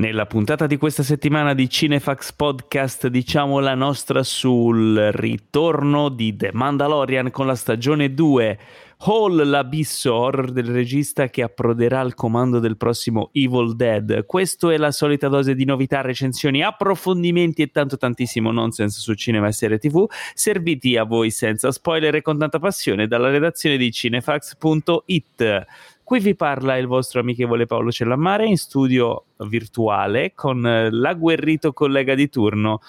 [0.00, 6.52] Nella puntata di questa settimana di Cinefax Podcast diciamo la nostra sul ritorno di The
[6.54, 8.58] Mandalorian con la stagione 2,
[9.00, 14.24] Hall l'abisso horror del regista che approderà al comando del prossimo Evil Dead.
[14.24, 19.48] Questo è la solita dose di novità, recensioni, approfondimenti e tanto tantissimo nonsense su cinema
[19.48, 23.92] e serie tv, serviti a voi senza spoiler e con tanta passione dalla redazione di
[23.92, 25.66] cinefax.it.
[26.10, 32.16] Qui vi parla il vostro amichevole Paolo Cellammare in studio virtuale con eh, l'agguerrito collega
[32.16, 32.80] di turno.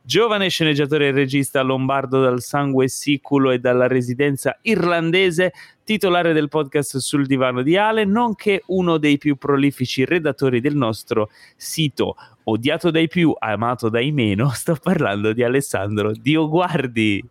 [0.00, 5.52] Giovane sceneggiatore e regista lombardo dal sangue siculo e dalla residenza irlandese,
[5.84, 11.28] titolare del podcast Sul divano di Ale, nonché uno dei più prolifici redattori del nostro
[11.56, 17.28] sito, odiato dai più, amato dai meno, sto parlando di Alessandro Dioguardi.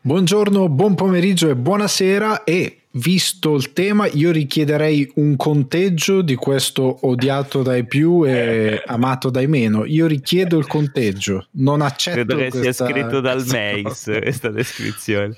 [0.00, 6.98] Buongiorno, buon pomeriggio e buonasera e visto il tema, io richiederei un conteggio di questo
[7.02, 9.84] odiato dai più e amato dai meno.
[9.84, 12.86] Io richiedo il conteggio, non accetto Credo che questa...
[12.86, 15.36] sia scritto dal Mace questa descrizione.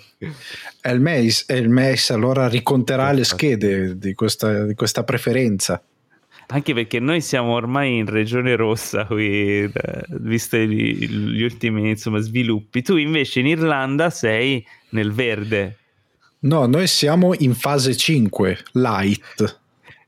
[0.80, 5.82] È il Mace, è il Mace allora riconterà le schede di questa, di questa preferenza
[6.50, 9.70] anche perché noi siamo ormai in regione rossa qui, eh,
[10.08, 12.80] visto gli, gli ultimi insomma, sviluppi.
[12.80, 15.76] Tu invece in Irlanda sei nel verde.
[16.40, 19.60] No, noi siamo in fase 5, light.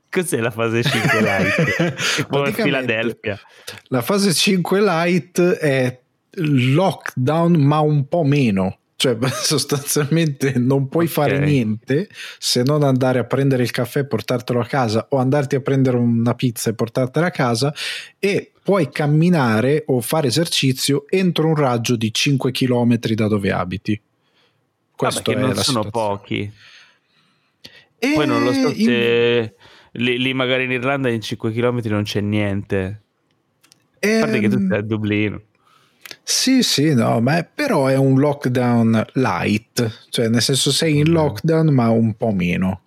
[0.09, 2.27] Cos'è la fase 5 light?
[2.27, 3.39] Come Filadelfia.
[3.87, 8.77] La fase 5 light è lockdown, ma un po' meno.
[8.95, 11.15] Cioè, sostanzialmente non puoi okay.
[11.15, 15.55] fare niente se non andare a prendere il caffè e portartelo a casa o andarti
[15.55, 17.73] a prendere una pizza e portartela a casa
[18.19, 23.99] e puoi camminare o fare esercizio entro un raggio di 5 km da dove abiti.
[25.01, 26.51] Questo ah, non sono pochi.
[27.97, 29.51] E Poi non lo so se
[29.93, 30.03] in...
[30.03, 33.01] lì, lì, magari in Irlanda in 5 km non c'è niente.
[33.97, 34.17] E...
[34.17, 35.41] A parte che tu ehm, sei a Dublino.
[36.21, 41.73] Sì, sì, no, ma però è un lockdown light, cioè nel senso sei in lockdown
[41.73, 42.81] ma un po' meno.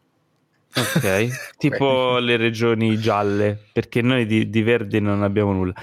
[0.76, 5.74] Ok, tipo le regioni gialle, perché noi di, di verde non abbiamo nulla.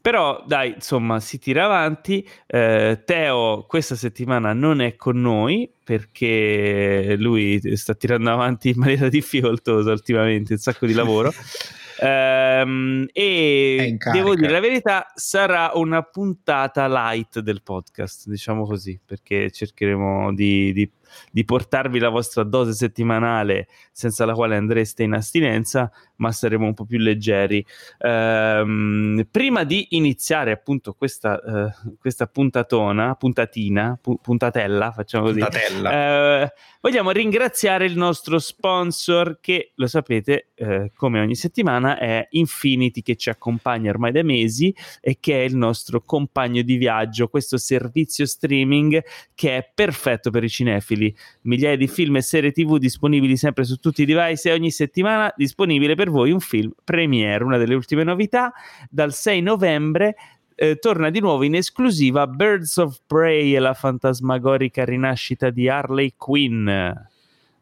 [0.00, 2.28] Però dai, insomma, si tira avanti.
[2.46, 9.06] Eh, Teo questa settimana non è con noi perché lui sta tirando avanti in maniera
[9.10, 11.32] difficoltosa ultimamente, un sacco di lavoro.
[12.04, 19.52] Ehm, e devo dire la verità, sarà una puntata light del podcast, diciamo così, perché
[19.52, 20.90] cercheremo di, di
[21.30, 26.74] di portarvi la vostra dose settimanale senza la quale andreste in astinenza, ma saremo un
[26.74, 27.64] po' più leggeri.
[27.98, 35.92] Ehm, prima di iniziare appunto questa, uh, questa puntatona, puntatina, pu- puntatella, facciamo così, puntatella.
[35.92, 43.02] Eh, vogliamo ringraziare il nostro sponsor che, lo sapete, eh, come ogni settimana è Infinity
[43.02, 47.56] che ci accompagna ormai da mesi e che è il nostro compagno di viaggio, questo
[47.56, 49.02] servizio streaming
[49.34, 51.14] che è perfetto per i cinefili disponibili.
[51.42, 55.32] Migliaia di film e serie tv disponibili sempre su tutti i device e ogni settimana
[55.36, 58.52] disponibile per voi un film premiere, una delle ultime novità
[58.88, 60.14] dal 6 novembre
[60.54, 66.14] eh, torna di nuovo in esclusiva Birds of Prey e la fantasmagorica rinascita di Harley
[66.16, 66.68] Quinn.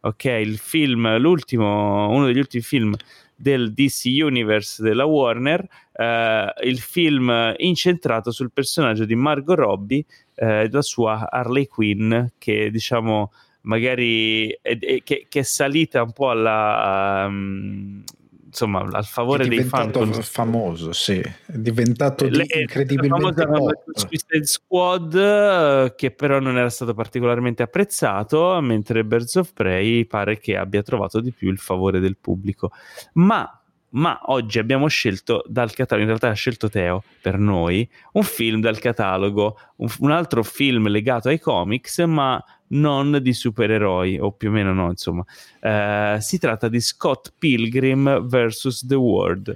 [0.03, 2.95] Ok il film l'ultimo uno degli ultimi film
[3.41, 10.69] del DC Universe della Warner, eh, il film incentrato sul personaggio di Margot Robbie, eh,
[10.71, 16.31] la sua Harley Quinn, che diciamo magari è, è, che, che, è salita un po'
[16.31, 18.03] alla, um,
[18.51, 19.89] insomma, al favore dei fan.
[19.89, 23.47] È diventato famoso, sì, è diventato di Le, incredibilmente
[23.95, 30.39] Suicide Squad eh, che però non era stato particolarmente apprezzato, mentre Birds of Prey pare
[30.39, 32.73] che abbia trovato di più il favore del pubblico.
[33.15, 33.60] Ma
[33.91, 38.61] ma oggi abbiamo scelto dal catalogo, in realtà ha scelto Teo per noi, un film
[38.61, 44.51] dal catalogo, un, un altro film legato ai comics, ma non di supereroi, o più
[44.51, 45.25] o meno no, insomma.
[45.61, 48.87] Uh, si tratta di Scott Pilgrim vs.
[48.87, 49.55] The World, uh,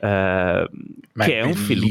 [0.00, 0.68] che
[1.14, 1.86] è, è un film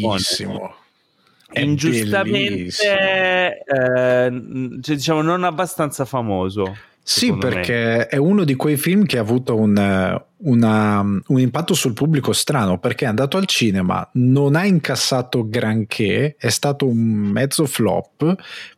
[1.53, 6.75] ingiustamente, uh, cioè, diciamo, non abbastanza famoso.
[7.09, 8.07] Sì, perché me.
[8.07, 12.79] è uno di quei film che ha avuto un, una, un, impatto sul pubblico strano,
[12.79, 18.35] perché è andato al cinema, non ha incassato granché, è stato un mezzo flop,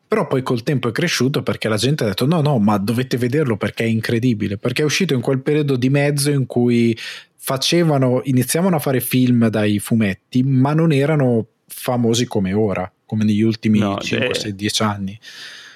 [0.07, 3.17] però poi col tempo è cresciuto perché la gente ha detto no, no, ma dovete
[3.17, 6.95] vederlo perché è incredibile, perché è uscito in quel periodo di mezzo in cui
[7.35, 13.41] facevano, iniziavano a fare film dai fumetti, ma non erano famosi come ora, come negli
[13.41, 15.19] ultimi no, 5, 6, 10 anni.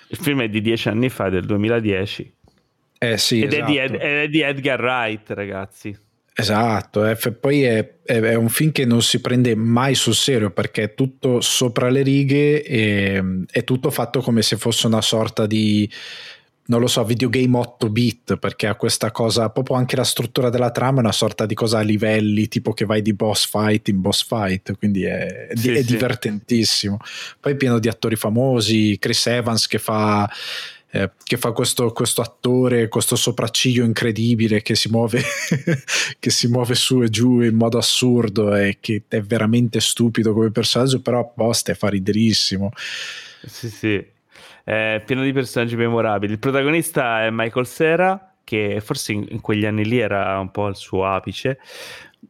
[0.09, 2.31] Il film è di 10 anni fa, del 2010.
[3.03, 3.65] Eh sì, Ed esatto.
[3.65, 5.97] è, di Ed, è, di Edgar Wright, ragazzi.
[6.35, 10.49] Esatto, eh, poi è, è, è, un film che non si prende mai sul serio
[10.49, 15.45] perché è tutto sopra le righe e è tutto fatto come se fosse una sorta
[15.45, 15.87] di
[16.65, 20.71] non lo so, videogame 8 bit perché ha questa cosa, proprio anche la struttura della
[20.71, 23.99] trama è una sorta di cosa a livelli, tipo che vai di boss fight in
[23.99, 25.91] boss fight, quindi è, sì, è sì.
[25.91, 26.97] divertentissimo.
[27.39, 30.27] Poi è pieno di attori famosi, Chris Evans che fa
[30.95, 35.23] eh, che fa questo, questo, attore, questo sopracciglio incredibile che si, muove,
[36.19, 40.51] che si muove su e giù in modo assurdo e che è veramente stupido come
[40.51, 42.69] personaggio, però apposta fa riderissimo.
[43.43, 44.05] Sì, sì,
[44.63, 46.33] è pieno di personaggi memorabili.
[46.33, 50.65] Il protagonista è Michael Cera, che forse in, in quegli anni lì era un po'
[50.65, 51.57] al suo apice.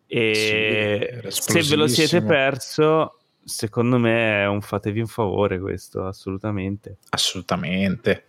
[0.08, 6.06] E sì, se ve lo siete perso, secondo me è un fatevi un favore questo,
[6.06, 6.96] assolutamente.
[7.10, 8.28] Assolutamente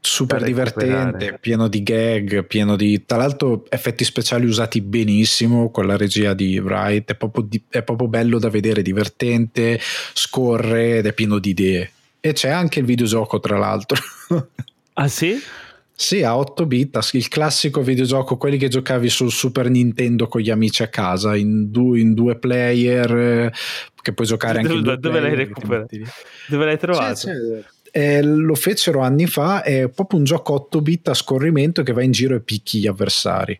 [0.00, 5.96] super divertente, pieno di gag, pieno di tra l'altro effetti speciali usati benissimo con la
[5.96, 9.78] regia di Wright, è proprio, di, è proprio bello da vedere, divertente,
[10.12, 11.90] scorre ed è pieno di idee.
[12.20, 13.98] E c'è anche il videogioco tra l'altro.
[14.94, 15.40] Ah sì?
[16.00, 20.48] Sì, a 8 bit, il classico videogioco, quelli che giocavi sul Super Nintendo con gli
[20.48, 23.52] amici a casa, in, due, in due player,
[24.00, 25.36] che puoi giocare anche dove, in due dove player.
[25.36, 25.96] L'hai recuperato?
[26.46, 27.14] Dove l'hai trovato?
[27.14, 31.82] C'è, c'è eh, lo fecero anni fa, è proprio un gioco 8 bit a scorrimento
[31.82, 33.58] che va in giro e picchi gli avversari.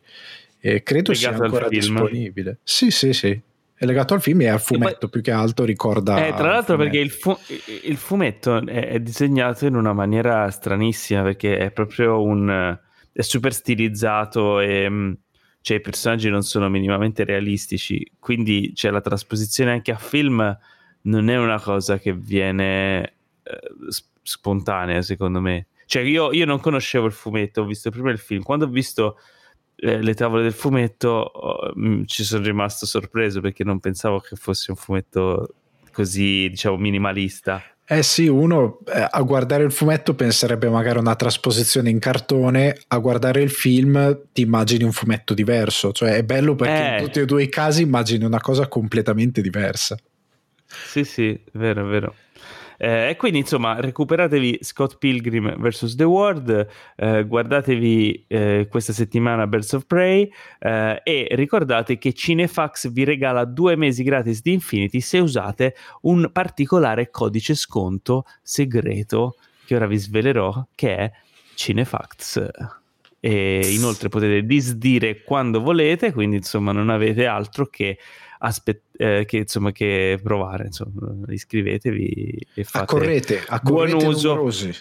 [0.61, 2.59] E credo sia ancora disponibile.
[2.63, 3.41] Sì, sì, sì.
[3.75, 6.27] È legato al film e al fumetto poi, più che altro ricorda.
[6.27, 7.39] Eh, tra l'altro, perché il, fu-
[7.85, 12.77] il fumetto è, è, disegnato in una maniera stranissima perché è proprio un.
[13.13, 14.91] è super stilizzato e.
[14.91, 15.13] Mm,
[15.61, 18.05] cioè, i personaggi non sono minimamente realistici.
[18.19, 20.59] Quindi, cioè, la trasposizione anche a film
[21.03, 23.13] non è una cosa che viene eh,
[24.29, 25.69] spontanea, secondo me.
[25.87, 28.43] Cioè, io, io, non conoscevo il fumetto, ho visto prima il film.
[28.43, 29.19] Quando ho visto
[29.77, 34.21] eh, le tavole del fumetto, oh, mh, mm, ci sono rimasto sorpreso perché non pensavo
[34.21, 35.55] che fosse un fumetto
[35.93, 37.63] così, diciamo, minimalista.
[37.91, 42.79] Eh sì, uno eh, a guardare il fumetto penserebbe magari a una trasposizione in cartone,
[42.89, 46.99] a guardare il film ti immagini un fumetto diverso, cioè è bello perché eh.
[46.99, 49.97] in tutti e due i casi immagini una cosa completamente diversa.
[50.67, 52.15] Sì, sì, vero, vero.
[52.81, 55.97] Eh, e quindi insomma recuperatevi Scott Pilgrim vs.
[55.97, 60.31] The World, eh, guardatevi eh, questa settimana Birds of Prey
[60.61, 67.11] e ricordate che Cinefax vi regala due mesi gratis di Infinity se usate un particolare
[67.11, 71.13] codice sconto segreto che ora vi svelerò che è
[71.55, 72.49] Cinefax
[73.21, 77.99] e inoltre potete disdire quando volete quindi insomma non avete altro che
[78.39, 80.67] aspet- eh, che, insomma, che provare.
[80.67, 84.29] Insomma, iscrivetevi e fate accorrete, accorrete buon uso.
[84.29, 84.75] Numerosi.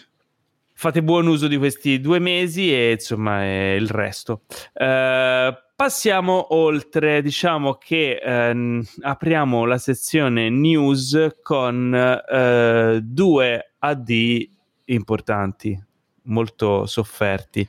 [0.79, 4.41] Fate buon uso di questi due mesi e insomma il resto.
[4.73, 14.49] Uh, passiamo oltre, diciamo che uh, apriamo la sezione news con uh, due AD
[14.85, 15.83] importanti,
[16.25, 17.67] molto sofferti.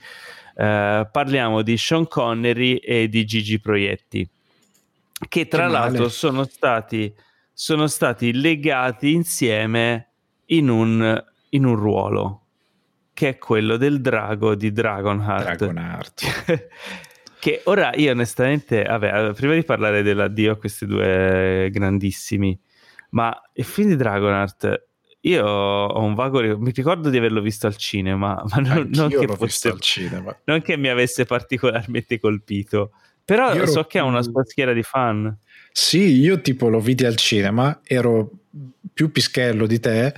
[0.54, 4.28] parliamo di Sean Connery e di Gigi Proietti
[5.26, 7.12] che tra che l'altro sono stati,
[7.52, 10.10] sono stati legati insieme
[10.46, 12.42] in un, in un ruolo
[13.18, 15.56] che è quello del drago di Dragonheart.
[15.56, 16.68] Dragonheart.
[17.40, 22.56] che ora io onestamente, vabbè, prima di parlare dell'addio a questi due grandissimi,
[23.10, 24.86] ma il film di Dragonheart
[25.22, 29.26] io ho un vago mi ricordo di averlo visto al cinema, ma non, non che
[29.26, 29.74] fosse
[30.44, 32.92] non che mi avesse particolarmente colpito.
[33.28, 33.86] Però io so ero...
[33.86, 35.36] che ha una sua schiera di fan.
[35.70, 38.30] Sì, io tipo lo vidi al cinema, ero
[38.90, 40.14] più pischello di te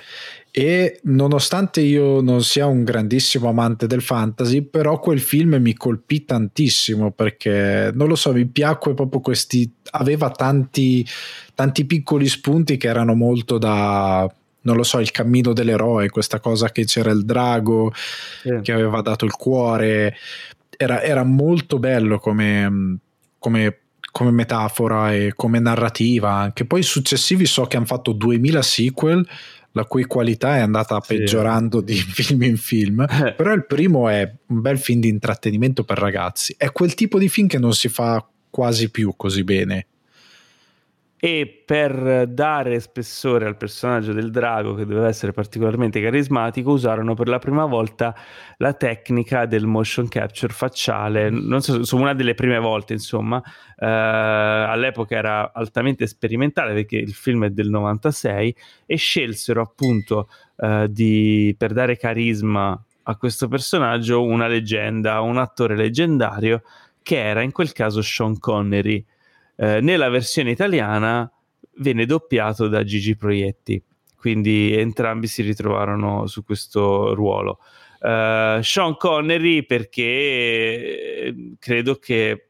[0.53, 6.25] e nonostante io non sia un grandissimo amante del fantasy, però quel film mi colpì
[6.25, 11.05] tantissimo perché non lo so, mi piacque proprio questi aveva tanti
[11.57, 16.71] tanti piccoli spunti che erano molto da non lo so, il cammino dell'eroe, questa cosa
[16.71, 18.61] che c'era il drago sì.
[18.63, 20.15] che aveva dato il cuore,
[20.83, 23.01] era, era molto bello come,
[23.39, 26.65] come, come, metafora e come narrativa anche.
[26.65, 29.29] Poi i successivi so che hanno fatto 2000 sequel,
[29.73, 31.17] la cui qualità è andata sì.
[31.17, 33.05] peggiorando di film in film,
[33.37, 36.55] però il primo è un bel film di intrattenimento per ragazzi.
[36.57, 39.87] È quel tipo di film che non si fa quasi più così bene
[41.23, 47.29] e per dare spessore al personaggio del drago che doveva essere particolarmente carismatico usarono per
[47.29, 48.17] la prima volta
[48.57, 51.29] la tecnica del motion capture facciale.
[51.29, 53.43] Non so, su una delle prime volte insomma.
[53.77, 60.87] Eh, all'epoca era altamente sperimentale perché il film è del 96 e scelsero appunto eh,
[60.89, 66.63] di, per dare carisma a questo personaggio una leggenda un attore leggendario
[67.03, 69.05] che era in quel caso Sean Connery.
[69.63, 71.31] Eh, nella versione italiana
[71.77, 73.83] venne doppiato da Gigi Proietti,
[74.17, 77.59] quindi entrambi si ritrovarono su questo ruolo.
[78.01, 82.49] Uh, Sean Connery perché eh, credo che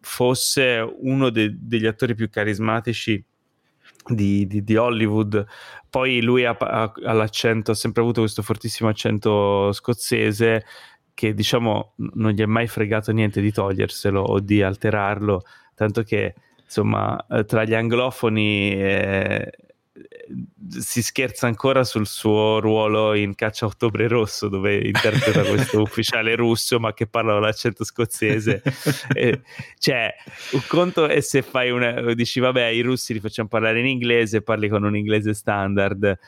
[0.00, 3.24] fosse uno de- degli attori più carismatici
[4.08, 5.46] di, di, di, Hollywood.
[5.88, 10.66] Poi lui ha, ha, ha, sempre avuto questo fortissimo accento scozzese
[11.14, 15.42] che diciamo non gli è mai fregato niente di toglierselo o di alterarlo,
[15.82, 16.34] tanto che
[16.64, 19.50] insomma eh, tra gli anglofoni eh,
[20.78, 26.78] si scherza ancora sul suo ruolo in Caccia Ottobre Rosso, dove interpreta questo ufficiale russo
[26.78, 28.62] ma che parla con l'accento scozzese.
[29.12, 29.40] e,
[29.78, 30.14] cioè,
[30.52, 32.14] un conto è se fai una.
[32.14, 36.18] dici, vabbè, i russi li facciamo parlare in inglese, parli con un inglese standard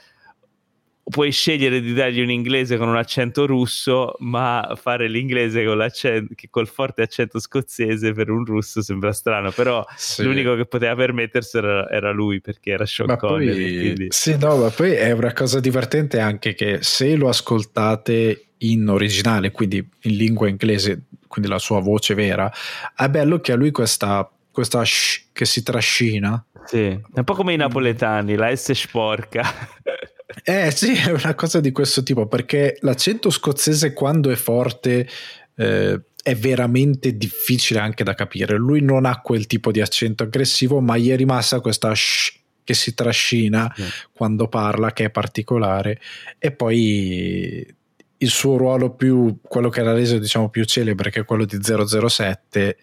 [1.04, 6.34] puoi scegliere di dargli un inglese con un accento russo, ma fare l'inglese con l'accento,
[6.50, 10.22] col forte accento scozzese per un russo sembra strano, però sì.
[10.22, 13.78] l'unico che poteva permetterselo era, era lui perché era Sean ma Connery.
[13.78, 14.06] Quindi...
[14.10, 19.50] Sì, no, ma poi è una cosa divertente anche che se lo ascoltate in originale,
[19.50, 22.50] quindi in lingua inglese, quindi la sua voce vera,
[22.96, 26.42] è bello che a lui questa, questa sh che si trascina.
[26.64, 29.42] Sì, è un po' come i napoletani, la S sporca.
[30.42, 35.08] Eh sì, è una cosa di questo tipo, perché l'accento scozzese quando è forte
[35.56, 38.56] eh, è veramente difficile anche da capire.
[38.56, 42.72] Lui non ha quel tipo di accento aggressivo, ma gli è rimasta questa shh che
[42.72, 43.84] si trascina sì.
[44.12, 46.00] quando parla, che è particolare.
[46.38, 47.74] E poi
[48.16, 51.58] il suo ruolo più, quello che l'ha reso diciamo più celebre, che è quello di
[51.60, 52.78] 007,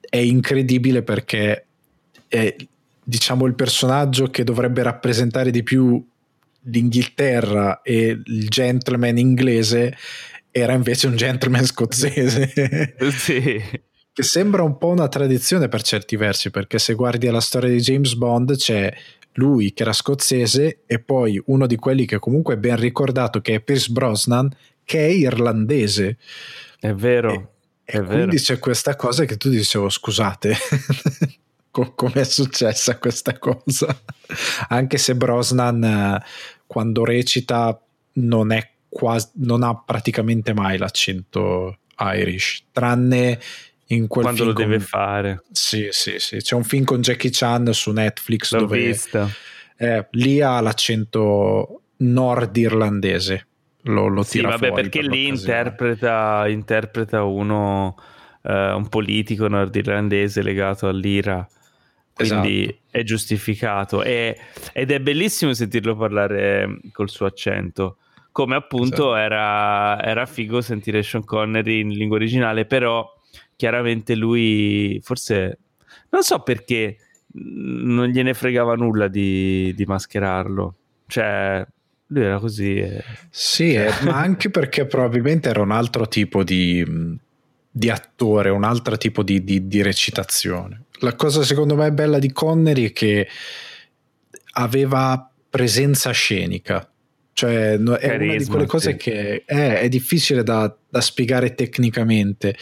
[0.00, 1.64] è incredibile perché
[2.26, 2.54] è
[3.02, 6.04] diciamo il personaggio che dovrebbe rappresentare di più
[6.70, 9.96] l'Inghilterra e il gentleman inglese
[10.50, 12.94] era invece un gentleman scozzese.
[13.10, 13.62] sì.
[14.12, 17.80] Che sembra un po' una tradizione per certi versi, perché se guardi la storia di
[17.80, 18.92] James Bond c'è
[19.34, 23.54] lui che era scozzese e poi uno di quelli che comunque è ben ricordato che
[23.54, 24.50] è Pierce Brosnan
[24.84, 26.16] che è irlandese.
[26.80, 27.52] È vero.
[27.84, 30.54] E, e quindi c'è questa cosa che tu dicevo scusate
[31.70, 33.98] come è successa questa cosa
[34.68, 36.20] anche se Brosnan
[36.68, 37.80] quando recita
[38.12, 43.40] non, è quasi, non ha praticamente mai l'accento Irish, tranne
[43.86, 44.64] in quel quando lo con...
[44.64, 45.42] deve fare.
[45.50, 46.36] Sì, sì, sì.
[46.36, 49.28] C'è un film con Jackie Chan su Netflix L'ho dove vista.
[49.76, 53.46] Eh, lì ha l'accento nordirlandese.
[53.82, 57.96] Lo, lo sì, vabbè, perché per lì interpreta, interpreta uno
[58.42, 61.48] uh, un politico nordirlandese legato all'Ira
[62.18, 62.78] quindi esatto.
[63.00, 64.02] È giustificato.
[64.02, 64.36] È,
[64.72, 67.98] ed è bellissimo sentirlo parlare col suo accento.
[68.32, 69.16] Come appunto esatto.
[69.16, 73.04] era, era figo sentire Sean Connery in lingua originale però
[73.56, 75.58] chiaramente lui forse
[76.10, 76.98] non so perché
[77.32, 80.74] non gliene fregava nulla di, di mascherarlo.
[81.06, 81.66] Cioè
[82.08, 83.04] lui era così e...
[83.28, 83.86] sì cioè...
[83.86, 86.84] eh, ma anche perché probabilmente era un altro tipo di,
[87.70, 92.32] di attore un altro tipo di, di, di recitazione la cosa secondo me bella di
[92.32, 93.28] Connery è che
[94.52, 96.90] aveva presenza scenica.
[97.32, 98.96] Cioè, è Carisma, una di quelle cose sì.
[98.96, 102.56] che è, è difficile da, da, spiegare tecnicamente,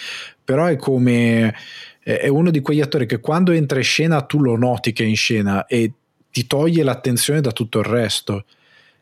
[0.45, 1.55] però è come
[2.03, 5.07] è uno di quegli attori che quando entra in scena tu lo noti che è
[5.07, 5.93] in scena e
[6.31, 8.45] ti toglie l'attenzione da tutto il resto.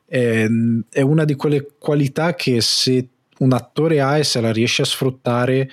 [0.07, 0.47] È,
[0.91, 4.87] è una di quelle qualità che se un attore ha e se la riesce a
[4.87, 5.69] sfruttare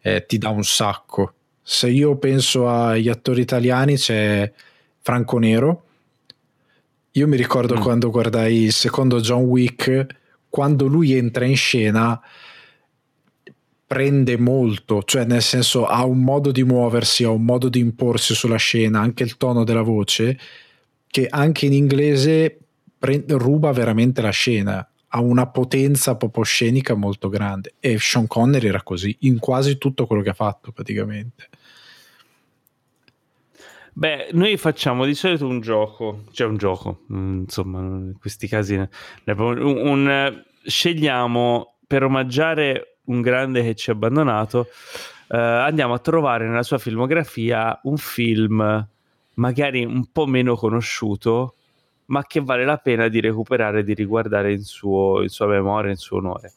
[0.00, 4.50] eh, ti dà un sacco se io penso agli attori italiani c'è
[5.00, 5.84] Franco Nero.
[7.12, 7.80] Io mi ricordo mm.
[7.80, 10.06] quando guardai il secondo John Wick,
[10.48, 12.20] quando lui entra in scena
[13.86, 18.34] prende molto, cioè nel senso ha un modo di muoversi, ha un modo di imporsi
[18.34, 20.38] sulla scena, anche il tono della voce,
[21.06, 22.58] che anche in inglese
[22.98, 28.68] pre- ruba veramente la scena, ha una potenza proprio scenica molto grande e Sean Connery
[28.68, 31.48] era così in quasi tutto quello che ha fatto praticamente.
[33.94, 38.74] Beh, noi facciamo di solito un gioco, cioè un gioco, mm, insomma, in questi casi
[38.74, 38.88] un,
[39.26, 44.68] un, scegliamo per omaggiare un grande che ci ha abbandonato,
[45.28, 48.88] eh, andiamo a trovare nella sua filmografia un film
[49.34, 51.56] magari un po' meno conosciuto,
[52.12, 55.90] ma che vale la pena di recuperare e di riguardare in, suo, in sua memoria,
[55.90, 56.52] in suo onore.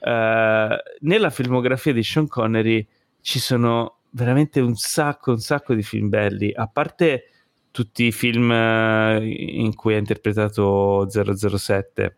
[0.00, 2.86] Eh, nella filmografia di Sean Connery
[3.20, 7.30] ci sono veramente un sacco, un sacco di film belli, a parte
[7.70, 12.16] tutti i film eh, in cui ha interpretato 007.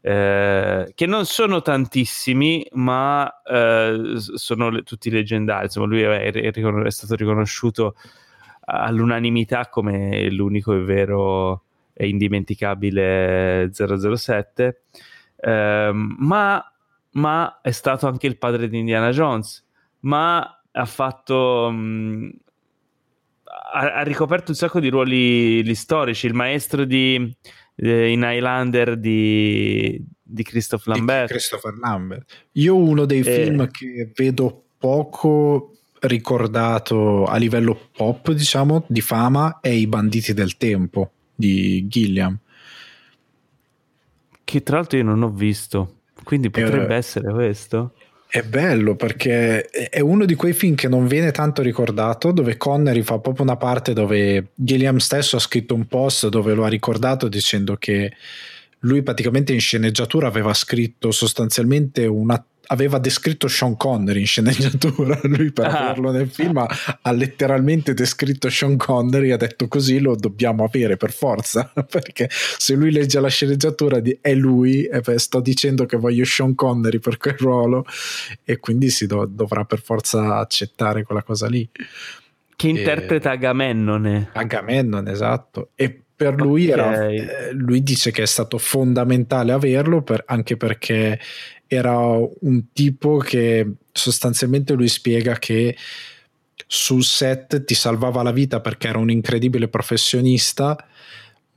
[0.00, 5.66] eh, che non sono tantissimi, ma eh, sono le, tutti leggendari.
[5.66, 7.94] Insomma, lui è, è, è, stato riconosciuto
[8.64, 11.62] all'unanimità come l'unico e vero
[12.06, 14.82] indimenticabile 007.
[15.36, 16.72] Eh, ma,
[17.12, 19.64] ma, è stato anche il padre di Indiana Jones.
[20.00, 21.70] Ma ha fatto.
[21.70, 22.30] Mh,
[23.72, 26.26] ha, ha, ricoperto un sacco di ruoli storici.
[26.26, 27.34] Il maestro di
[27.76, 31.26] eh, in Highlander di, di Christopher Lambert.
[31.26, 32.48] Di Christopher Lambert.
[32.52, 33.22] Io uno dei e...
[33.22, 40.56] film che vedo poco ricordato a livello pop, diciamo, di fama è I banditi del
[40.56, 42.36] tempo di Gilliam.
[44.42, 47.92] Che tra l'altro io non ho visto, quindi potrebbe eh, essere questo.
[48.26, 53.02] È bello perché è uno di quei film che non viene tanto ricordato, dove Connery
[53.02, 57.28] fa proprio una parte dove Gilliam stesso ha scritto un post dove lo ha ricordato
[57.28, 58.12] dicendo che
[58.80, 65.52] lui praticamente in sceneggiatura aveva scritto sostanzialmente una aveva descritto Sean Connery in sceneggiatura, lui
[65.52, 65.88] per ah.
[65.88, 66.68] averlo nel film ha,
[67.02, 72.28] ha, letteralmente descritto Sean Connery e ha detto così lo dobbiamo avere per forza, perché
[72.30, 76.54] se lui legge la sceneggiatura di, è lui, e beh, sto dicendo che voglio Sean
[76.54, 77.84] Connery per quel ruolo
[78.44, 81.68] e quindi si do, dovrà per forza accettare quella cosa lì.
[82.56, 84.30] Che interpreta Agamennone.
[84.32, 85.70] Agamennone, esatto.
[85.76, 86.74] E per lui, okay.
[86.74, 91.20] era, eh, lui dice che è stato fondamentale averlo per, anche perché
[91.68, 95.76] era un tipo che sostanzialmente lui spiega che
[96.66, 100.76] sul set ti salvava la vita perché era un incredibile professionista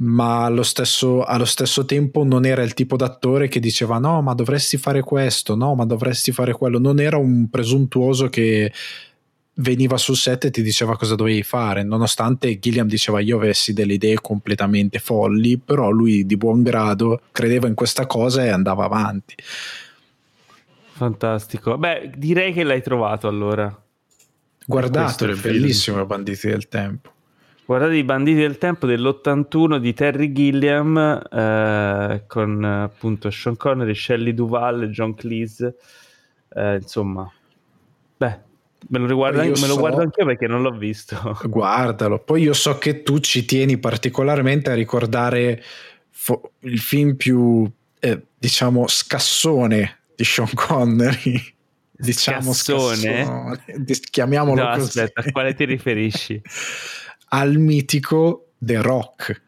[0.01, 4.33] ma allo stesso, allo stesso, tempo non era il tipo d'attore che diceva no ma
[4.33, 8.71] dovresti fare questo, no ma dovresti fare quello, non era un presuntuoso che
[9.55, 13.93] veniva sul set e ti diceva cosa dovevi fare, nonostante Gilliam diceva io avessi delle
[13.93, 19.35] idee completamente folli, però lui di buon grado credeva in questa cosa e andava avanti.
[21.01, 21.79] Fantastico.
[21.79, 23.75] Beh, direi che l'hai trovato allora.
[24.67, 27.09] Guardatelo, è bellissimo i Banditi del Tempo.
[27.65, 30.95] Guardate i Banditi del Tempo dell'81 di Terry Gilliam
[31.31, 35.75] eh, con appunto Sean Connery, Shelley Duval, John Cleese.
[36.53, 37.27] Eh, insomma,
[38.17, 38.39] beh,
[38.89, 41.35] me lo, riguardo, me so, lo guardo anche io perché non l'ho visto.
[41.49, 42.19] Guardalo.
[42.19, 45.63] Poi io so che tu ci tieni particolarmente a ricordare
[46.11, 47.67] fo- il film più,
[47.99, 51.41] eh, diciamo, scassone di Sean Connery.
[51.89, 53.23] Diciamo scassone.
[53.23, 53.85] scassone.
[54.09, 54.99] Chiamiamolo no, così.
[54.99, 56.39] Aspetta, a quale ti riferisci?
[57.33, 59.41] Al mitico The Rock.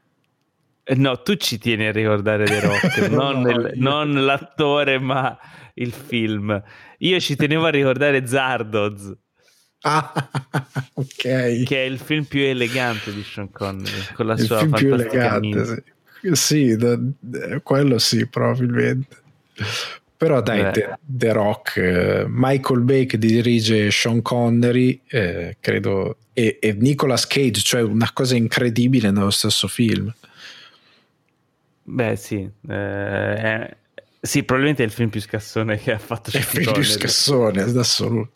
[0.84, 5.38] Eh, no, tu ci tieni a ricordare The Rock, non, no, il, non, l'attore, ma
[5.76, 6.62] il film.
[7.00, 9.16] Io ci tenevo a ricordare Zardoz.
[9.82, 10.12] Ah,
[10.94, 11.64] ok.
[11.64, 14.94] Che è il film più elegante di Sean Connery, con la il sua film più
[14.94, 15.84] elegante,
[16.22, 19.18] sì, sì da, da, quello sì, probabilmente.
[20.24, 26.60] Però dai, The, The, Rock, eh, Michael Bay che dirige Sean Connery, eh, credo, e,
[26.62, 30.14] e, Nicolas Cage, cioè una cosa incredibile nello stesso film.
[31.84, 33.78] Beh sì, eh,
[34.22, 36.64] sì, probabilmente è il film più scassone che ha fatto Sean Connery.
[36.64, 38.32] È il film più scassone, assoluto.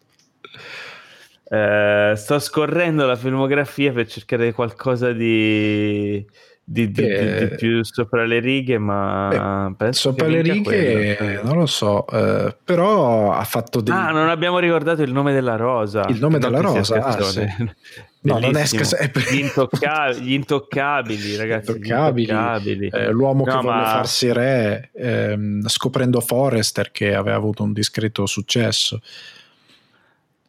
[1.50, 6.26] Eh, sto scorrendo la filmografia per cercare qualcosa di
[6.70, 11.44] di, di, eh, di, più sopra le righe, ma beh, sopra le righe quello.
[11.44, 13.96] non lo so, eh, però ha fatto dei...
[13.96, 16.06] Ah, non abbiamo ricordato il nome della rosa.
[16.10, 17.46] Il nome della rosa, ah, sì.
[18.20, 18.98] No, non è scas-
[19.32, 21.72] gli, intocca- gli, intoccabili, ragazzi.
[21.72, 22.26] Intoccabili.
[22.26, 22.88] Gli intoccabili.
[22.90, 23.74] Eh, l'uomo no, che ma...
[23.74, 29.00] volle farsi re, ehm, scoprendo Forrester che aveva avuto un discreto successo.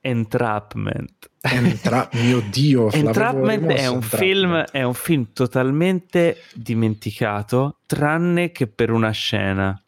[0.00, 1.30] Entrapment.
[1.40, 8.90] Entra- mio Dio, Entrapment è un, film, è un film totalmente dimenticato, tranne che per
[8.90, 9.80] una scena.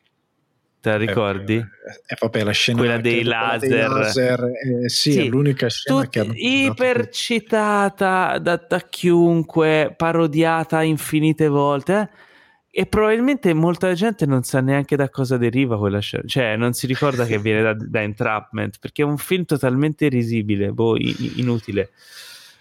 [0.81, 1.57] Te la ricordi?
[1.57, 1.67] Eh,
[2.07, 6.09] eh, vabbè, la scena quella dei laser, dei laser eh, sì, sì, è l'unica scena
[6.09, 12.01] che hanno ipercitata da, da chiunque, parodiata infinite volte.
[12.01, 12.29] Eh?
[12.73, 16.87] E probabilmente molta gente non sa neanche da cosa deriva quella scena, cioè non si
[16.87, 21.91] ricorda che viene da, da Entrapment perché è un film totalmente risibile, boh, in, inutile.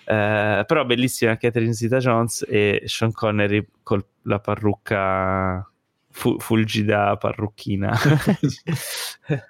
[0.05, 5.69] Uh, però bellissima Catherine Zeta Jones e Sean Connery con la parrucca
[6.09, 7.95] fu- fulgida parrucchina.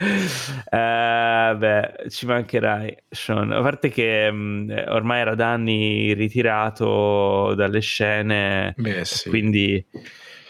[0.00, 3.50] Uh, beh, ci mancherai, Sean.
[3.50, 9.28] A parte che mh, mm, ormai era da anni ritirato dalle scene, beh, sì.
[9.28, 9.84] quindi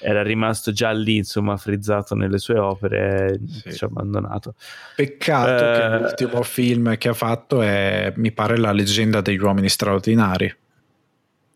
[0.00, 3.72] era rimasto già lì, insomma, frizzato nelle sue opere, sì.
[3.72, 4.54] ci ha abbandonato.
[4.94, 9.40] Peccato uh, che eh, l'ultimo film che ha fatto è, mi pare, La leggenda degli
[9.40, 10.54] uomini straordinari.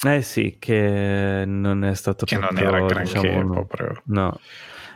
[0.04, 4.02] Eh sì, che non è stato che proprio, non era granché diciamo, proprio.
[4.06, 4.40] No.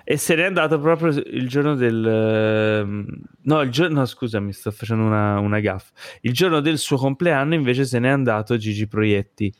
[0.08, 2.06] E se n'è andato proprio il giorno del...
[2.06, 3.06] Ehm,
[3.42, 3.98] no, il giorno...
[3.98, 5.90] No, scusami, sto facendo una, una gaff.
[6.20, 9.52] Il giorno del suo compleanno invece se n'è andato Gigi Proietti,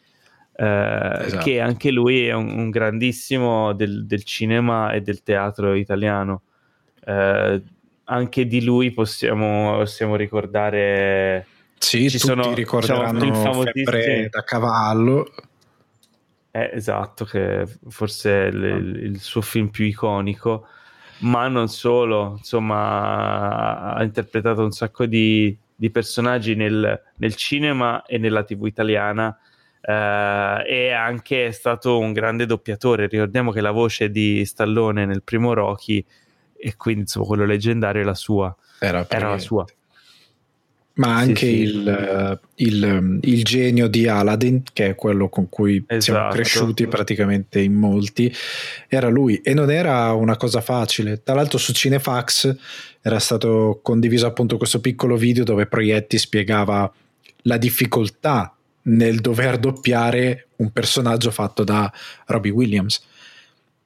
[0.57, 1.43] eh, esatto.
[1.43, 6.43] che anche lui è un, un grandissimo del, del, cinema e del teatro italiano.
[7.05, 7.63] Eh,
[8.05, 11.45] anche di lui possiamo, possiamo ricordare...
[11.77, 15.27] Sì, ci sono, ricorderanno diciamo, Febbre da cavallo.
[16.57, 18.77] Eh, esatto, che forse è il, ah.
[18.77, 20.67] il, suo film più iconico,
[21.19, 28.17] ma non solo, insomma, ha interpretato un sacco di, di personaggi nel, nel, cinema e
[28.17, 29.39] nella TV italiana.
[29.83, 33.07] Eh, è anche stato un grande doppiatore.
[33.07, 36.03] Ricordiamo che la voce di Stallone nel primo Rocky,
[36.57, 38.57] e quindi insomma quello leggendario, è la sua.
[38.79, 39.67] Era, era la sua
[40.97, 42.65] ma anche sì, il, sì.
[42.65, 46.01] Il, il, genio di Aladdin, che è quello con cui esatto.
[46.01, 48.35] siamo cresciuti praticamente in molti,
[48.89, 51.23] era lui e non era una cosa facile.
[51.23, 52.57] Tra l'altro su Cinefax
[53.03, 56.91] era stato condiviso appunto questo piccolo video dove Proietti spiegava
[57.43, 61.93] la difficoltà nel dover doppiare un personaggio fatto da
[62.27, 63.03] Robbie Williams,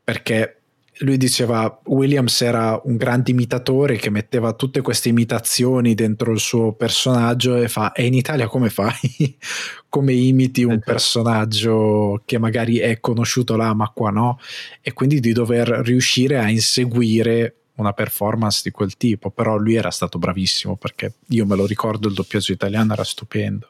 [0.05, 0.60] perché
[1.01, 6.73] lui diceva Williams era un grande imitatore che metteva tutte queste imitazioni dentro il suo
[6.73, 9.37] personaggio e fa e in Italia come fai?
[9.89, 10.91] come imiti un esatto.
[10.91, 14.39] personaggio che magari è conosciuto là ma qua no?
[14.81, 19.91] E quindi di dover riuscire a inseguire una performance di quel tipo, però lui era
[19.91, 23.69] stato bravissimo perché io me lo ricordo il doppiaggio italiano era stupendo.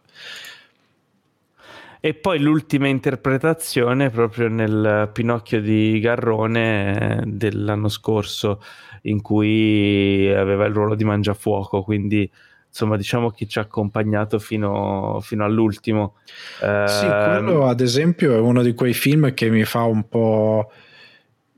[2.01, 8.63] E poi l'ultima interpretazione proprio nel Pinocchio di Garrone dell'anno scorso,
[9.03, 12.31] in cui aveva il ruolo di Mangiafuoco, quindi
[12.67, 16.15] insomma diciamo che ci ha accompagnato fino, fino all'ultimo.
[16.63, 20.71] Eh, sì, quello ad esempio è uno di quei film che mi fa un po'...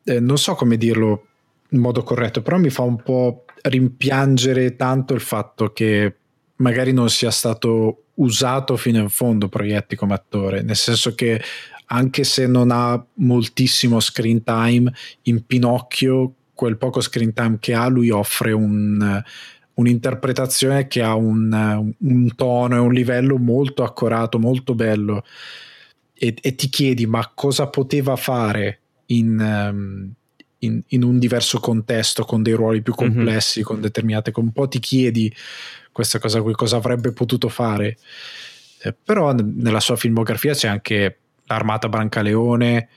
[0.05, 1.27] Eh, non so come dirlo
[1.69, 6.17] in modo corretto, però mi fa un po' rimpiangere tanto il fatto che
[6.57, 11.41] magari non sia stato usato fino in fondo Proietti come attore, nel senso che
[11.87, 17.89] anche se non ha moltissimo screen time, in Pinocchio quel poco screen time che ha
[17.89, 19.23] lui offre un,
[19.75, 25.25] un'interpretazione che ha un, un, tono e un livello molto accorato, molto bello
[26.15, 30.13] e, e ti chiedi ma cosa poteva fare in, um,
[30.59, 33.13] in, in, un diverso contesto con dei ruoli più mhm.
[33.13, 33.69] complessi, mm-hmm.
[33.69, 35.35] con determinate, un po' ti chiedi
[35.93, 37.99] questa cosa qui, cosa avrebbe potuto fare.
[38.83, 42.89] Eh, però nella sua filmografia c'è anche L'Armata Brancaleone,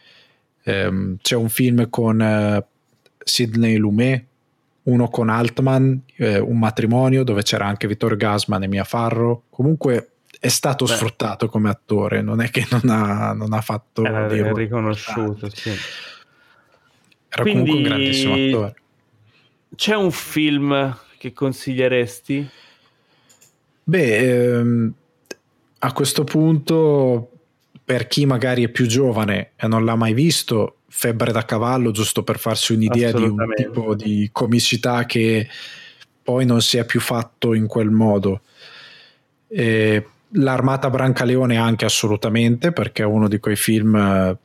[0.64, 2.66] ehm, c'è un film con eh,
[3.24, 4.26] Sidney Lumet,
[4.84, 9.44] uno con Altman, eh, un matrimonio dove c'era anche Vittorio Gasman e Mia Farro.
[9.50, 10.94] Comunque è stato Beh.
[10.94, 14.04] sfruttato come attore, non è che non ha, non ha fatto...
[14.04, 15.72] Era riconosciuto, sì.
[17.30, 18.76] Era Quindi, comunque un grandissimo attore.
[19.76, 22.50] C'è un film che consiglieresti?
[23.88, 24.18] Beh,
[24.58, 24.94] ehm,
[25.80, 27.30] a questo punto,
[27.84, 32.24] per chi magari è più giovane e non l'ha mai visto, Febbre da cavallo, giusto
[32.24, 35.48] per farsi un'idea di un tipo di comicità che
[36.24, 38.42] poi non si è più fatto in quel modo.
[39.48, 44.38] E L'Armata Brancaleone anche assolutamente, perché è uno di quei film,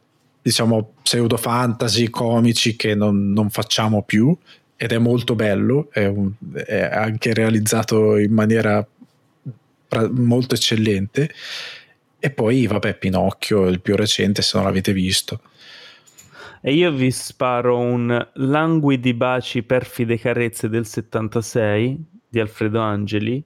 [0.42, 4.36] diciamo, pseudo fantasy, comici che non, non facciamo più
[4.76, 8.86] ed è molto bello, è, un, è anche realizzato in maniera
[10.10, 11.30] molto eccellente.
[12.18, 15.40] E poi, vabbè, Pinocchio, il più recente, se non l'avete visto.
[16.62, 23.42] E io vi sparo un Languidi baci perfide carezze del 76 di Alfredo Angeli,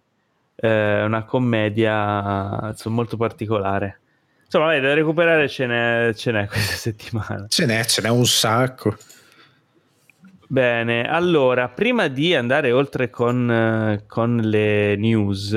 [0.57, 4.01] eh, una commedia insomma, molto particolare.
[4.45, 7.47] Insomma, vabbè, da recuperare ce n'è, ce n'è questa settimana.
[7.49, 8.97] Ce n'è, ce n'è un sacco.
[10.49, 15.57] Bene, allora, prima di andare oltre con, eh, con le news,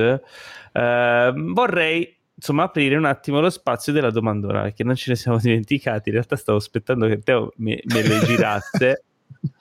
[0.77, 5.39] Uh, vorrei insomma aprire un attimo lo spazio della domandona perché non ce ne siamo
[5.41, 6.09] dimenticati.
[6.09, 9.03] In realtà stavo aspettando che Teo me, me le girasse.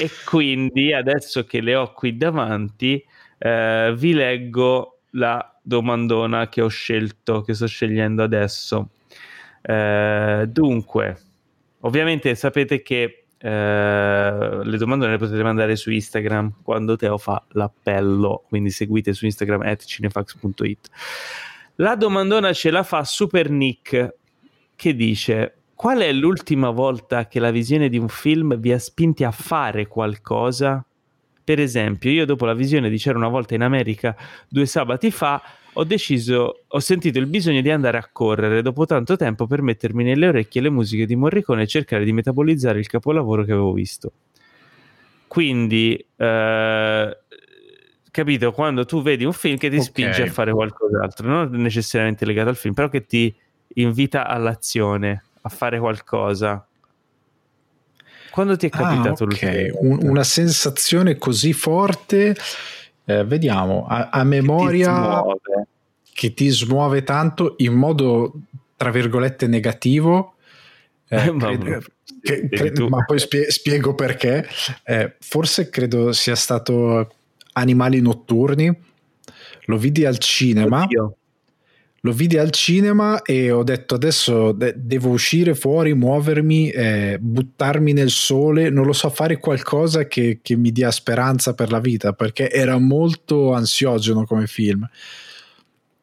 [0.00, 3.00] E quindi adesso che le ho qui davanti
[3.38, 8.90] uh, vi leggo la domandona che ho scelto che sto scegliendo adesso.
[9.62, 11.16] Uh, dunque
[11.80, 18.44] ovviamente sapete che eh, le domande le potete mandare su Instagram quando Teo fa l'appello,
[18.48, 20.88] quindi seguite su Instagram at cinefax.it.
[21.76, 24.16] La domandona ce la fa Super Nick
[24.74, 29.22] che dice qual è l'ultima volta che la visione di un film vi ha spinti
[29.22, 30.84] a fare qualcosa
[31.48, 34.14] Per esempio, io dopo la visione di C'era una volta in America
[34.50, 35.40] due sabati fa,
[35.80, 40.02] ho deciso, ho sentito il bisogno di andare a correre dopo tanto tempo per mettermi
[40.02, 44.12] nelle orecchie le musiche di Morricone e cercare di metabolizzare il capolavoro che avevo visto.
[45.28, 47.18] Quindi, eh,
[48.10, 49.86] capito, quando tu vedi un film che ti okay.
[49.86, 53.32] spinge a fare qualcos'altro, non necessariamente legato al film, però che ti
[53.74, 56.66] invita all'azione, a fare qualcosa.
[58.32, 59.70] Quando ti è ah, capitato ah, okay.
[59.74, 62.34] Un, una sensazione così forte,
[63.08, 68.34] eh, vediamo, a, a memoria che ti, che ti, smuove tanto in modo,
[68.76, 70.34] tra virgolette, negativo.
[71.08, 71.80] Eh, ma, credo,
[72.20, 74.46] che, credo, ma poi spie, spiego perché.
[74.84, 77.14] Eh, forse credo sia stato
[77.52, 78.78] Animali notturni.
[79.64, 80.82] Lo vidi al cinema.
[80.82, 81.16] Oddio
[82.02, 87.92] lo vidi al cinema e ho detto adesso de- devo uscire fuori, muovermi, eh, buttarmi
[87.92, 92.12] nel sole, non lo so, fare qualcosa che, che, mi dia speranza per la vita
[92.12, 94.88] perché era molto ansiogeno come film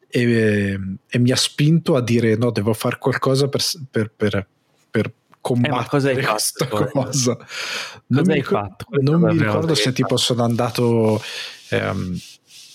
[0.08, 0.78] e,
[1.08, 4.46] e mi ha spinto a dire no, devo fare qualcosa per, per, per,
[4.90, 6.90] per combattere eh, questa cosa.
[6.90, 7.36] cosa.
[8.08, 11.22] Non, cosa mi, ricor- non mi ricordo se tipo sono andato...
[11.70, 12.18] Ehm,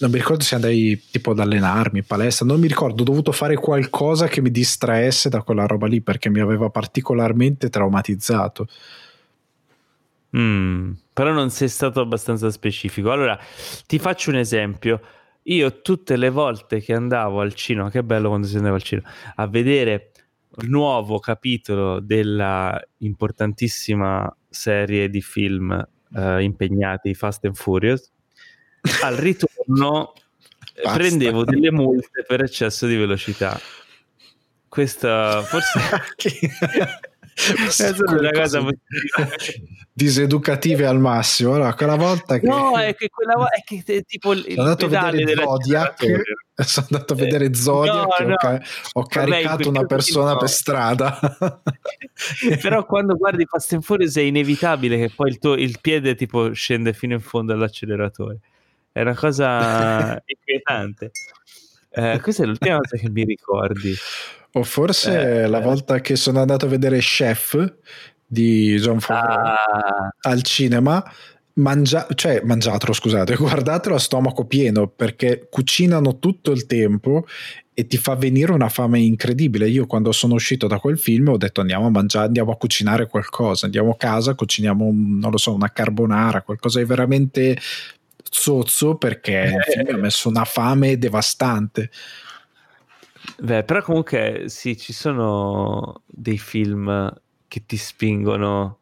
[0.01, 3.31] non mi ricordo se andai tipo ad allenarmi in palestra, non mi ricordo, ho dovuto
[3.31, 8.67] fare qualcosa che mi distraesse da quella roba lì perché mi aveva particolarmente traumatizzato.
[10.35, 13.11] Mm, però non sei stato abbastanza specifico.
[13.11, 13.37] Allora,
[13.85, 15.01] ti faccio un esempio.
[15.43, 19.07] Io tutte le volte che andavo al cinema, che bello quando si andava al cinema,
[19.35, 20.11] a vedere
[20.57, 25.71] il nuovo capitolo della importantissima serie di film
[26.13, 28.11] eh, impegnati Fast and Furious,
[29.01, 30.13] al ritorno
[30.81, 30.97] Basta.
[30.97, 33.59] prendevo delle multe per eccesso di velocità.
[34.67, 35.79] Questa forse
[37.83, 38.65] è una cosa
[39.93, 41.53] diseducative al massimo.
[41.53, 45.09] Allora, quella volta che no, è che quella è che tipo il sono andato a
[45.09, 46.05] vedere Zodiac.
[46.61, 48.19] Sono andato a vedere Zodiac.
[48.19, 48.33] No, no.
[48.33, 48.61] Ho, ca-
[48.93, 51.19] ho caricato una persona per strada.
[52.61, 56.53] Però quando guardi Fast and Furious è inevitabile che poi il, tuo, il piede tipo
[56.53, 58.39] scende fino in fondo all'acceleratore.
[58.91, 61.11] È una cosa inquietante.
[61.89, 63.93] Eh, questa è l'ultima cosa che mi ricordi.
[64.53, 67.73] O forse eh, la volta che sono andato a vedere Chef
[68.25, 70.09] di John Favreau ah.
[70.21, 71.03] al cinema,
[71.53, 77.25] mangia- cioè mangiatelo, scusate, guardatelo a stomaco pieno perché cucinano tutto il tempo
[77.73, 79.69] e ti fa venire una fame incredibile.
[79.69, 83.07] Io quando sono uscito da quel film ho detto andiamo a mangiare, andiamo a cucinare
[83.07, 87.57] qualcosa, andiamo a casa, cuciniamo, non lo so, una carbonara, qualcosa di veramente
[88.31, 89.51] zozzo perché
[89.85, 91.91] mi ha messo una fame devastante.
[93.37, 97.13] Beh, però comunque sì, ci sono dei film
[97.47, 98.79] che ti spingono.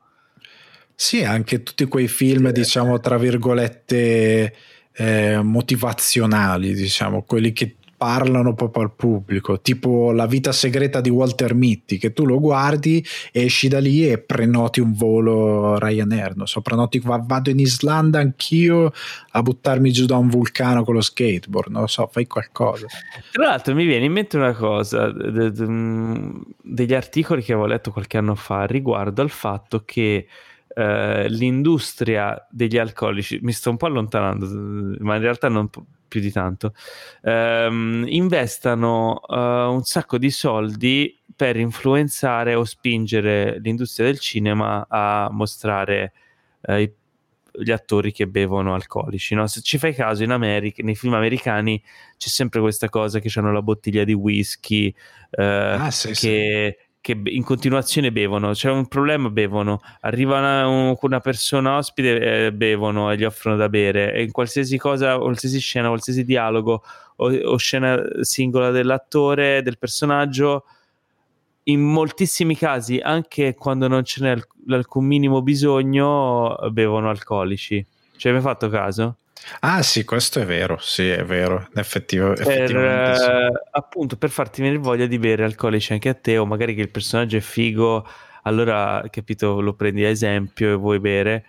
[0.96, 4.54] Sì, anche tutti quei film, diciamo, tra virgolette,
[4.94, 11.54] eh, motivazionali, diciamo, quelli che parlano proprio al pubblico, tipo La vita segreta di Walter
[11.54, 16.62] Mitty, che tu lo guardi, esci da lì e prenoti un volo Ryanair, non so,
[16.62, 18.94] prenoti vado in Islanda anch'io
[19.32, 22.88] a buttarmi giù da un vulcano con lo skateboard, non lo so, fai qualcosa.
[23.32, 28.18] Tra l'altro mi viene in mente una cosa, mm, degli articoli che avevo letto qualche
[28.18, 30.26] anno fa riguardo al fatto che
[30.76, 34.46] Uh, l'industria degli alcolici, mi sto un po' allontanando,
[35.00, 35.68] ma in realtà non
[36.10, 36.74] più di tanto,
[37.22, 45.30] ehm, investano uh, un sacco di soldi per influenzare o spingere l'industria del cinema a
[45.32, 46.12] mostrare
[46.68, 46.92] i,
[47.52, 49.36] gli attori che bevono alcolici.
[49.36, 49.48] No?
[49.48, 51.82] Se ci fai caso, in America, nei film americani
[52.18, 54.94] c'è sempre questa cosa che hanno la bottiglia di whisky,
[55.32, 56.78] uh, ah, sì, che...
[56.78, 62.54] Sì che in continuazione bevono, c'è un problema, bevono, arriva una, una persona ospite, eh,
[62.54, 66.84] bevono e gli offrono da bere e in qualsiasi cosa, qualsiasi scena, qualsiasi dialogo
[67.16, 70.66] o, o scena singola dell'attore, del personaggio,
[71.64, 77.84] in moltissimi casi, anche quando non ce n'è alcun minimo bisogno, bevono alcolici.
[78.16, 79.18] Ci hai mai fatto caso?
[79.62, 83.30] Ah sì, questo è vero, sì è vero, Effettiv- per, effettivamente sì.
[83.30, 86.82] Eh, appunto per farti venire voglia di bere alcolici anche a te o magari che
[86.82, 88.08] il personaggio è figo,
[88.44, 91.46] allora capito lo prendi a esempio e vuoi bere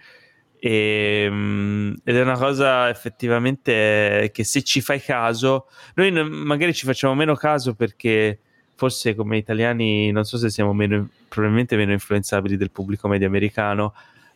[0.60, 6.84] e, ehm, ed è una cosa effettivamente che se ci fai caso, noi magari ci
[6.84, 8.38] facciamo meno caso perché
[8.74, 13.94] forse come italiani non so se siamo meno, probabilmente meno influenzabili del pubblico medio americano,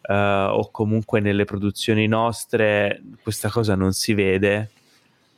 [0.09, 4.71] uh, o comunque nelle produzioni nostre questa cosa non si vede.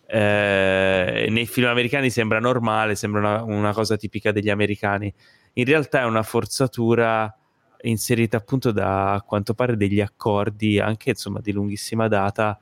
[0.09, 5.13] Uh, nei film americani sembra normale, sembra una, una, cosa tipica degli americani.
[5.55, 7.35] In realtà è una forzatura
[7.83, 12.59] inserita appunto da a quanto pare degli accordi anche insomma di lunghissima data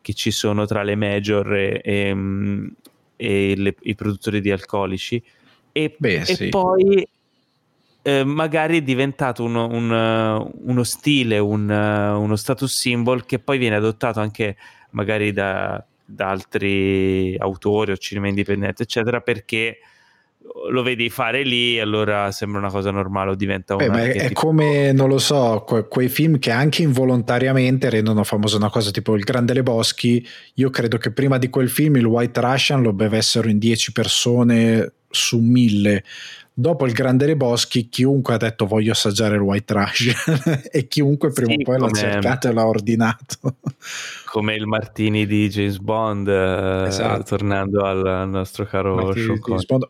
[0.00, 2.66] che ci sono tra le major e, e, mm,
[3.16, 5.22] e le, i produttori di alcolici
[5.70, 6.48] e, Beh, e sì.
[6.48, 7.06] poi
[8.06, 13.76] eh, magari è diventato uno, un, uno stile, un, uno status symbol che poi viene
[13.76, 14.56] adottato anche
[14.90, 19.78] magari da, da altri autori o cinema indipendente, eccetera, perché
[20.68, 23.88] lo vedi fare lì, allora sembra una cosa normale o diventa una.
[23.88, 28.68] Beh, è come, non lo so, que- quei film che anche involontariamente rendono famosa una
[28.68, 30.26] cosa tipo Il Grande Leboschi.
[30.56, 34.92] Io credo che prima di quel film il White Russian lo bevessero in 10 persone
[35.08, 36.04] su mille
[36.54, 41.52] dopo il Grande Leboschi chiunque ha detto voglio assaggiare il White Russian e chiunque prima
[41.52, 43.56] sì, o poi l'ha cercato e l'ha ordinato
[44.34, 47.22] come il Martini di James Bond eh, esatto.
[47.22, 49.38] tornando al nostro caro Sean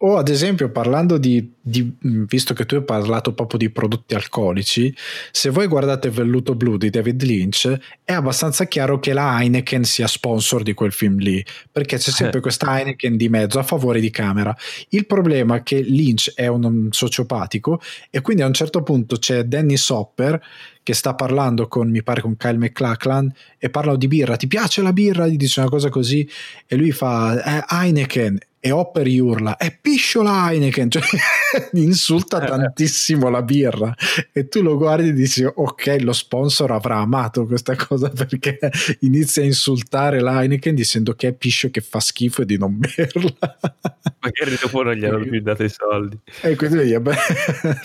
[0.01, 4.95] o ad esempio parlando di, di, visto che tu hai parlato proprio di prodotti alcolici
[5.33, 10.07] se voi guardate Velluto Blu di David Lynch è abbastanza chiaro che la Heineken sia
[10.07, 12.43] sponsor di quel film lì perché c'è sempre eh.
[12.43, 14.55] questa Heineken di mezzo a favore di camera
[14.91, 17.81] il problema è che Lynch è un sociopatico
[18.11, 20.39] e quindi a un certo punto c'è Danny Sopper
[20.85, 24.83] che sta parlando con, mi pare, con Kyle McLachlan e parlano di birra, ti piace
[24.83, 25.27] la birra?
[25.27, 26.29] Gli dice una cosa così
[26.67, 31.03] e lui fa eh, Heineken e Hopper gli urla è pisciola Heineken cioè
[31.73, 33.95] insulta tantissimo la birra.
[34.33, 38.59] E tu lo guardi e dici ok lo sponsor avrà amato questa cosa perché
[39.01, 42.79] inizia a insultare la Heineken dicendo che è piscio che fa schifo e di non
[42.79, 43.37] berla
[44.19, 46.19] magari dopo non gli hanno più dato i soldi.
[46.41, 47.17] E quindi, beh,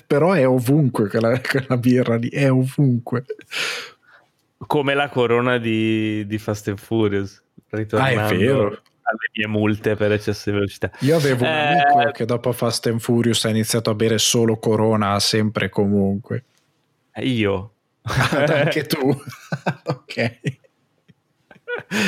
[0.07, 3.25] però è ovunque quella, quella birra lì è ovunque.
[4.55, 8.21] Come la corona di, di Fast and Furious ritornando.
[8.21, 10.91] ah è vero alle mie multe per eccesso di velocità.
[10.99, 14.57] Io avevo un eh, amico che dopo Fast and Furious ha iniziato a bere solo
[14.57, 16.43] Corona sempre e comunque.
[17.17, 17.73] Io?
[18.03, 19.09] anche tu?
[19.85, 20.57] ok.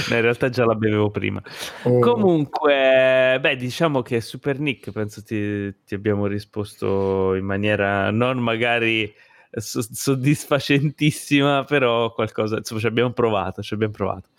[0.10, 1.42] No, in realtà già la bevevo prima.
[1.84, 2.00] Oh.
[2.00, 9.14] Comunque, beh, diciamo che Super Nick penso ti, ti abbiamo risposto in maniera non magari
[9.52, 14.30] soddisfacentissima, però qualcosa, insomma, ci abbiamo provato, ci abbiamo provato.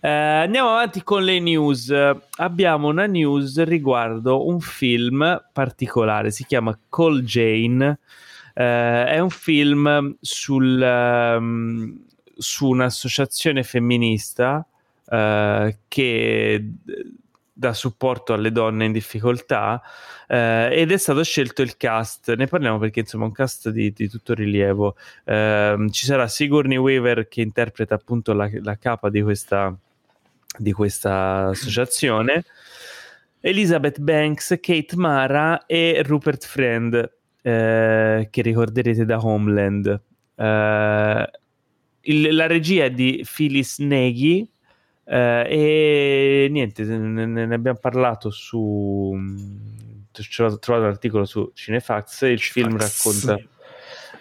[0.00, 1.92] Eh, andiamo avanti con le news.
[2.36, 7.98] Abbiamo una news riguardo un film particolare, si chiama Call Jane.
[8.54, 12.04] Eh, è un film sul, um,
[12.36, 14.66] su un'associazione femminista
[15.06, 16.64] uh, che
[17.56, 19.80] dà supporto alle donne in difficoltà
[20.26, 23.92] eh, ed è stato scelto il cast, ne parliamo perché insomma è un cast di,
[23.92, 29.22] di tutto rilievo, eh, ci sarà Sigourney Weaver che interpreta appunto la, la capa di
[29.22, 29.74] questa,
[30.58, 32.44] di questa associazione,
[33.40, 37.12] Elizabeth Banks, Kate Mara e Rupert Friend
[37.42, 40.00] eh, che ricorderete da Homeland.
[40.34, 41.30] Eh,
[42.06, 44.48] il, la regia è di Phyllis Nagy
[45.06, 49.14] e niente, ne, abbiamo parlato su.
[50.38, 52.22] Ho trovato un articolo su Cinefax.
[52.22, 53.38] Il film racconta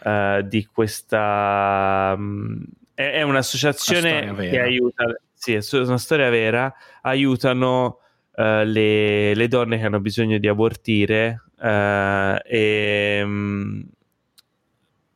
[0.03, 2.13] uh, di questa.
[2.17, 5.05] Um, è, è, un'associazione una che aiuta.
[5.33, 6.73] Sì, è una storia vera.
[7.01, 7.99] Aiutano
[8.35, 11.43] uh, le, le, donne che hanno bisogno di abortire.
[11.57, 13.25] e.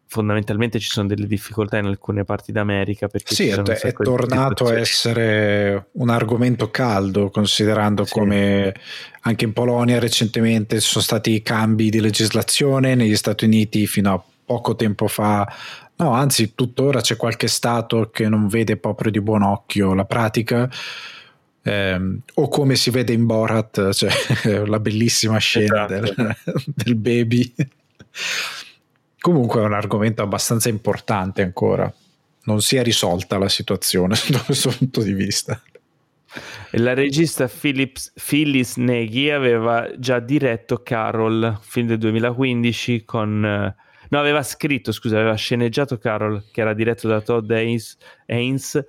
[0.09, 3.07] Fondamentalmente ci sono delle difficoltà in alcune parti d'America.
[3.07, 8.13] Perché sì, è, è tornato a essere un argomento caldo, considerando sì.
[8.13, 8.73] come
[9.21, 14.23] anche in Polonia recentemente ci sono stati cambi di legislazione, negli Stati Uniti fino a
[14.45, 15.47] poco tempo fa.
[15.97, 20.69] No, anzi, tuttora c'è qualche stato che non vede proprio di buon occhio la pratica.
[21.63, 24.11] Eh, o come si vede in Borat, cioè
[24.65, 26.13] la bellissima scena esatto.
[26.15, 26.35] del,
[26.73, 27.53] del baby.
[29.27, 31.93] Comunque è un argomento abbastanza importante ancora.
[32.43, 35.61] Non si è risolta la situazione da questo punto di vista.
[36.71, 43.75] La regista Philips, Phyllis Neghi aveva già diretto Carol, film del 2015 con...
[44.09, 48.81] No, aveva scritto, scusa, aveva sceneggiato Carol, che era diretto da Todd Haynes, Haynes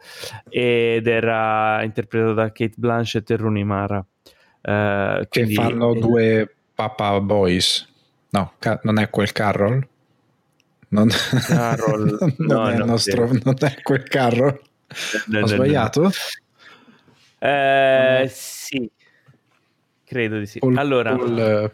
[0.48, 3.98] ed era interpretato da Kate Blanchett e Rooney Mara.
[3.98, 5.54] Uh, che quindi...
[5.54, 7.88] fanno due Papa Boys.
[8.30, 9.84] No, ca- non è quel Carol?
[10.90, 11.08] Non,
[11.46, 14.60] Carol, non, no, è, il nostro, non è quel Carol.
[15.26, 16.10] No, Ho sbagliato?
[17.38, 18.90] Eh, sì,
[20.04, 20.58] credo di sì.
[20.60, 21.72] Paul, allora, Paul,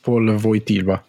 [0.00, 1.04] Paul Voitiva.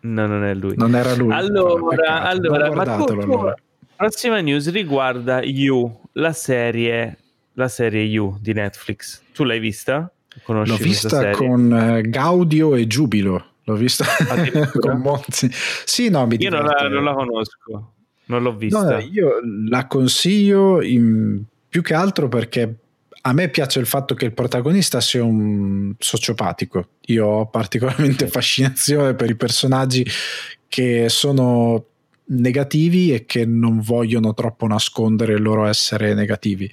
[0.00, 0.74] No, non è lui.
[0.76, 1.32] Non era lui.
[1.32, 3.54] Allora, no, allora, guardatelo, ma allora.
[3.96, 7.16] prossima news riguarda You, la serie,
[7.54, 9.22] la serie You di Netflix.
[9.32, 10.12] Tu l'hai vista?
[10.42, 14.04] Conosci L'ho vista con uh, Gaudio e Giubilo l'ho visto
[14.78, 15.50] con Monzi.
[15.84, 17.94] Sì, no, mi Io non la, non la, conosco,
[18.26, 18.96] non l'ho vista.
[18.96, 22.76] No, io la consiglio in, più che altro perché
[23.24, 26.88] a me piace il fatto che il protagonista sia un sociopatico.
[27.06, 30.04] Io ho particolarmente fascinazione per i personaggi
[30.68, 31.86] che sono
[32.24, 36.70] negativi e che non vogliono troppo nascondere il loro essere negativi.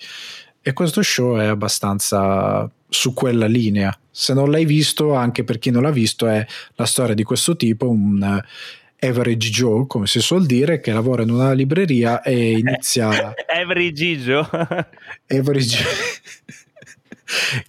[0.62, 3.98] E questo show è abbastanza su quella linea.
[4.22, 6.46] Se non l'hai visto, anche per chi non l'ha visto, è
[6.76, 8.44] la storia di questo tipo, un
[9.00, 13.34] average Joe, come si suol dire, che lavora in una libreria e inizia...
[13.48, 14.46] average Joe?
[15.26, 15.86] average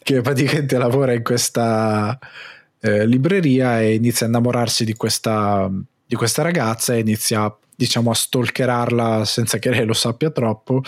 [0.03, 2.18] che praticamente lavora in questa
[2.80, 5.70] eh, libreria e inizia a innamorarsi di questa,
[6.05, 10.82] di questa ragazza e inizia diciamo a stalkerarla senza che lei lo sappia troppo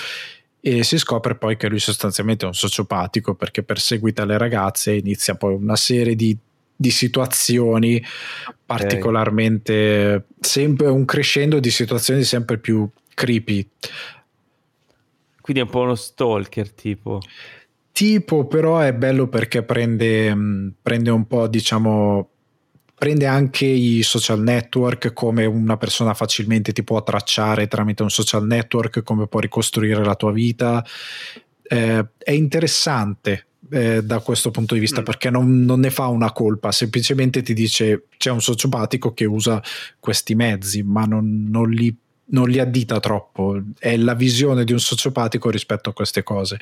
[0.65, 4.99] e si scopre poi che lui sostanzialmente è un sociopatico perché perseguita le ragazze e
[4.99, 6.37] inizia poi una serie di,
[6.77, 8.55] di situazioni okay.
[8.65, 13.69] particolarmente sempre un crescendo di situazioni sempre più creepy
[15.41, 17.21] quindi è un po' uno stalker tipo
[17.91, 22.31] tipo però è bello perché prende, mm, prende un po' diciamo
[23.03, 28.47] prende anche i social network come una persona facilmente ti può tracciare tramite un social
[28.47, 30.87] network, come può ricostruire la tua vita.
[31.65, 35.05] Eh, è interessante eh, da questo punto di vista mm.
[35.05, 39.61] perché non, non, ne fa una colpa, semplicemente ti dice c'è un sociopatico che usa
[39.99, 41.93] questi mezzi, ma non, non li
[42.27, 46.59] non li addita troppo, è la visione di un sociopatico rispetto a queste cose.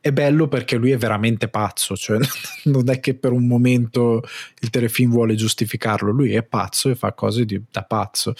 [0.00, 2.18] È bello perché lui è veramente pazzo, cioè
[2.64, 4.22] non è che per un momento
[4.60, 8.34] il telefilm vuole giustificarlo, lui è pazzo e fa cose di, da pazzo.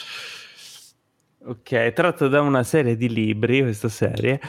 [1.44, 4.40] Ok, tratto da una serie di libri, questa serie,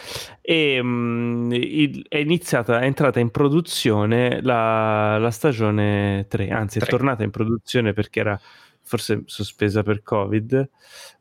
[0.42, 6.88] e um, il, è iniziata, è entrata in produzione la, la stagione 3, anzi 3.
[6.88, 8.40] è tornata in produzione perché era
[8.94, 10.70] forse sospesa per Covid.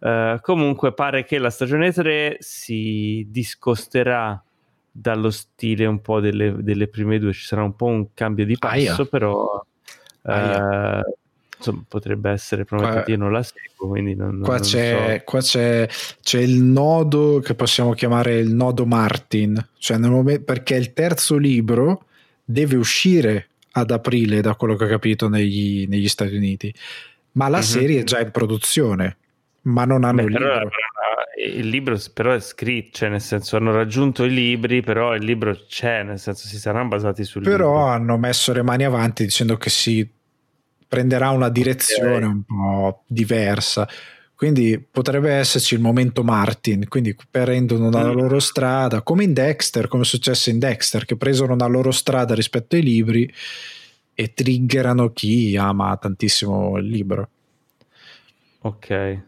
[0.01, 4.43] Uh, comunque pare che la stagione 3 si discosterà
[4.91, 8.59] dallo stile un po' delle, delle prime due, ci sarà un po' un cambio di
[8.59, 9.05] passo, Aia.
[9.07, 9.65] però
[10.21, 11.01] uh,
[11.57, 15.25] insomma, potrebbe essere probabilmente io non la seguo, quindi non, qua, non c'è, so.
[15.25, 15.89] qua c'è,
[16.21, 21.39] c'è, il nodo che possiamo chiamare il nodo Martin, cioè nel momento, perché il terzo
[21.39, 22.05] libro
[22.45, 26.75] deve uscire ad aprile, da quello che ho capito, negli, negli Stati Uniti
[27.33, 27.63] ma la uh-huh.
[27.63, 29.17] serie è già in produzione,
[29.63, 30.71] ma non hanno Beh, il libro.
[31.45, 35.55] il libro però è scritto, cioè nel senso hanno raggiunto i libri, però il libro
[35.67, 37.73] c'è, nel senso si saranno basati sul però libro.
[37.73, 40.09] Però hanno messo le mani avanti dicendo che si
[40.87, 42.29] prenderà una direzione okay.
[42.29, 43.89] un po' diversa.
[44.35, 48.13] Quindi potrebbe esserci il momento Martin, quindi prendono la mm.
[48.13, 52.35] loro strada, come in Dexter, come è successo in Dexter, che presero una loro strada
[52.35, 53.33] rispetto ai libri
[54.15, 57.29] e triggerano chi ama tantissimo il libro.
[58.61, 59.21] Ok.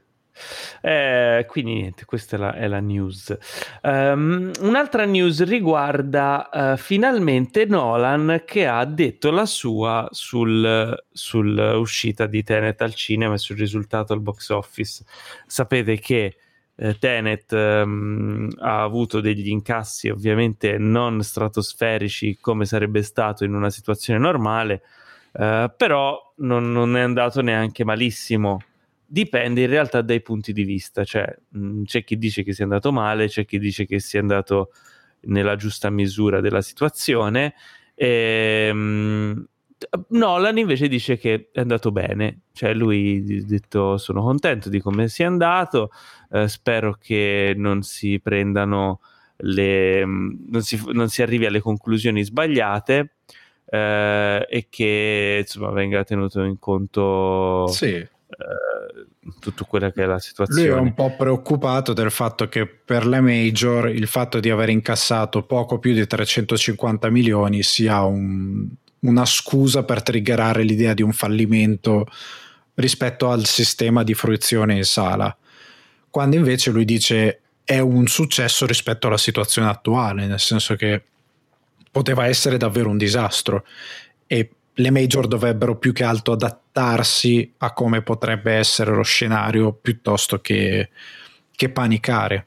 [0.80, 3.36] Eh, quindi niente, questa è la, è la news.
[3.82, 12.42] Um, un'altra news riguarda uh, finalmente Nolan che ha detto la sua sul, sull'uscita di
[12.42, 15.04] Tenet al cinema e sul risultato al box office.
[15.46, 16.36] Sapete che
[16.76, 23.70] eh, Tenet ehm, ha avuto degli incassi ovviamente non stratosferici come sarebbe stato in una
[23.70, 24.82] situazione normale,
[25.32, 28.62] eh, però non, non, è andato neanche malissimo.
[29.06, 32.64] Dipende in realtà dai punti di vista, cioè mh, mm, c'è chi dice che sia
[32.64, 34.72] andato male, c'è chi dice che sia andato
[35.26, 37.54] nella giusta misura della situazione.
[37.94, 39.42] E, mh, mm,
[40.08, 45.08] Nolan invece dice che è andato bene, cioè lui ha detto sono contento di come
[45.08, 45.90] sia andato,
[46.30, 49.00] eh, spero che non si prendano
[49.38, 53.14] le, non si, non si arrivi alle conclusioni sbagliate
[53.66, 57.86] eh, e che insomma venga tenuto in conto sì.
[57.86, 58.08] eh,
[59.40, 60.68] tutta quella che è la situazione.
[60.68, 64.68] Lui è un po' preoccupato del fatto che per le major il fatto di aver
[64.68, 68.68] incassato poco più di 350 milioni sia un
[69.04, 72.06] una scusa per triggerare l'idea di un fallimento
[72.74, 75.34] rispetto al sistema di fruizione in sala,
[76.10, 81.02] quando invece lui dice è un successo rispetto alla situazione attuale, nel senso che
[81.90, 83.64] poteva essere davvero un disastro
[84.26, 90.40] e le major dovrebbero più che altro adattarsi a come potrebbe essere lo scenario piuttosto
[90.40, 90.90] che,
[91.54, 92.46] che panicare.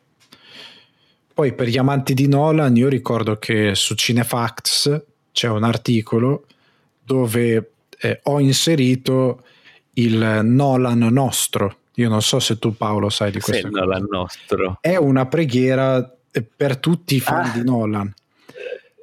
[1.34, 5.06] Poi per gli amanti di Nolan io ricordo che su Cinefacts
[5.38, 6.48] c'è un articolo
[7.04, 9.44] dove eh, ho inserito
[9.94, 11.78] il Nolan nostro.
[11.98, 13.70] Io non so se tu Paolo sai di questo.
[13.70, 14.80] Nolan nostro.
[14.82, 17.52] È una preghiera eh, per tutti i fan ah.
[17.54, 18.12] di Nolan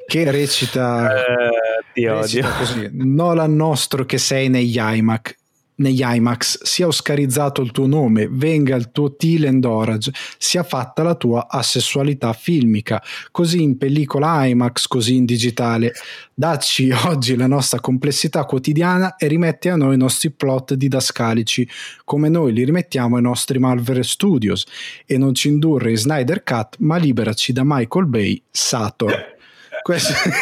[0.08, 1.50] che recita, eh,
[1.92, 5.38] ti recita così Nolan nostro che sei negli iMac
[5.76, 11.02] negli IMAX, sia oscarizzato il tuo nome, venga il tuo teal and orange, sia fatta
[11.02, 15.92] la tua asessualità filmica, così in pellicola IMAX, così in digitale.
[16.32, 21.68] Dacci oggi la nostra complessità quotidiana e rimetti a noi i nostri plot didascalici,
[22.04, 24.66] come noi li rimettiamo ai nostri Marvel Studios,
[25.06, 29.33] e non ci indurre in Snyder Cut, ma liberaci da Michael Bay, Sato.
[29.84, 30.14] Questo...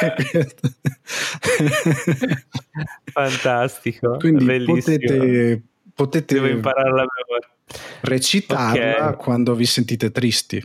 [3.13, 4.17] Fantastico.
[4.19, 5.63] Quindi potete,
[5.93, 7.49] potete Devo imparare la memoria.
[8.03, 9.17] recitarla okay.
[9.17, 10.65] quando vi sentite tristi.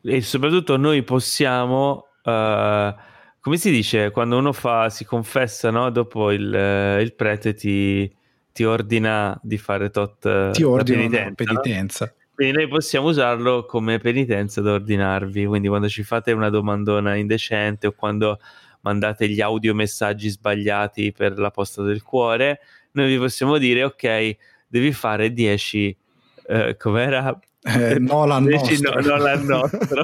[0.00, 2.94] E soprattutto noi possiamo, uh,
[3.40, 5.90] come si dice, quando uno fa, si confessa, no?
[5.90, 8.10] dopo il, uh, il prete ti,
[8.52, 11.44] ti, ordina di fare tot ti ordina penitenza.
[11.44, 12.04] penitenza.
[12.06, 12.25] No?
[12.36, 15.46] Quindi noi possiamo usarlo come penitenza da ordinarvi.
[15.46, 18.38] Quindi quando ci fate una domandona indecente o quando
[18.82, 22.60] mandate gli audiomessaggi sbagliati per la posta del cuore,
[22.92, 24.36] noi vi possiamo dire ok,
[24.68, 25.96] devi fare 10
[26.48, 27.40] eh, com'era?
[27.62, 29.00] Eh, Nolan 10 nostro.
[29.00, 30.02] No, Nolan nostro.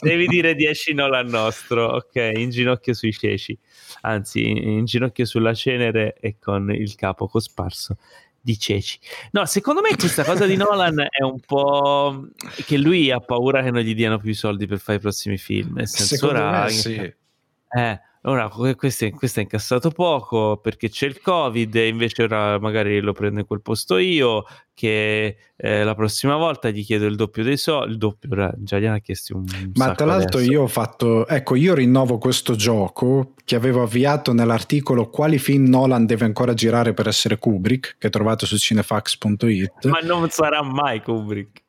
[0.00, 3.56] devi dire 10 Nolan nostro, ok, in ginocchio sui ceci,
[4.00, 7.98] anzi in ginocchio sulla cenere e con il capo cosparso
[8.42, 8.98] di ceci.
[9.30, 12.26] No, secondo me questa cosa di Nolan è un po'
[12.66, 15.74] che lui ha paura che non gli diano più soldi per fare i prossimi film.
[15.76, 16.94] Nel senso, secondo ora, me sì.
[16.94, 23.00] Eh, ora questo, questo è incassato poco perché c'è il covid e invece ora magari
[23.00, 24.44] lo prendo in quel posto io
[24.74, 28.78] che eh, la prossima volta gli chiedo il doppio dei soldi il doppio ora già
[28.78, 29.44] gli hanno chiesto un
[29.74, 30.52] ma tra l'altro adesso.
[30.52, 36.06] io ho fatto ecco io rinnovo questo gioco che avevo avviato nell'articolo quali film Nolan
[36.06, 41.60] deve ancora girare per essere Kubrick che trovate su cinefax.it ma non sarà mai Kubrick.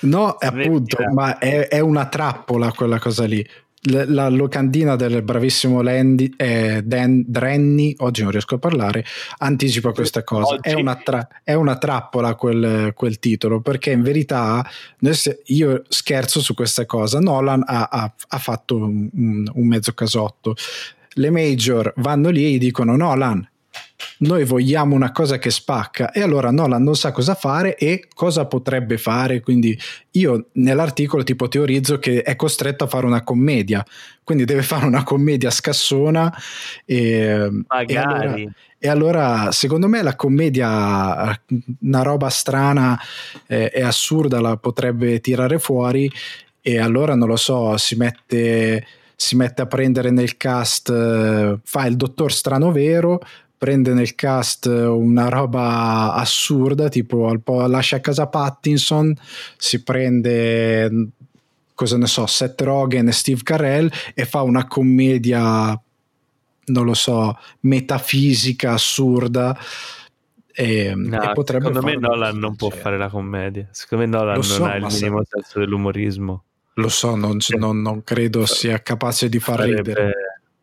[0.00, 3.44] No, appunto, ma è, è, una trappola quella cosa lì
[3.86, 9.04] la locandina del bravissimo Landy, eh, Dan Drenny, oggi non riesco a parlare,
[9.38, 10.58] anticipa questa cosa.
[10.60, 14.64] È una, tra, è una, trappola quel, quel, titolo, perché in verità
[15.46, 17.18] io scherzo su questa cosa.
[17.18, 19.10] Nolan ha, ha, ha fatto un,
[19.52, 20.54] un, mezzo casotto.
[21.14, 23.46] Le major vanno lì e gli dicono: Nolan,
[24.18, 26.12] noi vogliamo una cosa che spacca.
[26.12, 29.40] E allora Nolan non sa cosa fare e cosa potrebbe fare.
[29.40, 29.78] Quindi
[30.12, 33.84] io nell'articolo tipo teorizzo che è costretto a fare una commedia.
[34.24, 36.32] Quindi deve fare una commedia scassona
[36.84, 37.92] e, Magari.
[37.92, 41.40] e, allora, e allora secondo me la commedia
[41.80, 42.98] una roba strana
[43.46, 46.10] eh, e assurda la potrebbe tirare fuori.
[46.60, 48.86] E allora non lo so si mette
[49.22, 53.20] si mette a prendere nel cast, eh, fa il dottor Stranovero,
[53.62, 59.14] prende nel cast una roba assurda, tipo al po- lascia a casa Pattinson,
[59.56, 61.10] si prende
[61.72, 65.80] cosa ne so, Seth Rogen e Steve Carell e fa una commedia
[66.64, 69.56] non lo so, metafisica assurda
[70.52, 73.68] e, no, e potrebbe secondo me Nolan non può fare la commedia.
[73.70, 75.28] Secondo me Nolan so, non ha il minimo se...
[75.34, 76.42] senso dell'umorismo.
[76.74, 80.14] Lo so, non, non, non credo sia capace di far farebbe, ridere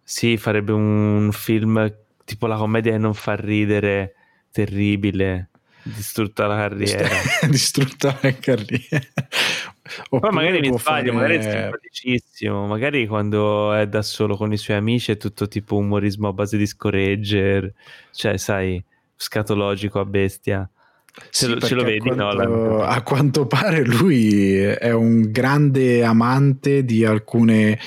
[0.04, 1.90] sì, farebbe un film
[2.30, 4.14] tipo la commedia che non fa ridere,
[4.52, 5.50] terribile,
[5.82, 7.10] distrutta la carriera.
[7.50, 9.08] distrutta la carriera.
[10.08, 11.12] Poi magari mi sbaglio, fare...
[11.12, 15.78] magari è simpaticissimo, magari quando è da solo con i suoi amici è tutto tipo
[15.78, 17.74] umorismo a base di scoregger,
[18.12, 18.84] cioè sai,
[19.16, 20.70] scatologico a bestia.
[21.32, 22.84] Ce, sì, lo, ce lo vedi, a quanto, no?
[22.84, 27.80] A quanto pare lui è un grande amante di alcune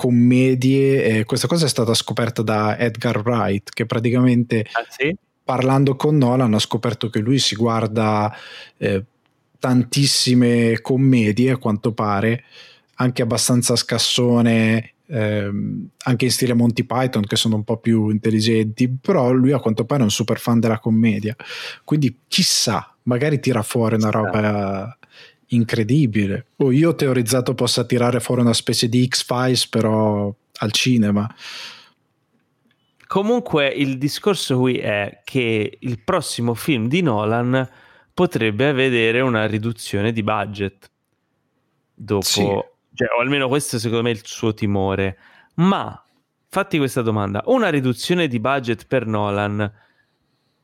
[0.00, 1.04] commedie.
[1.04, 5.14] Eh, questa cosa è stata scoperta da Edgar Wright, che praticamente ah, sì?
[5.44, 8.34] parlando con Nolan ha scoperto che lui si guarda
[8.78, 9.04] eh,
[9.58, 12.44] tantissime commedie, a quanto pare,
[12.94, 14.92] anche abbastanza scassone.
[15.12, 19.58] Ehm, anche in stile Monty Python che sono un po' più intelligenti però lui a
[19.58, 21.34] quanto pare è un super fan della commedia
[21.82, 24.96] quindi chissà magari tira fuori una roba
[25.50, 26.46] incredibile.
[26.56, 31.32] Oh, io ho teorizzato possa tirare fuori una specie di X-Files, però al cinema.
[33.06, 37.68] Comunque il discorso qui è che il prossimo film di Nolan
[38.14, 40.88] potrebbe vedere una riduzione di budget.
[41.92, 42.42] Dopo, sì.
[42.42, 45.18] cioè, o almeno questo secondo me è il suo timore.
[45.54, 46.00] Ma
[46.48, 49.72] fatti questa domanda: una riduzione di budget per Nolan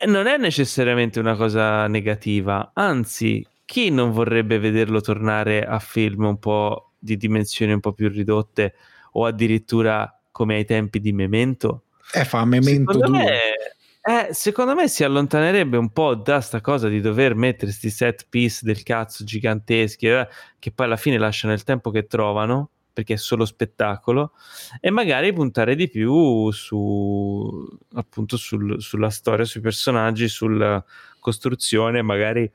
[0.07, 6.39] non è necessariamente una cosa negativa, anzi chi non vorrebbe vederlo tornare a film un
[6.39, 8.75] po' di dimensioni un po' più ridotte
[9.13, 11.83] o addirittura come ai tempi di Memento?
[12.15, 13.25] Eh, fa Memento secondo 2.
[13.25, 17.91] Me, eh, secondo me si allontanerebbe un po' da sta cosa di dover mettere questi
[17.91, 20.29] set piece del cazzo giganteschi eh,
[20.61, 24.33] che poi alla fine lasciano il tempo che trovano perché è solo spettacolo,
[24.81, 30.83] e magari puntare di più su appunto sul, sulla storia, sui personaggi, sulla
[31.21, 32.51] costruzione, magari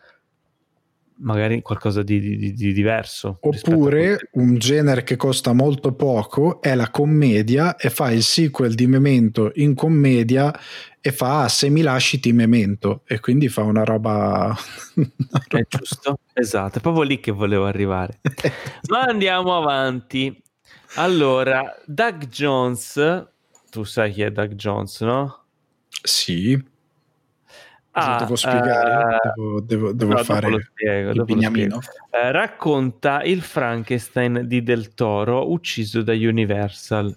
[1.22, 3.38] magari qualcosa di, di, di diverso.
[3.42, 8.88] Oppure un genere che costa molto poco è la commedia e fa il sequel di
[8.88, 10.54] Memento in commedia
[11.04, 14.56] e fa Se mi lasci ti Memento e quindi fa una roba...
[15.50, 18.20] è giusto, esatto, è proprio lì che volevo arrivare.
[18.90, 20.42] Ma andiamo avanti.
[20.96, 23.28] Allora, Doug Jones,
[23.70, 25.46] tu sai chi è Doug Jones, no?
[26.04, 26.71] Sì.
[27.94, 31.76] Ah, devo spiegare, uh, devo, devo, devo no, fare lo spiego, il beniamino.
[31.76, 37.16] Uh, racconta il Frankenstein di Del Toro ucciso da Universal.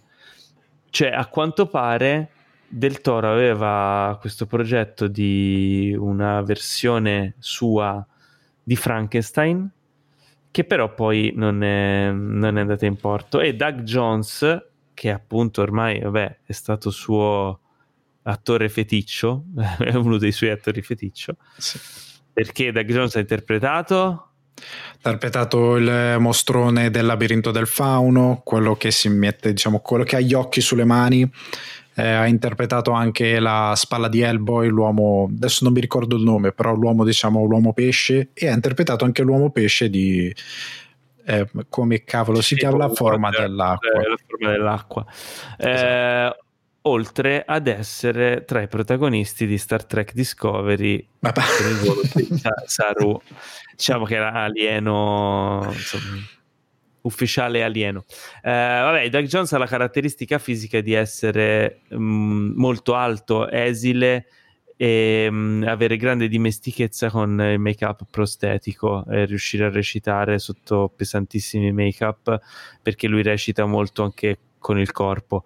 [0.91, 2.31] Cioè, a quanto pare
[2.67, 8.05] Del Toro aveva questo progetto di una versione sua
[8.63, 9.71] di Frankenstein
[10.51, 15.63] che però poi non è, non è andata in porto e Doug Jones che appunto
[15.63, 17.59] ormai vabbè, è stato suo
[18.25, 19.45] attore feticcio,
[19.79, 21.37] è uno dei suoi attori feticcio.
[21.57, 21.79] Sì.
[22.33, 24.29] Perché Doug Jones ha interpretato?
[24.57, 30.17] Ha interpretato il mostrone del labirinto del fauno, quello che si mette, diciamo, quello che
[30.17, 31.31] ha gli occhi sulle mani.
[31.97, 36.51] Eh, ha interpretato anche la spalla di Hellboy, l'uomo, adesso non mi ricordo il nome,
[36.51, 40.35] però l'uomo, diciamo, l'uomo pesce, e ha interpretato anche l'uomo pesce di
[41.27, 43.89] eh, come cavolo si chiama la forma dell'acqua.
[44.09, 45.07] La forma dell'acqua.
[45.57, 46.44] Esatto.
[46.87, 51.07] Oltre ad essere tra i protagonisti di Star Trek Discovery.
[51.81, 52.29] Ruolo di
[52.67, 53.19] Saru.
[53.75, 56.21] Diciamo che era alieno insomma,
[57.01, 58.05] ufficiale alieno.
[58.43, 64.27] Eh, vabbè Doug Jones ha la caratteristica fisica di essere mh, mm, molto alto esile
[64.77, 70.93] e mh, mm, avere grande dimestichezza con il make-up prostetico e riuscire a recitare sotto
[70.95, 72.39] pesantissimi make-up
[72.83, 75.45] perché lui recita molto anche con il corpo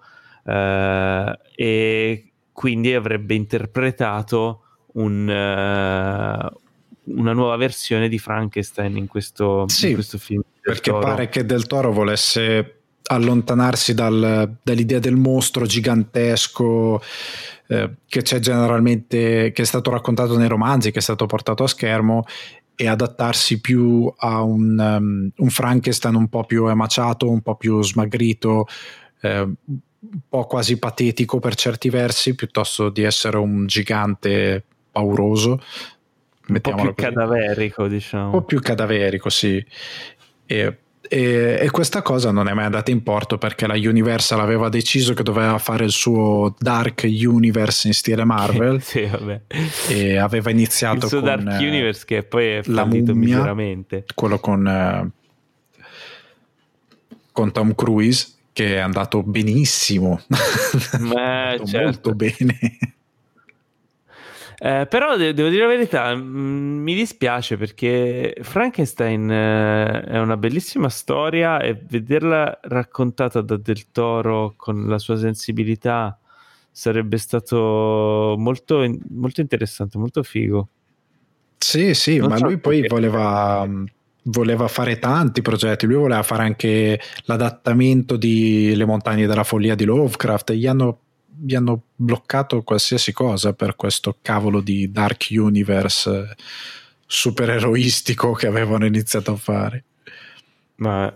[0.51, 4.63] e quindi avrebbe interpretato
[4.95, 10.43] un, uh, una nuova versione di Frankenstein in questo, sì, in questo film.
[10.61, 12.81] Perché pare che Del Toro volesse
[13.11, 17.01] allontanarsi dal, dall'idea del mostro gigantesco
[17.69, 21.69] eh, che c'è generalmente, che è stato raccontato nei romanzi, che è stato portato a
[21.69, 22.25] schermo
[22.75, 27.83] e adattarsi più a un, um, un Frankenstein un po' più emaciato, un po' più
[27.83, 28.67] smagrito,
[29.21, 29.49] eh,
[30.01, 35.61] un po' quasi patetico per certi versi, piuttosto di essere un gigante pauroso.
[36.49, 36.95] Un po' più così.
[36.95, 38.25] cadaverico, diciamo.
[38.27, 39.63] Un po' più cadaverico, sì.
[40.47, 44.69] E, e, e, questa cosa non è mai andata in porto perché la Universal aveva
[44.69, 48.81] deciso che doveva fare il suo Dark Universe in stile Marvel.
[48.81, 49.41] sì, vabbè.
[49.89, 54.05] E aveva iniziato il suo con Dark Universe che poi è fallito mummia, miseramente.
[54.15, 55.11] Quello con, eh,
[57.33, 60.21] con Tom Cruise che è andato benissimo,
[60.99, 61.85] Ma, andato certo.
[61.85, 62.59] molto bene.
[64.59, 70.37] Eh, però de- devo dire la verità, mm, mi dispiace perché Frankenstein eh, è una
[70.37, 76.19] bellissima storia e vederla raccontata da Del Toro con la sua sensibilità
[76.69, 80.69] sarebbe stato molto, molto interessante, molto figo.
[81.59, 83.65] Sì, sì, non ma so lui poi voleva
[84.31, 89.85] voleva fare tanti progetti, lui voleva fare anche l'adattamento di Le montagne della follia di
[89.85, 91.01] Lovecraft gli hanno,
[91.41, 96.35] gli hanno bloccato qualsiasi cosa per questo cavolo di Dark Universe
[97.07, 99.85] supereroistico che avevano iniziato a fare.
[100.77, 101.13] Ma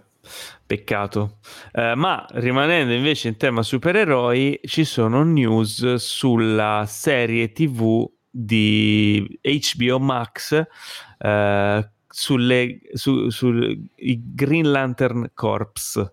[0.64, 1.38] peccato.
[1.72, 9.98] Uh, ma rimanendo invece in tema supereroi, ci sono news sulla serie TV di HBO
[9.98, 10.58] Max
[11.18, 16.12] uh, sulle, su, sui Green Lantern Corps.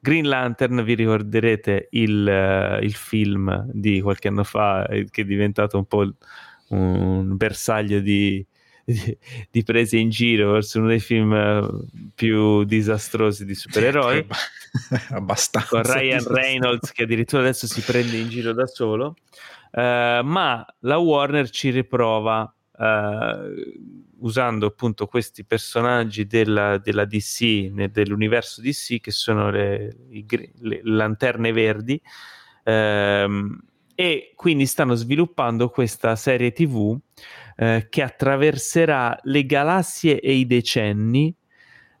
[0.00, 5.24] Green Lantern, vi ricorderete il, uh, il, film di qualche anno fa eh, che è
[5.24, 6.08] diventato un po'
[6.68, 8.44] un bersaglio di,
[8.84, 9.18] di,
[9.50, 11.68] di prese in giro, forse uno dei film eh,
[12.14, 14.26] più disastrosi di supereroi.
[15.10, 15.68] Abbastanza.
[15.68, 19.16] Con Ryan Reynolds che addirittura adesso si prende in giro da solo.
[19.70, 28.60] Uh, ma la Warner ci riprova uh, usando appunto questi personaggi della, della DC, dell'universo
[28.60, 30.26] DC, che sono le, i,
[30.60, 32.00] le lanterne verdi,
[32.64, 33.60] ehm,
[33.94, 36.96] e quindi stanno sviluppando questa serie TV
[37.56, 41.34] eh, che attraverserà le galassie e i decenni.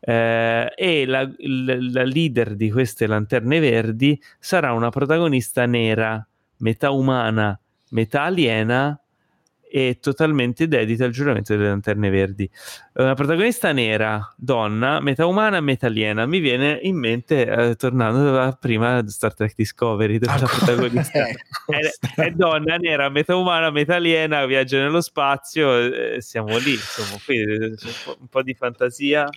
[0.00, 6.24] Eh, e la, la, la leader di queste lanterne verdi sarà una protagonista nera,
[6.58, 7.60] metà umana,
[7.90, 8.96] metà aliena,
[9.70, 12.50] e totalmente dedita al giuramento delle lanterne verdi.
[12.94, 16.26] Una protagonista nera, donna, metà umana, metà aliena.
[16.26, 21.26] Mi viene in mente, eh, tornando a prima Star Trek Discovery, dove ah, la protagonista
[21.66, 27.20] è, è, donna, nera, metà umana, metà aliena, viaggia nello spazio, eh, siamo lì, insomma,
[27.24, 27.76] qui eh,
[28.18, 29.28] un po' di fantasia.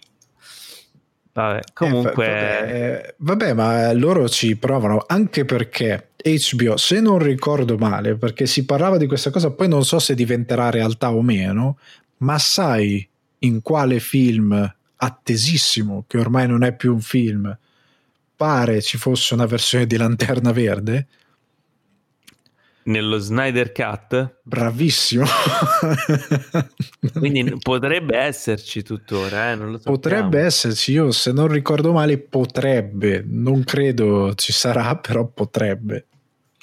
[1.34, 2.26] Vabbè, comunque...
[2.28, 8.46] Eh, vabbè, vabbè, ma loro ci provano anche perché HBO, se non ricordo male, perché
[8.46, 11.78] si parlava di questa cosa, poi non so se diventerà realtà o meno,
[12.18, 13.08] ma sai
[13.40, 17.58] in quale film attesissimo, che ormai non è più un film,
[18.36, 21.08] pare ci fosse una versione di Lanterna Verde?
[22.84, 24.40] Nello Snyder Cut?
[24.42, 25.26] Bravissimo.
[27.14, 29.56] Quindi potrebbe esserci tuttora, eh?
[29.56, 35.28] non lo Potrebbe esserci, io se non ricordo male potrebbe, non credo ci sarà, però
[35.28, 36.08] potrebbe.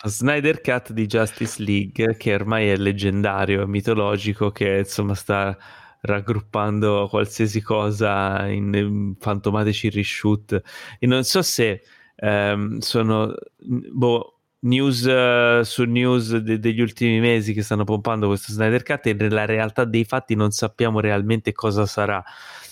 [0.04, 5.56] Snyder Cut di Justice League, che ormai è leggendario, mitologico, che insomma sta
[6.00, 10.62] raggruppando qualsiasi cosa in, in fantomatici reshoot.
[10.98, 11.82] E non so se
[12.16, 18.52] um, sono boh, news uh, su news de- degli ultimi mesi che stanno pompando questo
[18.52, 22.22] Snyder Cut e nella realtà dei fatti non sappiamo realmente cosa sarà.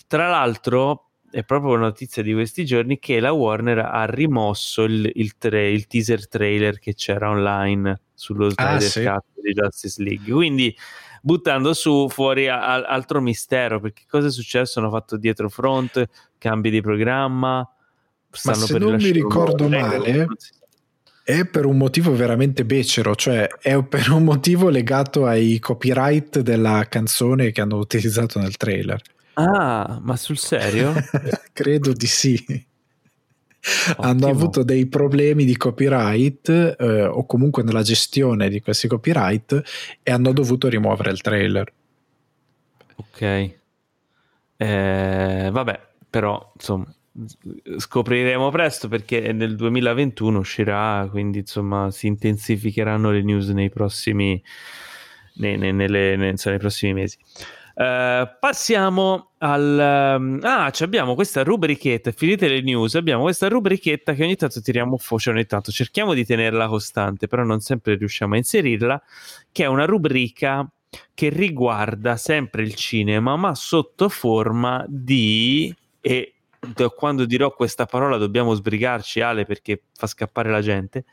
[0.07, 5.11] Tra l'altro, è proprio una notizia di questi giorni che la Warner ha rimosso il,
[5.15, 10.03] il, tra- il teaser trailer che c'era online sullo ah, Snyder ah, Cut di Justice
[10.03, 10.33] League.
[10.33, 10.77] Quindi
[11.21, 14.79] buttando su fuori a- a- altro mistero perché cosa è successo?
[14.79, 16.05] Hanno fatto dietro front,
[16.39, 17.69] cambi di programma.
[18.45, 20.27] Ma se non mi ricordo male,
[21.27, 26.87] è per un motivo veramente becero, cioè è per un motivo legato ai copyright della
[26.89, 29.01] canzone che hanno utilizzato nel trailer.
[29.39, 30.93] Ah, ma sul serio?
[31.53, 32.35] Credo di sì.
[33.89, 34.07] Ottimo.
[34.07, 39.63] Hanno avuto dei problemi di copyright eh, o comunque nella gestione di questi copyright
[40.03, 41.73] e hanno dovuto rimuovere il trailer.
[42.97, 43.55] Ok.
[44.59, 46.87] Eh, vabbè, però insomma
[47.79, 54.43] scopriremo presto perché nel 2021 uscirà, quindi insomma si intensificheranno le news nei prossimi,
[55.35, 57.19] nei, nei, nelle, nei, nei prossimi mesi.
[57.77, 64.25] Uh, passiamo al um, ah abbiamo questa rubrichetta finite le news abbiamo questa rubrichetta che
[64.25, 68.39] ogni tanto tiriamo fuori ogni tanto cerchiamo di tenerla costante però non sempre riusciamo a
[68.39, 69.03] inserirla
[69.53, 70.67] che è una rubrica
[71.13, 76.33] che riguarda sempre il cinema ma sotto forma di e
[76.95, 81.05] quando dirò questa parola dobbiamo sbrigarci Ale perché fa scappare la gente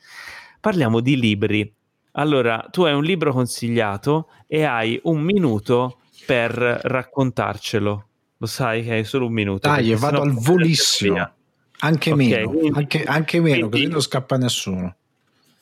[0.64, 1.76] parliamo di libri.
[2.14, 8.08] Allora tu hai un libro consigliato e hai un minuto per raccontarcelo.
[8.38, 9.68] Lo sai che hai solo un minuto.
[9.68, 11.32] Dai, vado al volissimo.
[11.80, 14.96] Anche okay, meno, quindi, anche, anche meno, quindi, così non scappa nessuno.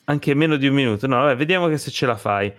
[0.05, 1.07] Anche meno di un minuto.
[1.07, 2.51] No, vabbè, vediamo che se ce la fai.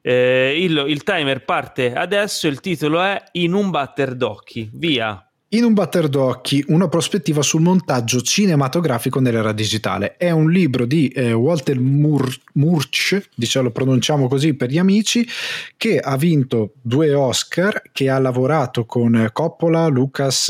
[0.00, 2.48] Eh, il, il timer parte adesso.
[2.48, 4.70] Il titolo è In un batter d'occhi.
[4.72, 5.26] Via.
[5.54, 10.16] In un batter d'occhi, una prospettiva sul montaggio cinematografico nell'era digitale.
[10.16, 15.28] È un libro di eh, Walter Mur- Murch, diciamo, lo pronunciamo così per gli amici,
[15.76, 20.48] che ha vinto due Oscar, che ha lavorato con Coppola, Lucas,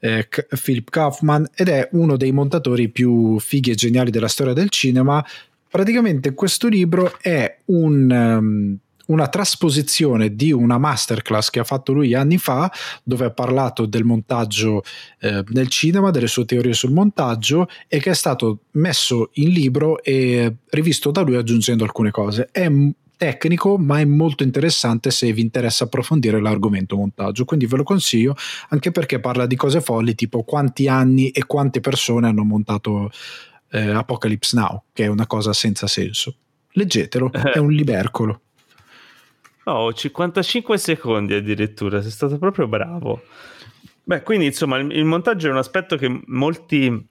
[0.00, 0.28] eh,
[0.62, 5.24] Philip Kaufman ed è uno dei montatori più fighi e geniali della storia del cinema.
[5.70, 8.10] Praticamente questo libro è un...
[8.10, 12.70] Um, una trasposizione di una masterclass che ha fatto lui anni fa,
[13.02, 14.82] dove ha parlato del montaggio
[15.20, 20.02] eh, nel cinema, delle sue teorie sul montaggio e che è stato messo in libro
[20.02, 22.48] e rivisto da lui aggiungendo alcune cose.
[22.50, 22.68] È
[23.16, 27.44] tecnico, ma è molto interessante se vi interessa approfondire l'argomento montaggio.
[27.44, 28.36] Quindi ve lo consiglio
[28.68, 33.10] anche perché parla di cose folli, tipo quanti anni e quante persone hanno montato
[33.70, 36.36] eh, Apocalypse Now, che è una cosa senza senso.
[36.72, 38.40] Leggetelo, è un libercolo.
[39.68, 43.22] Oh, 55 secondi addirittura, sei stato proprio bravo.
[44.04, 47.08] Beh, quindi insomma il, il montaggio è un aspetto che molti,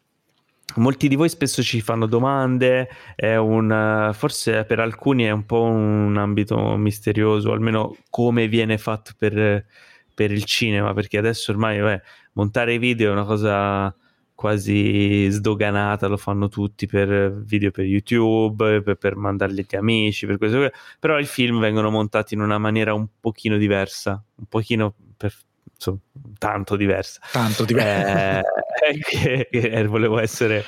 [0.76, 5.64] molti di voi spesso ci fanno domande, è un, forse per alcuni è un po'
[5.64, 9.66] un ambito misterioso, almeno come viene fatto per,
[10.14, 12.02] per il cinema, perché adesso ormai beh,
[12.34, 13.94] montare video è una cosa
[14.36, 20.38] quasi sdoganata, lo fanno tutti per video per YouTube, per, per mandarli agli amici, per
[20.38, 20.70] questo,
[21.00, 25.34] però i film vengono montati in una maniera un pochino diversa, un pochino per,
[25.74, 25.98] insomma,
[26.38, 27.22] tanto diversa.
[27.32, 28.42] Tanto diversa.
[28.86, 30.64] Eh, che, che volevo essere...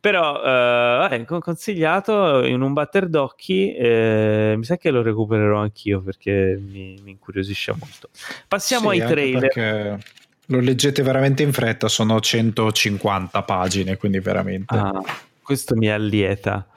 [0.00, 0.42] Però
[1.08, 6.98] eh, consigliato in un batter d'occhi, eh, mi sa che lo recupererò anch'io perché mi,
[7.04, 8.10] mi incuriosisce molto.
[8.48, 9.40] Passiamo sì, ai trailer.
[9.52, 9.98] Perché
[10.52, 14.74] lo leggete veramente in fretta, sono 150 pagine, quindi veramente.
[14.74, 15.02] Ah,
[15.42, 16.68] questo mi allieta.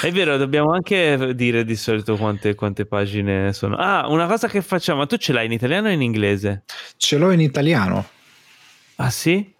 [0.00, 3.76] È vero, dobbiamo anche dire di solito quante, quante, pagine sono.
[3.76, 6.64] Ah, una cosa che facciamo, tu ce l'hai in italiano o in inglese?
[6.96, 8.06] Ce l'ho in italiano.
[8.96, 9.54] Ah sì?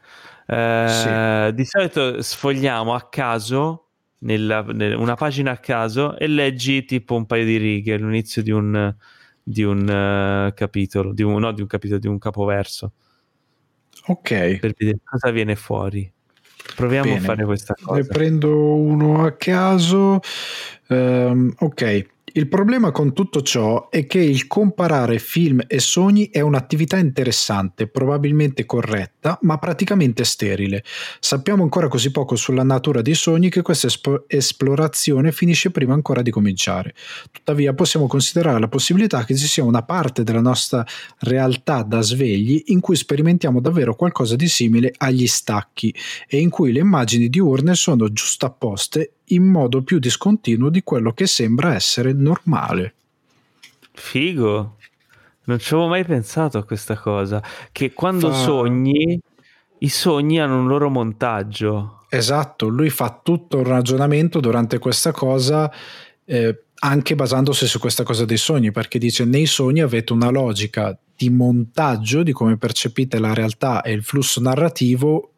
[0.47, 1.55] Eh, sì.
[1.55, 7.27] Di solito sfogliamo a caso nella, nella, una pagina a caso e leggi tipo un
[7.27, 8.95] paio di righe all'inizio di un,
[9.43, 12.93] di un uh, capitolo, di un, no, di un capitolo, di un capoverso.
[14.07, 14.59] Ok.
[14.59, 16.11] Per vedere cosa viene fuori.
[16.75, 17.19] Proviamo Bene.
[17.19, 18.01] a fare questa cosa.
[18.01, 20.21] Ne prendo uno a caso.
[20.89, 22.07] Um, ok.
[22.35, 27.89] Il problema con tutto ciò è che il comparare film e sogni è un'attività interessante,
[27.89, 30.83] probabilmente corretta, ma praticamente sterile.
[31.21, 36.23] Sappiamo ancora così poco sulla natura dei sogni che questa esp- esplorazione finisce prima ancora
[36.23, 36.95] di cominciare.
[37.31, 40.87] Tuttavia possiamo considerare la possibilità che ci sia una parte della nostra
[41.19, 45.95] realtà da svegli in cui sperimentiamo davvero qualcosa di simile agli stacchi
[46.27, 51.27] e in cui le immagini diurne sono giustapposte in modo più discontinuo di quello che
[51.27, 52.95] sembra essere normale.
[53.93, 54.77] Figo.
[55.45, 57.43] Non ci avevo mai pensato a questa cosa.
[57.73, 58.37] Che quando fa...
[58.37, 59.21] sogni,
[59.79, 62.05] i sogni hanno un loro montaggio.
[62.09, 65.73] Esatto, lui fa tutto un ragionamento durante questa cosa,
[66.25, 70.97] eh, anche basandosi su questa cosa dei sogni, perché dice nei sogni avete una logica
[71.17, 75.32] di montaggio di come percepite la realtà e il flusso narrativo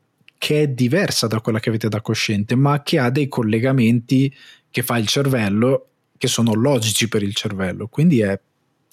[0.45, 4.31] che è diversa da quella che avete da cosciente, ma che ha dei collegamenti
[4.71, 5.89] che fa il cervello
[6.19, 7.89] che sono logici per il cervello.
[7.89, 8.39] Quindi è,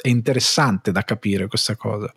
[0.02, 2.10] è interessante da capire questa cosa.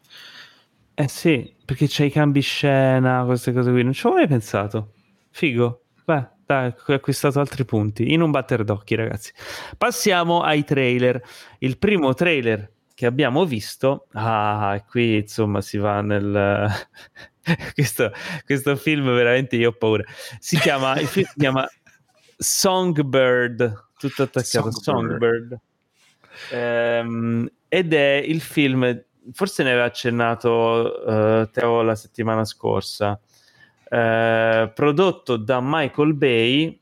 [0.94, 3.82] Eh sì, perché c'è i cambi scena, queste cose qui.
[3.82, 4.92] Non ci avevo mai pensato.
[5.30, 5.86] Figo.
[6.04, 8.12] Beh, dai, ho acquistato altri punti.
[8.12, 9.32] In un batter d'occhi, ragazzi.
[9.76, 11.20] Passiamo ai trailer.
[11.58, 16.70] Il primo trailer che abbiamo visto, ah, qui insomma si va nel,
[17.74, 18.12] questo,
[18.44, 20.04] questo, film veramente io ho paura.
[20.38, 21.68] Si chiama, il film si chiama
[22.36, 25.20] Songbird, tutto attaccato, Songbird.
[25.20, 25.60] Songbird.
[26.52, 33.18] Ehm, ed è il film, forse ne aveva accennato uh, Teo la settimana scorsa,
[33.90, 36.80] uh, prodotto da Michael Bay,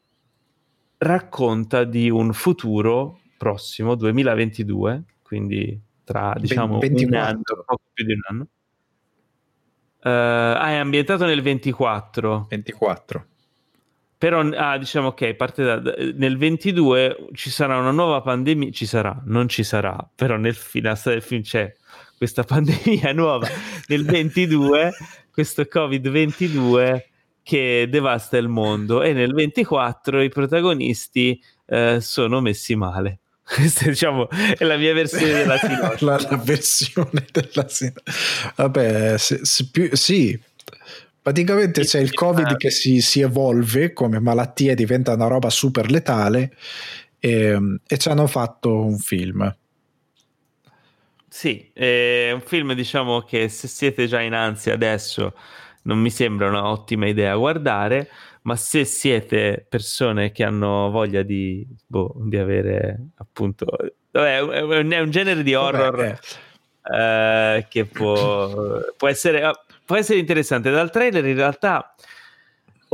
[0.98, 5.80] racconta di un futuro prossimo, 2022, quindi
[6.12, 7.06] tra diciamo 24.
[7.06, 8.46] un anno, poco più di un anno
[10.04, 12.46] Uh, ah, è ambientato nel 24.
[12.50, 13.26] 24.
[14.18, 15.80] Però, ah, diciamo ok, parte da,
[16.14, 20.98] nel 22 ci sarà una nuova pandemia, ci sarà, non ci sarà, però nel finale
[21.04, 21.72] del film c'è
[22.16, 23.46] questa pandemia nuova.
[23.86, 24.92] nel 22,
[25.30, 27.02] questo Covid-22
[27.44, 33.20] che devasta il mondo e nel 24 i protagonisti uh, sono messi male.
[33.44, 36.04] Questa diciamo, è la mia versione della sinosci.
[36.04, 38.52] la, la, versione della sinosci.
[38.56, 40.38] Vabbè, se, se più, sì,
[41.20, 46.52] praticamente c'è il covid che si, si, evolve come malattia diventa una roba super letale
[47.18, 49.54] e, e ci hanno fatto un film.
[51.28, 55.34] Sì, è un film diciamo che se siete già in ansia adesso
[55.82, 58.08] non mi sembra un'ottima idea guardare
[58.42, 63.66] ma se siete persone che hanno voglia di, boh, di avere appunto
[64.10, 67.58] vabbè, è un genere di horror vabbè, eh.
[67.58, 69.50] Eh, che può, può, essere,
[69.84, 71.94] può essere interessante dal trailer in realtà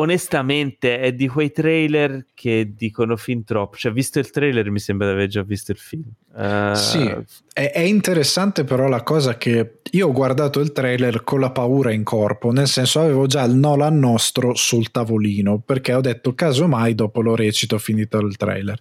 [0.00, 3.76] onestamente è di quei trailer che dicono fin troppo.
[3.76, 6.04] Cioè, visto il trailer, mi sembra di aver già visto il film.
[6.34, 6.74] Uh...
[6.74, 7.04] Sì,
[7.52, 11.92] è, è, interessante però la cosa che io ho guardato il trailer con la paura
[11.92, 16.94] in corpo, nel senso avevo già il Nolan nostro sul tavolino, perché ho detto casomai
[16.94, 18.78] dopo lo recito finito il trailer.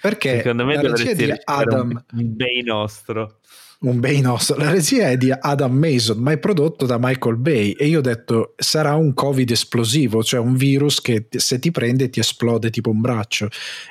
[0.00, 3.38] Perché secondo me regia di Adam un Bay nostro
[3.80, 4.56] un Bay nostro.
[4.56, 7.72] La regia è di Adam Mason, ma è prodotto da Michael Bay.
[7.72, 12.10] E io ho detto: sarà un Covid esplosivo, cioè un virus che se ti prende
[12.10, 13.48] ti esplode tipo un braccio.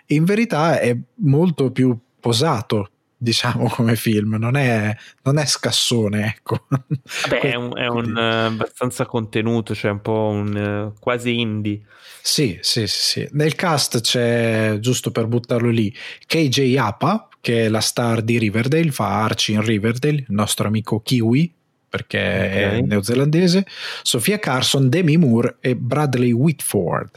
[0.08, 2.90] In verità è molto più posato.
[3.20, 6.68] Diciamo come film, non è, non è scassone, ecco.
[6.68, 11.82] Vabbè, è un, è un abbastanza contenuto, cioè un po' un uh, quasi indie.
[12.22, 13.28] Sì, sì, sì, sì.
[13.32, 15.94] Nel cast c'è, giusto per buttarlo lì,
[16.28, 21.00] KJ Apa, che è la star di Riverdale, fa Archie in Riverdale, il nostro amico
[21.00, 21.54] Kiwi,
[21.90, 22.80] perché okay.
[22.80, 23.66] è neozelandese,
[24.04, 27.12] Sofia Carson, Demi Moore e Bradley Whitford.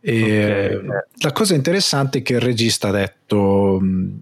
[0.00, 0.88] E okay.
[1.20, 3.80] La cosa interessante è che il regista ha detto,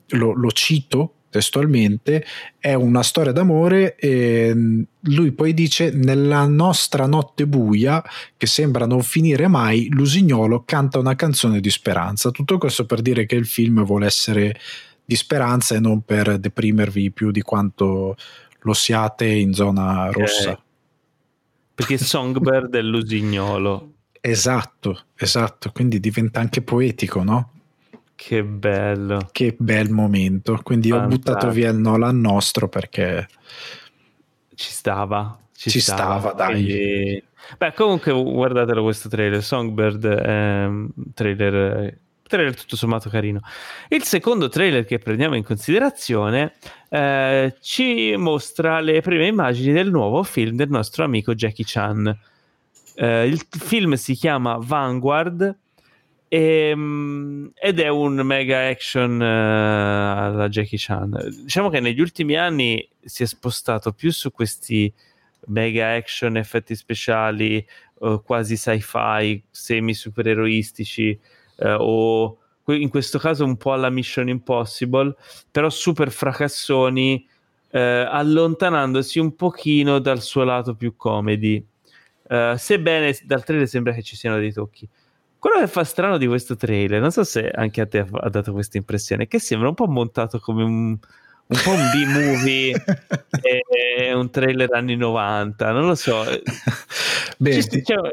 [0.08, 2.24] lo, lo cito testualmente,
[2.58, 8.02] è una storia d'amore e lui poi dice nella nostra notte buia
[8.38, 12.30] che sembra non finire mai, Lusignolo canta una canzone di speranza.
[12.30, 14.58] Tutto questo per dire che il film vuole essere
[15.04, 18.16] di speranza e non per deprimervi più di quanto
[18.60, 20.58] lo siate in zona rossa.
[21.74, 23.95] Perché Songbird è Lusignolo.
[24.28, 27.50] Esatto, esatto, quindi diventa anche poetico, no?
[28.16, 29.28] Che bello.
[29.30, 30.58] Che bel momento.
[30.64, 31.14] Quindi Fantastico.
[31.14, 33.28] ho buttato via il Nolan nostro perché
[34.56, 35.38] ci stava.
[35.54, 36.52] Ci, ci stava, stava, dai.
[36.54, 37.24] Quindi...
[37.56, 41.96] Beh, comunque guardatelo questo trailer, Songbird, ehm, trailer,
[42.26, 43.40] trailer tutto sommato carino.
[43.88, 46.54] Il secondo trailer che prendiamo in considerazione
[46.88, 52.18] eh, ci mostra le prime immagini del nuovo film del nostro amico Jackie Chan.
[52.98, 55.54] Eh, il film si chiama Vanguard
[56.28, 61.14] e, ehm, ed è un mega action uh, alla Jackie Chan.
[61.42, 64.92] Diciamo che negli ultimi anni si è spostato più su questi
[65.48, 67.64] mega action, effetti speciali,
[68.00, 71.18] uh, quasi sci-fi, semi supereroistici
[71.56, 72.38] uh, o
[72.68, 75.14] in questo caso un po' alla Mission Impossible,
[75.50, 77.28] però super fracassoni,
[77.70, 81.64] allontanandosi un pochino dal suo lato più comedy.
[82.28, 84.88] Sebbene dal trailer sembra che ci siano dei tocchi.
[85.38, 88.52] Quello che fa strano di questo trailer, non so se anche a te ha dato
[88.52, 92.84] questa impressione, è che sembra un po' montato come un, un po' un B-movie
[93.42, 96.24] e un trailer anni 90, non lo so.
[97.38, 98.10] Beh, Ci, cioè,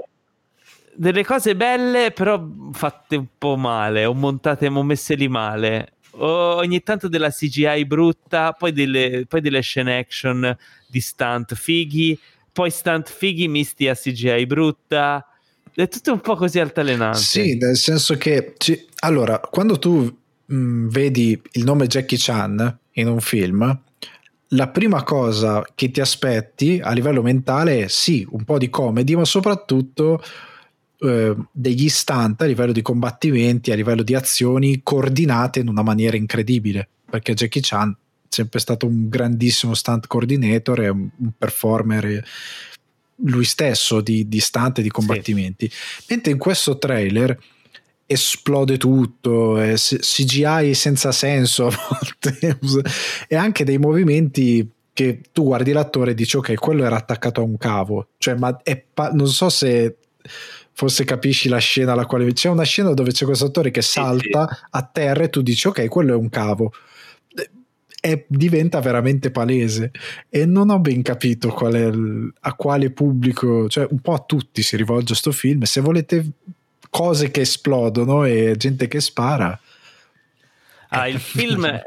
[0.95, 5.93] delle cose belle, però fatte un po' male, o montate o messe lì male.
[6.15, 10.55] O ogni tanto della CGI brutta, poi delle, poi delle scene action
[10.85, 12.19] di stunt fighi,
[12.53, 15.27] poi stunt fighi misti a CGI brutta
[15.73, 17.17] è tutto un po' così altalenante.
[17.17, 18.85] Sì, nel senso che ci...
[18.99, 23.79] allora, quando tu mh, mm, vedi il nome Jackie Chan in un film,
[24.49, 29.15] la prima cosa che ti aspetti a livello mentale è sì, un po' di comedy,
[29.15, 30.23] ma soprattutto
[30.99, 36.17] eh, degli stunt a livello di combattimenti, a livello di azioni coordinate in una maniera
[36.17, 37.97] incredibile, perché Jackie Chan
[38.33, 42.23] sempre stato un grandissimo stunt coordinator e un, performer
[43.17, 45.69] lui stesso di, di stunt e di combattimenti.
[45.69, 46.05] Sì.
[46.09, 47.37] Mentre in questo trailer
[48.05, 52.59] esplode tutto, CGI senza senso a volte
[53.27, 57.43] e anche dei movimenti che tu guardi l'attore e dici ok, quello era attaccato a
[57.43, 58.55] un cavo, cioè ma
[58.93, 59.97] pa- non so se
[60.75, 64.47] forse capisci la scena alla quale c'è una scena dove c'è questo attore che salta
[64.47, 64.61] sì, sì.
[64.71, 66.71] a terra e tu dici ok, quello è un cavo
[68.05, 69.91] è, diventa veramente palese
[70.27, 74.61] e non ho ben capito qual il, a quale pubblico, cioè un po' a tutti
[74.61, 75.61] si rivolge questo film.
[75.61, 76.31] Se volete
[76.89, 79.57] cose che esplodono e gente che spara.
[80.89, 81.81] Ah, il, film è,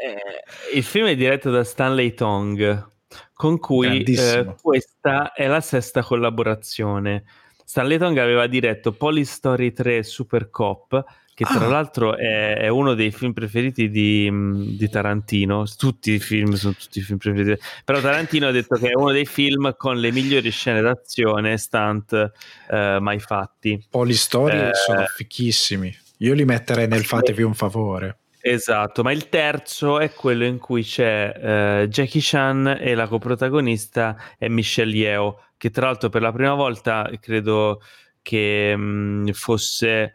[0.72, 2.88] il film è diretto da Stanley Tong,
[3.34, 7.24] con cui eh, questa è la sesta collaborazione.
[7.62, 11.04] Stanley Tong aveva diretto Polystory 3 Super Cop,
[11.36, 11.68] che tra ah.
[11.68, 15.66] l'altro è, è, uno dei film preferiti di, di, Tarantino.
[15.76, 19.12] Tutti i film sono tutti i film preferiti, però Tarantino ha detto che è uno
[19.12, 22.32] dei film con le migliori scene d'azione stunt
[22.70, 23.86] eh, mai fatti.
[23.90, 25.94] Poi le storie eh, sono fichissimi.
[26.20, 28.20] Io li metterei nel fatevi un favore.
[28.40, 31.34] Esatto, ma il terzo è quello in cui c'è
[31.82, 36.54] eh, Jackie Chan e la coprotagonista è Michelle Yeo, che tra l'altro per la prima
[36.54, 37.82] volta credo
[38.22, 40.14] che mh, mm, fosse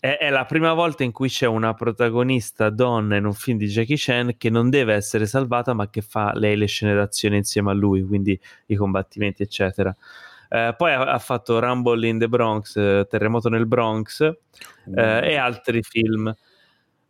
[0.00, 3.66] è, è, la prima volta in cui c'è una protagonista donna in un film di
[3.66, 7.70] Jackie Chan che non deve essere salvata, ma che fa lei le scene d'azione insieme
[7.70, 9.94] a lui, quindi i combattimenti, eccetera.
[10.48, 14.26] Eh, poi ha, ha, fatto Rumble in the Bronx, eh, Terremoto nel Bronx
[14.88, 14.98] mm.
[14.98, 16.34] e altri film.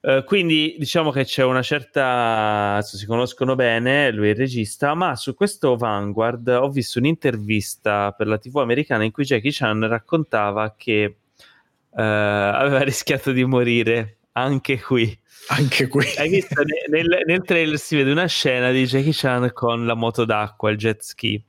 [0.03, 5.15] Uh, quindi diciamo che c'è una certa si conoscono bene lui è il regista ma
[5.15, 10.75] su questo Vanguard ho visto un'intervista per la tv americana in cui Jackie Chan raccontava
[10.75, 11.20] che
[11.91, 15.19] uh, aveva rischiato di morire anche qui.
[15.49, 16.07] Anche qui.
[16.17, 20.25] Hai visto nel, nel, trailer si vede una scena di Jackie Chan con la moto
[20.25, 21.43] d'acqua, il jet ski.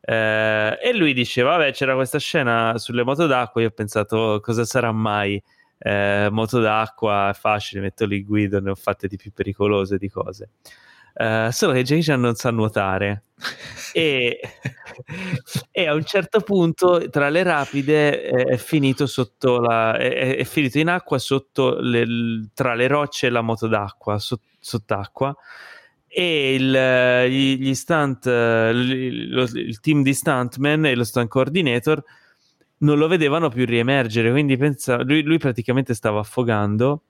[0.00, 3.60] Uh, e lui diceva: Vabbè, c'era questa scena sulle moto d'acqua.
[3.62, 5.42] Io ho pensato, cosa sarà mai?
[5.78, 10.08] Uh, moto d'acqua è facile, metto lì guido, ne ho fatte di più pericolose di
[10.08, 10.50] cose.
[11.14, 13.24] Uh, solo che Jackie non sa nuotare.
[13.96, 14.40] E,
[15.70, 20.80] e, a un certo punto tra le rapide è, finito sotto la è, è, finito
[20.80, 25.32] in acqua sotto le, tra le rocce e la moto d'acqua sott, sott'acqua.
[26.08, 32.02] E il, gli, gli stunt il, il team di stuntman e lo stunt coordinator
[32.78, 37.04] non lo vedevano più riemergere quindi pensa, lui, lui praticamente stava affogando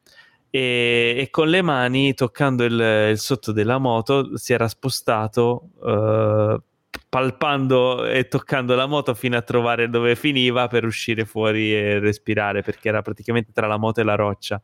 [0.57, 6.63] e, e, con le mani toccando il, il, sotto della moto si era spostato uh,
[7.09, 12.63] palpando e toccando la moto fino a trovare dove finiva per uscire fuori e respirare
[12.63, 14.63] perché era praticamente tra la moto e la roccia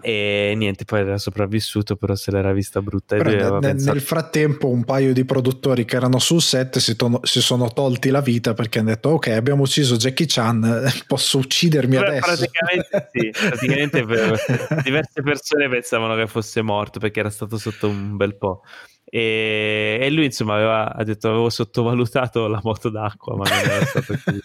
[0.00, 3.16] e niente, poi era sopravvissuto, però se l'era vista brutta.
[3.16, 3.92] E nel, pensato...
[3.92, 8.10] nel, frattempo, un paio di produttori che erano sul set si, to- si, sono tolti
[8.10, 12.26] la vita perché hanno detto: Ok, abbiamo ucciso Jackie Chan, posso uccidermi Beh, adesso.
[12.26, 14.04] Praticamente sì, praticamente
[14.84, 18.62] diverse persone pensavano che fosse morto perché era stato sotto un bel po'.
[19.10, 23.84] E, e lui, insomma, aveva ha detto: Avevo sottovalutato la moto d'acqua, ma non era
[23.84, 24.40] stato così.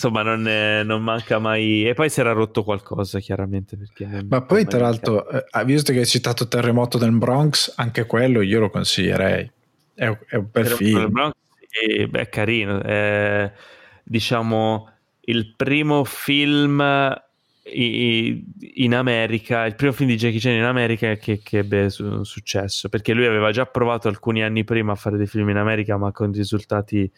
[0.00, 1.86] Insomma non, è, non, manca mai.
[1.86, 3.76] E poi si era rotto qualcosa chiaramente
[4.26, 7.74] ma poi tra l'altro eh, visto che hai citato Terremoto del Bronx?
[7.76, 9.50] Anche quello io lo consiglierei.
[9.94, 10.98] È, è un bel film.
[10.98, 11.34] del Bronx
[11.68, 12.80] è, è carino.
[12.80, 13.52] È,
[14.02, 14.88] diciamo
[15.22, 16.82] il primo film
[17.72, 22.88] in America il primo film di Jackie Chan in America che, che ebbe su, successo
[22.88, 26.10] perché lui aveva già provato alcuni anni prima a fare dei film in America ma
[26.10, 27.08] con risultati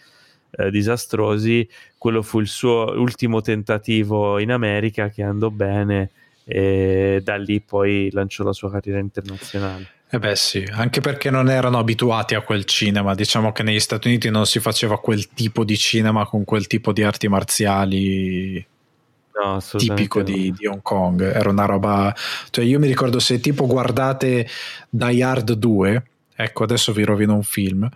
[0.56, 6.10] eh, disastrosi, quello fu il suo ultimo tentativo in America che andò bene
[6.44, 10.00] e da lì poi lanciò la sua carriera internazionale.
[10.14, 14.08] Eh beh sì, anche perché non erano abituati a quel cinema, diciamo che negli Stati
[14.08, 18.66] Uniti non si faceva quel tipo di cinema con quel tipo di arti marziali
[19.42, 20.24] no, tipico no.
[20.24, 22.14] di, di, Hong Kong, era una roba,
[22.50, 24.46] cioè io mi ricordo se tipo guardate
[24.90, 26.02] Die Hard 2,
[26.36, 27.88] ecco adesso vi rovino un film,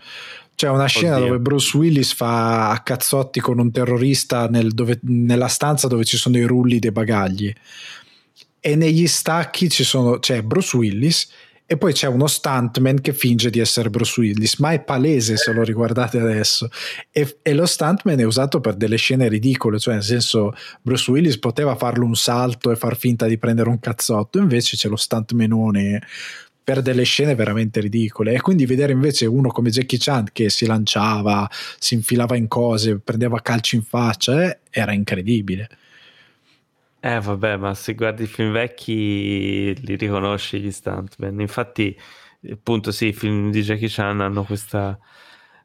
[0.57, 1.27] c'è una scena Oddio.
[1.27, 6.17] dove Bruce Willis fa a cazzotti con un terrorista nel dove, nella stanza dove ci
[6.17, 7.53] sono i rulli dei bagagli
[8.67, 11.29] e negli stacchi ci sono, c'è Bruce Willis
[11.67, 15.53] e poi c'è uno stuntman che finge di essere Bruce Willis, ma è palese se
[15.53, 16.69] lo riguardate adesso.
[17.11, 21.39] E, e, lo stuntman è usato per delle scene ridicole, cioè nel senso Bruce Willis
[21.39, 26.01] poteva farlo un salto e far finta di prendere un cazzotto, invece c'è lo stuntmanone
[26.67, 30.67] per delle scene veramente ridicole e quindi vedere invece uno come Jackie Chan che si
[30.67, 31.49] lanciava,
[31.79, 35.69] si infilava in cose, prendeva calci in faccia, eh, era incredibile.
[36.99, 41.39] Eh vabbè, ma se guardi i film vecchi li riconosci gli stuntman.
[41.39, 41.97] Infatti,
[42.51, 44.99] appunto, sì, i film di Jackie Chan hanno questa,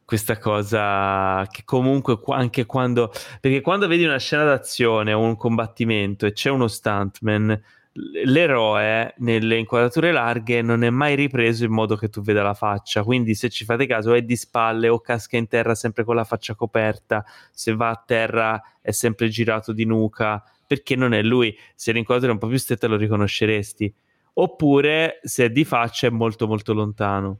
[0.05, 3.11] questa cosa che comunque anche quando...
[3.39, 7.59] Perché quando vedi una scena d'azione o un combattimento e c'è uno stuntman
[7.93, 13.03] l'eroe nelle inquadrature larghe non è mai ripreso in modo che tu veda la faccia
[13.03, 16.23] quindi se ci fate caso è di spalle o casca in terra sempre con la
[16.23, 21.53] faccia coperta se va a terra è sempre girato di nuca perché non è lui.
[21.75, 23.93] Se l'inquadratura è un po' più stretta lo riconosceresti.
[24.35, 27.39] Oppure se è di faccia è molto molto lontano.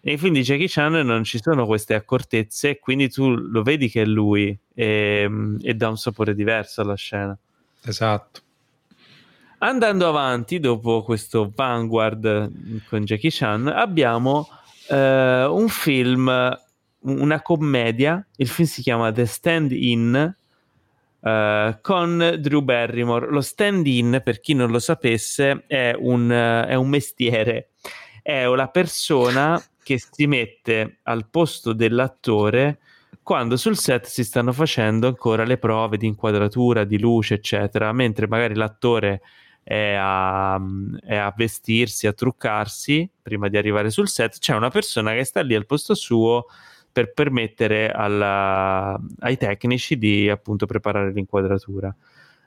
[0.00, 4.06] E quindi Jackie Chan non ci sono queste accortezze quindi tu lo vedi che è
[4.06, 5.30] lui e,
[5.60, 7.36] e dà un sapore diverso alla scena.
[7.84, 8.40] Esatto
[9.62, 14.48] Andando avanti, dopo questo Vanguard con Jackie Chan, abbiamo
[14.88, 16.58] eh, un film,
[17.00, 18.26] una commedia.
[18.36, 20.34] Il film si chiama The Stand In
[21.20, 23.26] eh, con Drew Barrymore.
[23.28, 27.72] Lo stand in, per chi non lo sapesse, è un, è un mestiere.
[28.22, 32.78] È una persona che si mette al posto dell'attore
[33.22, 38.26] quando sul set si stanno facendo ancora le prove di inquadratura, di luce, eccetera, mentre
[38.26, 39.20] magari l'attore
[39.70, 40.60] è a,
[41.00, 45.42] è a, vestirsi, a truccarsi prima di arrivare sul set, c'è una persona che sta
[45.42, 46.46] lì al posto suo
[46.90, 51.94] per permettere alla, ai tecnici di appunto preparare l'inquadratura.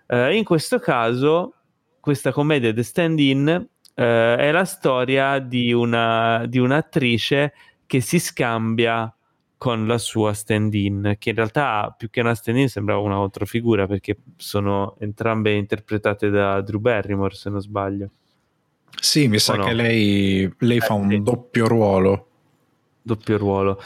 [0.08, 1.54] Uh, in questo caso,
[2.02, 7.54] questa commedia The Stand-In uh, è la storia di, una, di un'attrice
[7.86, 9.16] che si scambia
[9.64, 14.18] con la sua stand-in, che in realtà più che una stand-in sembrava una controfigura perché
[14.36, 18.10] sono entrambe interpretate da Drew Barrymore, se non sbaglio.
[19.00, 19.64] Sì, mi sa no?
[19.64, 21.22] che lei, lei eh, fa un sì.
[21.22, 22.28] doppio ruolo.
[23.02, 23.82] Doppio ruolo.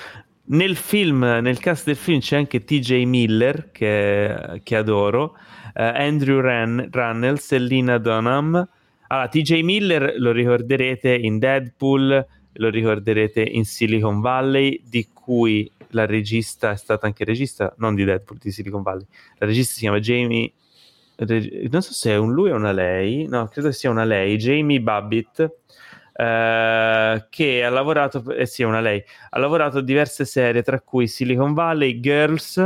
[0.45, 6.39] Nel film, nel cast del film c'è anche TJ Miller, che, che adoro, uh, Andrew
[6.39, 8.67] Ran, Runnels e Lina Dunham.
[9.09, 16.05] Allora, TJ Miller lo ricorderete in Deadpool, lo ricorderete in Silicon Valley, di cui la
[16.05, 19.05] regista è stata anche regista, non di Deadpool, di Silicon Valley.
[19.39, 20.53] La regista si chiama Jamie,
[21.17, 24.80] non so se è un lui o una lei, no, credo sia una lei, Jamie
[24.80, 25.51] Babbitt,
[26.14, 31.53] eh, che ha lavorato, eh sì, una lei, ha lavorato diverse serie, tra cui Silicon
[31.53, 32.57] Valley, Girls,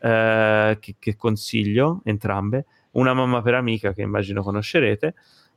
[0.00, 5.14] eh, che, che consiglio entrambe, una mamma per amica che immagino conoscerete,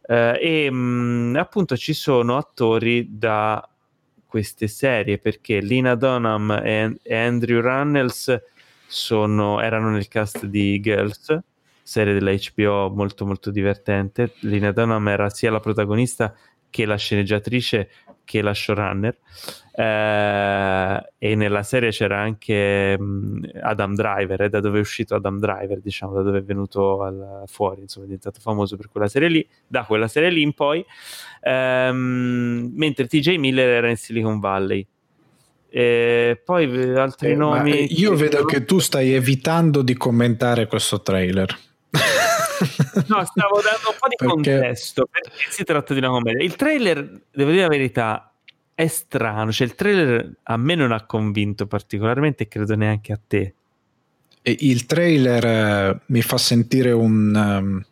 [0.07, 3.67] Uh, e mh, mm, appunto ci sono attori da
[4.35, 8.37] queste serie perché Lina Dunham e, e Andrew Runnels
[8.85, 11.39] sono, erano nel cast di Girls,
[11.81, 14.33] serie della HBO molto molto divertente.
[14.41, 16.35] Lina Dunham era sia la protagonista
[16.69, 17.89] che la sceneggiatrice
[18.25, 19.17] che la showrunner.
[19.77, 25.39] Eh, e nella serie c'era anche mh, Adam Driver, eh, da dove è uscito Adam
[25.39, 29.29] Driver, diciamo, da dove è venuto al, fuori, insomma, è diventato famoso per quella serie
[29.29, 30.83] lì, da quella serie lì in poi,
[31.41, 34.85] ehm, mentre TJ Miller era in Silicon Valley.
[35.69, 37.99] E poi eh, altri eh, nomi.
[37.99, 41.53] Io vedo che tu stai evitando di commentare questo trailer.
[43.07, 44.25] no, stavo dando un po' di perché...
[44.25, 46.43] contesto perché si tratta di una commedia.
[46.43, 48.33] Il trailer, devo dire la verità,
[48.73, 49.51] è strano.
[49.51, 53.53] Cioè, il trailer a me non ha convinto particolarmente credo neanche a te.
[54.41, 57.85] E il trailer uh, mi fa sentire un, um,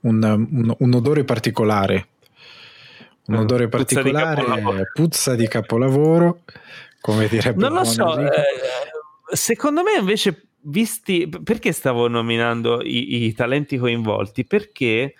[0.00, 2.08] un, un, un, odore particolare.
[3.28, 6.42] Un mm, odore puzza particolare, di puzza di capolavoro,
[7.00, 8.30] come direbbe Non lo so, eh,
[9.32, 14.44] secondo me invece visti perché stavo nominando i, i, talenti coinvolti?
[14.44, 15.14] Perché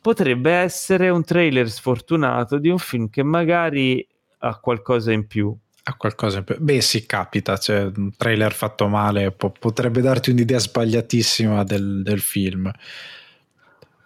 [0.00, 4.06] potrebbe essere un trailer sfortunato di un film che magari
[4.38, 5.54] ha qualcosa in più.
[5.82, 6.56] Ha qualcosa in più.
[6.58, 7.56] Beh, sì, capita.
[7.56, 12.70] Cioè, un trailer fatto male po- potrebbe darti un'idea sbagliatissima del, del, film.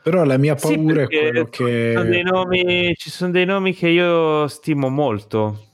[0.02, 1.92] Però la mia paura sì, è quello che.
[1.96, 5.72] Sono nomi, ci sono dei nomi che io stimo molto.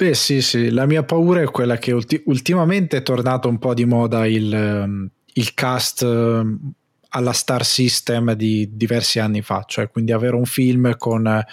[0.00, 0.70] Beh, sì, sì.
[0.70, 4.50] La mia paura è quella che ulti- ultimamente è tornato un po' di moda il,
[4.50, 6.72] ehm, il cast ehm,
[7.10, 11.44] alla Star System di diversi anni fa, cioè quindi avere un film con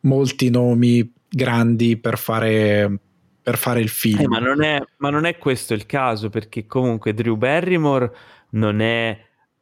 [0.00, 3.00] molti nomi grandi per fare,
[3.42, 4.20] fare il film.
[4.20, 8.12] Eh, ma, non è, ma, non è, questo il caso, perché comunque Drew Barrymore
[8.50, 9.18] non è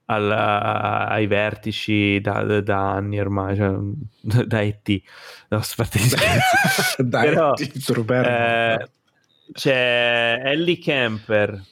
[0.06, 3.76] alla, ai vertici da, da, anni ormai, cioè,
[4.46, 4.88] da ET.
[5.48, 5.60] No,
[6.98, 8.88] da Però, ET, eh,
[9.52, 11.64] c'è Ellie Kemper.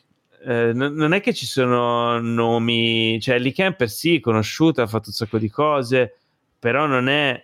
[0.47, 5.15] Eh, non è che ci sono nomi, cioè Ellie Kemper sì, conosciuta, ha fatto un
[5.15, 6.17] sacco di cose,
[6.59, 7.43] però non è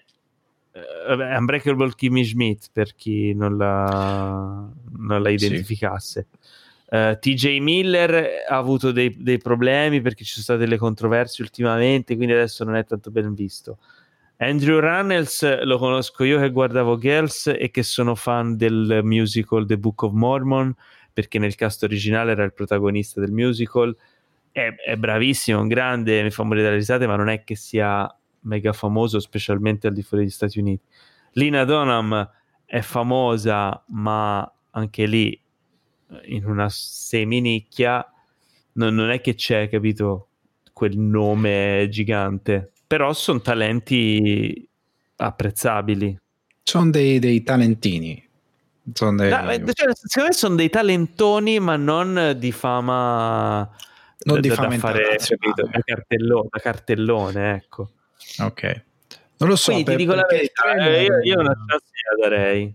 [0.72, 4.68] uh, Unbreakable Kimmy Schmidt per chi non la,
[4.98, 6.26] non la identificasse.
[6.30, 6.38] Sì.
[6.90, 11.44] Uh, eh, TJ Miller ha avuto dei, dei, problemi perché ci sono state delle controversie
[11.44, 13.78] ultimamente, quindi adesso non è tanto ben visto.
[14.38, 19.76] Andrew Runnels lo conosco io che guardavo Girls e che sono fan del musical The
[19.76, 20.74] Book of Mormon
[21.12, 23.94] perché nel cast originale era il protagonista del musical.
[24.50, 27.54] È, è bravissimo, è un grande, mi fa morire dalle risate, ma non è che
[27.54, 30.84] sia mega famoso, specialmente al di fuori degli Stati Uniti.
[31.32, 32.28] Lina Donham
[32.64, 35.38] è famosa, ma anche lì
[36.24, 38.04] in una seminicchia
[38.72, 40.28] non, non è che c'è, capito,
[40.72, 42.72] quel nome gigante.
[42.86, 44.68] Però sono talenti
[45.16, 46.18] apprezzabili.
[46.62, 48.28] Sono dei, dei talentini.
[48.92, 49.30] Sono dei...
[49.30, 53.68] No, eh, cioè, secondo me sono dei talentoni, ma non di fama.
[54.22, 57.90] Non da, di fama da fare capito, da, cartellone, da cartellone, ecco.
[58.40, 58.84] Ok.
[59.38, 59.72] Non lo so.
[59.72, 61.84] Quindi per, ti dico la verità, eh, io, io una chance
[62.16, 62.74] la darei.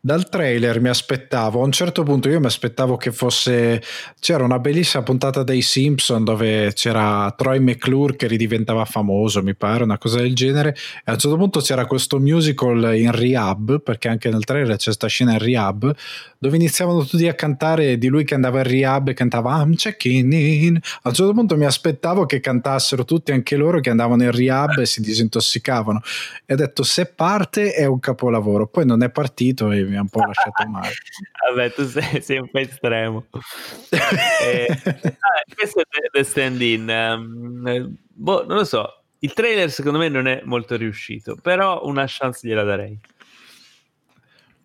[0.00, 3.82] Dal trailer mi aspettavo, a un certo punto io mi aspettavo che fosse,
[4.18, 9.82] c'era una bellissima puntata dei Simpson dove c'era Troy McClure che ridiventava famoso, mi pare,
[9.84, 14.08] una cosa del genere, e a un certo punto c'era questo musical in rehab, perché
[14.08, 15.94] anche nel trailer c'è questa scena in rehab,
[16.38, 20.32] dove iniziavano tutti a cantare di lui che andava in rehab e cantava I'm checking
[20.32, 20.76] in.
[21.02, 24.78] A un certo punto mi aspettavo che cantassero tutti anche loro che andavano in rehab
[24.78, 26.00] e si disintossicavano.
[26.44, 30.00] E ho detto se parte è un capolavoro, poi non è partito e mi ha
[30.00, 30.92] un po' lasciato male.
[31.48, 33.26] Vabbè, tu sei, po' estremo.
[33.90, 36.88] eh, ah, questo è The Stand-In.
[36.88, 39.02] Um, boh, non lo so.
[39.20, 42.98] Il trailer secondo me non è molto riuscito, però una chance gliela darei.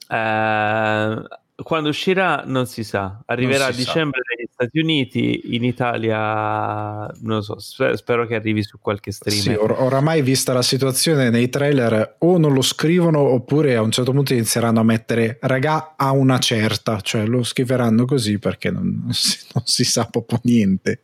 [0.10, 1.26] Uh,
[1.64, 4.34] quando uscirà non si sa, arriverà a dicembre sa.
[4.36, 9.40] negli Stati Uniti, in Italia non so, spero che arrivi su qualche stream.
[9.40, 13.92] Sì, or- oramai vista la situazione nei trailer o non lo scrivono oppure a un
[13.92, 19.02] certo punto inizieranno a mettere raga a una certa, cioè lo scriveranno così perché non,
[19.04, 21.02] non, si, non si sa proprio niente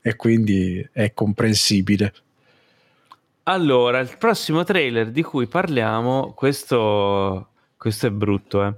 [0.00, 2.14] e quindi è comprensibile.
[3.44, 8.74] Allora, il prossimo trailer di cui parliamo, questo, questo è brutto, eh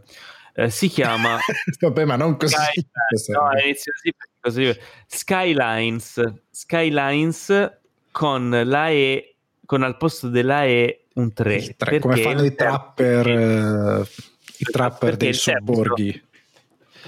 [0.55, 1.39] eh, si chiama
[1.81, 2.55] Vabbè, ma non così.
[2.55, 3.93] Sky, no, inizio
[4.41, 6.35] così, Skylines.
[6.51, 7.79] Skylines
[8.11, 11.77] con la E con al posto della E un 3.
[11.77, 14.07] 3 come fanno i trapper, uh,
[14.59, 16.29] i trapper dei sobborghi.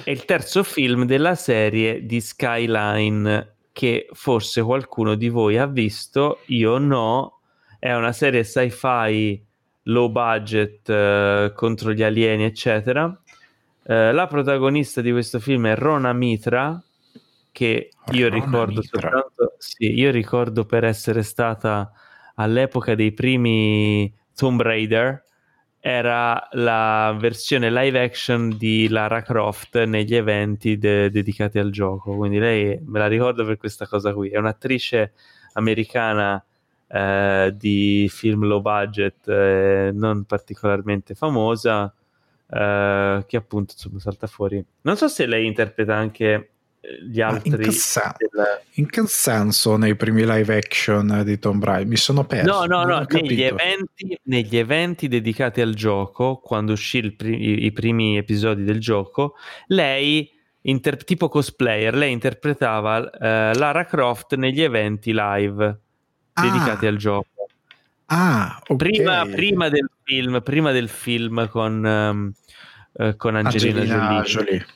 [0.05, 6.41] È il terzo film della serie di Skyline che forse qualcuno di voi ha visto,
[6.47, 7.41] io no.
[7.79, 9.45] È una serie sci-fi
[9.85, 13.22] low budget uh, contro gli alieni, eccetera
[13.85, 16.83] eh, la protagonista di questo film è Rona Mitra,
[17.51, 19.01] che io Rona ricordo Mitra.
[19.01, 21.91] soltanto, sì, io ricordo per essere stata
[22.37, 25.23] all'epoca dei primi Tomb Raider
[25.85, 32.15] era la versione live action di Lara Croft negli eventi de- dedicati al gioco.
[32.15, 34.29] Quindi lei me la ricordo per questa cosa qui.
[34.31, 35.13] È un'attrice
[35.55, 36.43] americana
[36.87, 41.93] eh, di film low budget, eh, non particolarmente famosa,
[42.53, 44.63] eh, che appunto insomma salta fuori.
[44.83, 46.53] Non so se lei interpreta anche
[47.09, 47.51] gli altri.
[47.51, 48.13] In che, sen-
[48.75, 51.87] in che, senso nei primi live action di Tomb Raider?
[51.87, 52.51] Mi sono perso.
[52.51, 58.17] No, no, no, negli eventi, negli eventi, dedicati al gioco, quando uscì pri- i primi
[58.17, 59.37] episodi del gioco,
[59.69, 60.31] lei,
[60.63, 65.81] inter- tipo cosplayer, lei interpretava uh, Lara Croft negli eventi live
[66.33, 66.43] ah.
[66.43, 67.29] dedicati al gioco.
[68.07, 68.77] Ah, okay.
[68.77, 72.33] prima, prima, del film, prima del film con, um,
[72.93, 74.25] uh, con Angelina, Angelina Jolie.
[74.25, 74.67] Jolie.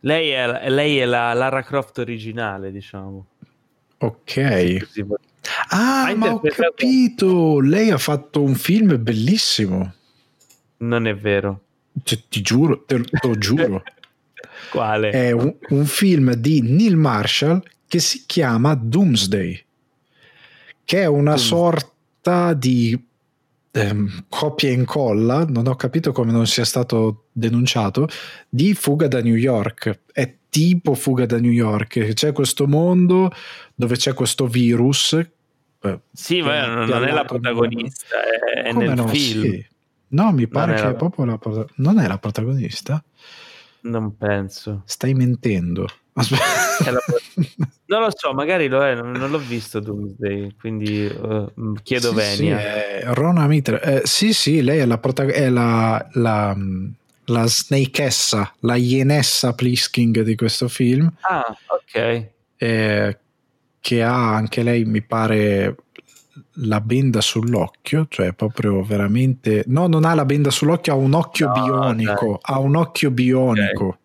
[0.00, 3.26] Lei è, lei è la Lara Croft originale, diciamo.
[3.98, 4.86] Ok.
[5.70, 7.60] Ah, ma ho capito!
[7.60, 9.94] Lei ha fatto un film bellissimo.
[10.78, 11.62] Non è vero.
[12.02, 13.82] Cioè, ti giuro, te lo giuro.
[14.70, 15.10] Quale?
[15.10, 19.64] È un, un, film di Neil Marshall che si chiama Doomsday,
[20.84, 21.48] che è una Doomsday.
[21.48, 23.07] sorta di
[23.78, 28.08] ehm, copia e incolla, non ho capito come non sia stato denunciato,
[28.48, 30.00] di Fuga da New York.
[30.12, 32.12] È tipo Fuga da New York.
[32.12, 33.30] C'è questo mondo
[33.74, 35.12] dove c'è questo virus.
[35.80, 39.06] Eh, sì, ma non, non è la protagonista, è, è nel no?
[39.06, 39.42] film.
[39.42, 39.66] Sì.
[40.10, 41.38] No, mi pare che è proprio la
[41.76, 43.02] Non è la protagonista?
[43.80, 44.82] Non penso.
[44.86, 45.86] Stai mentendo.
[47.86, 52.14] non lo so, magari lo è, non, non l'ho visto Doomsday, quindi uh, chiedo sì,
[52.14, 52.58] Venia.
[52.58, 53.82] Sì, è Rona Mitre.
[53.82, 56.56] Eh, sì, sì, lei è la, protag- è la, la,
[57.26, 61.12] la snakeessa, la ienessa Plisking di questo film.
[61.20, 62.26] Ah, ok.
[62.56, 63.18] Eh,
[63.80, 65.76] che ha anche lei, mi pare,
[66.62, 69.64] la benda sull'occhio, cioè proprio veramente...
[69.66, 72.56] No, non ha la benda sull'occhio, ha un occhio no, bionico, dai.
[72.56, 73.84] ha un occhio bionico.
[73.84, 73.98] Okay.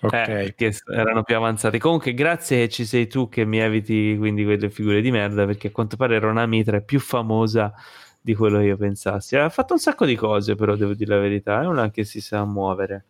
[0.00, 0.12] Ok.
[0.12, 1.78] Eh, che erano più avanzati.
[1.78, 5.68] Comunque, grazie che ci sei tu che mi eviti quindi quelle figure di merda, perché
[5.68, 7.72] a quanto pare Rona Mitra è più famosa
[8.20, 9.36] di quello che io pensassi.
[9.36, 12.20] Ha fatto un sacco di cose, però devo dire la verità, è una che si
[12.20, 13.04] sa muovere.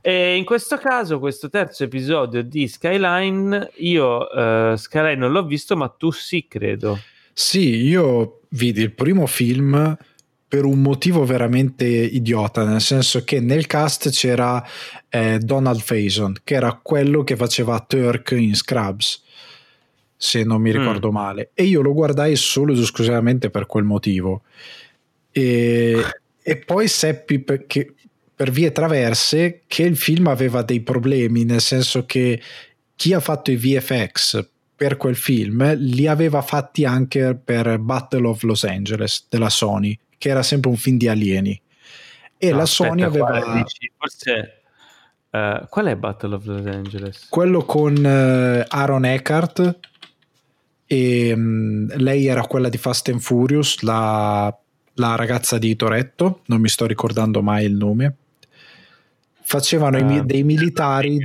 [0.00, 5.76] E in questo caso, questo terzo episodio di Skyline, io uh, Skyline non l'ho visto,
[5.76, 6.98] ma tu sì, credo.
[7.32, 9.96] Sì, io vidi il primo film
[10.48, 14.64] per un motivo veramente idiota, nel senso che nel cast c'era
[15.10, 19.22] eh, Donald Faison, che era quello che faceva Turk in Scrubs,
[20.16, 21.14] se non mi ricordo mm.
[21.14, 24.42] male, e io lo guardai solo ed esclusivamente per quel motivo.
[25.30, 26.02] E,
[26.42, 27.92] e poi seppi perché,
[28.34, 32.40] per vie traverse che il film aveva dei problemi, nel senso che
[32.96, 38.42] chi ha fatto i VFX per quel film li aveva fatti anche per Battle of
[38.44, 41.60] Los Angeles della Sony che era sempre un film di alieni.
[42.36, 43.54] E no, la aspetta, Sony aveva.
[43.54, 44.52] Dici, forse.
[45.30, 47.26] Uh, qual è Battle of Los Angeles?
[47.28, 49.78] Quello con uh, Aaron Eckhart
[50.86, 54.56] e um, lei era quella di Fast and Furious, la,
[54.94, 58.14] la, ragazza di Toretto, non mi sto ricordando mai il nome.
[59.42, 61.18] Facevano uh, dei militari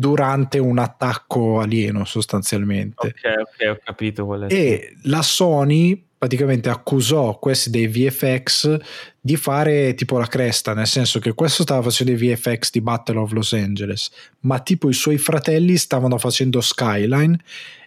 [0.00, 3.08] durante un attacco alieno sostanzialmente.
[3.08, 4.52] Ok, ok, ho capito qual è.
[4.52, 8.78] E la Sony praticamente accusò questi dei VFX
[9.20, 13.18] di fare tipo la cresta, nel senso che questo stava facendo i VFX di Battle
[13.18, 14.10] of Los Angeles,
[14.40, 17.38] ma tipo i suoi fratelli stavano facendo Skyline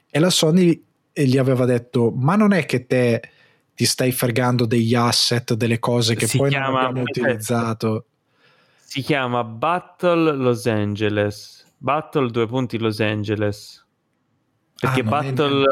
[0.09, 3.21] e la Sony gli aveva detto "Ma non è che te
[3.73, 8.05] ti stai fregando degli asset, delle cose che si poi chiama, non abbiamo utilizzato?"
[8.85, 11.62] Si chiama Battle Los Angeles.
[11.83, 13.85] Battle due punti Los Angeles.
[14.79, 15.65] Perché ah, Battle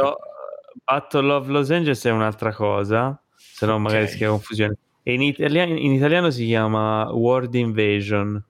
[0.83, 4.11] Battle of Los Angeles è un'altra cosa, se no magari okay.
[4.11, 4.77] si chiama confusione.
[5.03, 8.43] E in, italiano, in italiano si chiama World Invasion.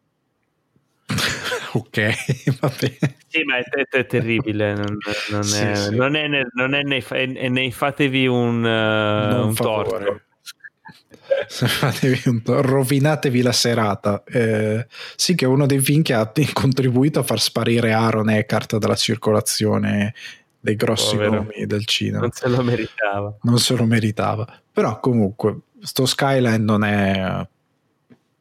[1.74, 3.16] ok, va bene.
[3.28, 4.74] Sì, ma è, è, è terribile.
[4.74, 4.98] Non,
[5.30, 5.96] non, sì, è, sì.
[5.96, 10.22] non, è, non è, nei fatevi un, uh, un torto.
[12.46, 14.24] Rovinatevi la serata.
[14.26, 14.86] Eh,
[15.16, 18.96] sì, che è uno dei film che ha contribuito a far sparire Aaron Eckhart dalla
[18.96, 20.14] circolazione
[20.60, 21.36] dei grossi Povero.
[21.36, 22.20] nomi del cinema.
[22.22, 23.38] Non se lo meritava.
[23.42, 24.62] Non se lo meritava.
[24.72, 27.48] Però comunque, sto Skyline non è...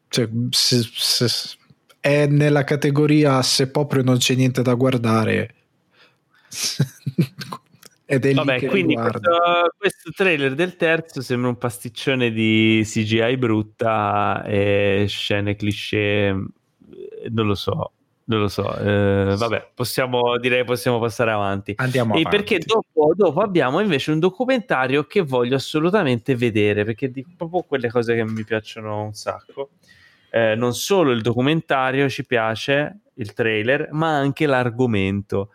[0.09, 1.57] Cioè, se, se,
[2.01, 5.55] è nella categoria se proprio non c'è niente da guardare.
[8.12, 9.20] Ed è Vabbè, quindi questo,
[9.78, 16.37] questo, trailer del terzo sembra un pasticcione di CGI brutta e scene cliché,
[17.28, 17.93] non lo so
[18.31, 21.74] non lo so, eh, vabbè, possiamo direi possiamo passare avanti.
[21.77, 22.37] Andiamo e avanti.
[22.37, 27.91] perché dopo, dopo, abbiamo invece un documentario che voglio assolutamente vedere, perché di proprio quelle
[27.91, 29.70] cose che mi piacciono un sacco.
[30.31, 35.51] Eh, non solo il documentario ci piace, il trailer, ma anche l'argomento.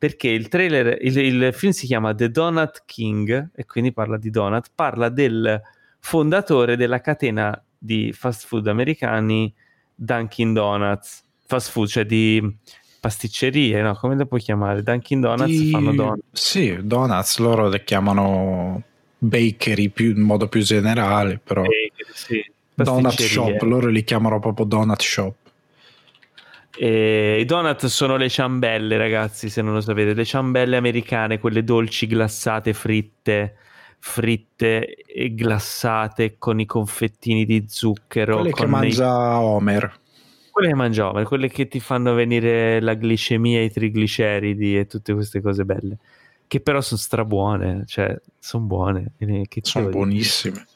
[0.00, 4.30] Perché il trailer, il, il film si chiama The Donut King e quindi parla di
[4.30, 5.60] donut, parla del
[5.98, 9.52] fondatore della catena di fast food americani
[9.94, 12.56] Dunkin' Donuts fast food, cioè di
[13.00, 13.94] pasticcerie, no?
[13.94, 14.82] Come le puoi chiamare?
[14.82, 15.70] Dunkin' Donuts di...
[15.70, 16.22] fanno donut.
[16.32, 18.82] Sì, donuts loro le chiamano
[19.18, 22.50] bakery più, in modo più generale, però bakery, sì.
[22.74, 25.39] donut shop, loro li chiamano proprio donut shop.
[26.76, 31.64] E I donut sono le ciambelle, ragazzi, se non lo sapete, le ciambelle americane, quelle
[31.64, 33.56] dolci glassate, fritte,
[33.98, 38.36] fritte e glassate con i confettini di zucchero.
[38.36, 39.42] Quelle che mangia i...
[39.42, 39.98] Homer.
[40.50, 45.12] Quelle che mangia Homer, quelle che ti fanno venire la glicemia, i trigliceridi e tutte
[45.12, 45.98] queste cose belle.
[46.46, 49.12] Che però sono strabuone, cioè sono buone.
[49.62, 50.66] sono buonissime.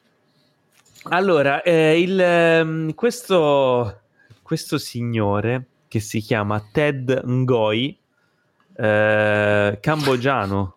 [1.04, 4.00] Allora, eh, il, questo,
[4.42, 7.96] questo signore che si chiama Ted Ngoi,
[8.76, 10.74] eh, cambogiano.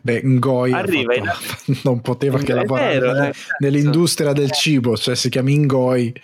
[0.00, 1.28] Beh, Ngoi Arriva in...
[1.82, 6.14] non poteva che lavorare vero, nelle, nell'industria del cibo, cioè si chiama Ngoi.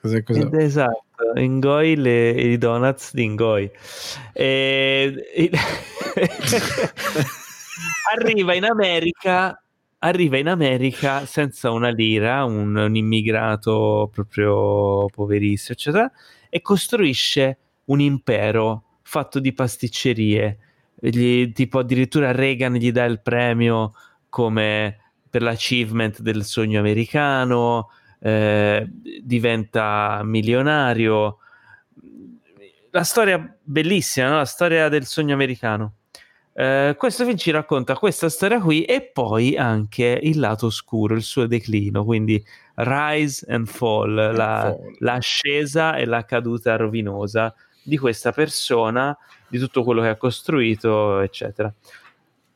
[0.00, 0.48] Cos'è, cos'è?
[0.54, 3.70] Esatto, Ngoi le, i donuts di Ngoi.
[4.32, 5.50] E, e...
[8.16, 9.62] arriva in America
[10.02, 16.10] arriva in America senza una lira, un, un immigrato proprio poverissimo, eccetera,
[16.50, 20.58] e costruisce un impero fatto di pasticcerie.
[21.00, 23.94] Gli, tipo addirittura Reagan gli dà il premio
[24.28, 24.98] come
[25.30, 28.86] per l'achievement del sogno americano, eh,
[29.22, 31.38] diventa milionario.
[32.90, 34.36] La storia bellissima, no?
[34.36, 35.94] la storia del sogno americano.
[36.52, 41.22] Uh, questo film ci racconta questa storia qui e poi anche il lato oscuro, il
[41.22, 42.42] suo declino, quindi
[42.74, 44.96] rise and fall, and la, fall.
[44.98, 49.16] l'ascesa e la caduta rovinosa di questa persona,
[49.48, 51.72] di tutto quello che ha costruito, eccetera.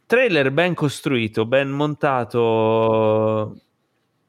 [0.06, 3.58] Trailer ben costruito, ben montato,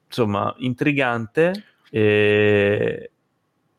[0.08, 1.64] insomma, intrigante.
[1.90, 3.12] E...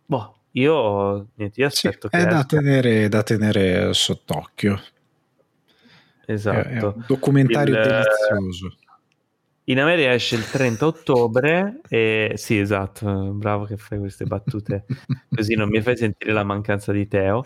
[0.05, 2.23] Boh, io, niente, io aspetto sì, che...
[2.23, 4.81] È da tenere, da tenere sott'occhio.
[6.27, 7.03] Esatto.
[7.07, 8.77] Documentario il, delizioso.
[9.69, 14.85] In America esce il 30 ottobre e sì, esatto, bravo che fai queste battute
[15.29, 17.43] così non mi fai sentire la mancanza di Teo.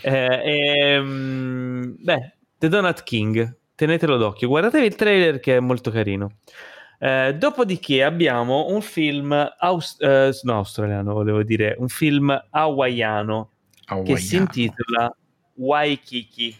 [0.00, 6.38] Eh, e, beh, The Donut King, tenetelo d'occhio, guardatevi il trailer che è molto carino.
[6.98, 13.50] Eh, dopodiché abbiamo un film aus- eh, no, australiano, volevo dire, un film hawaiano,
[13.86, 14.14] hawaiano.
[14.14, 15.14] che si intitola
[15.54, 16.56] Waikiki.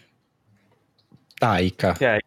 [1.37, 1.91] Taika.
[1.91, 2.19] Okay.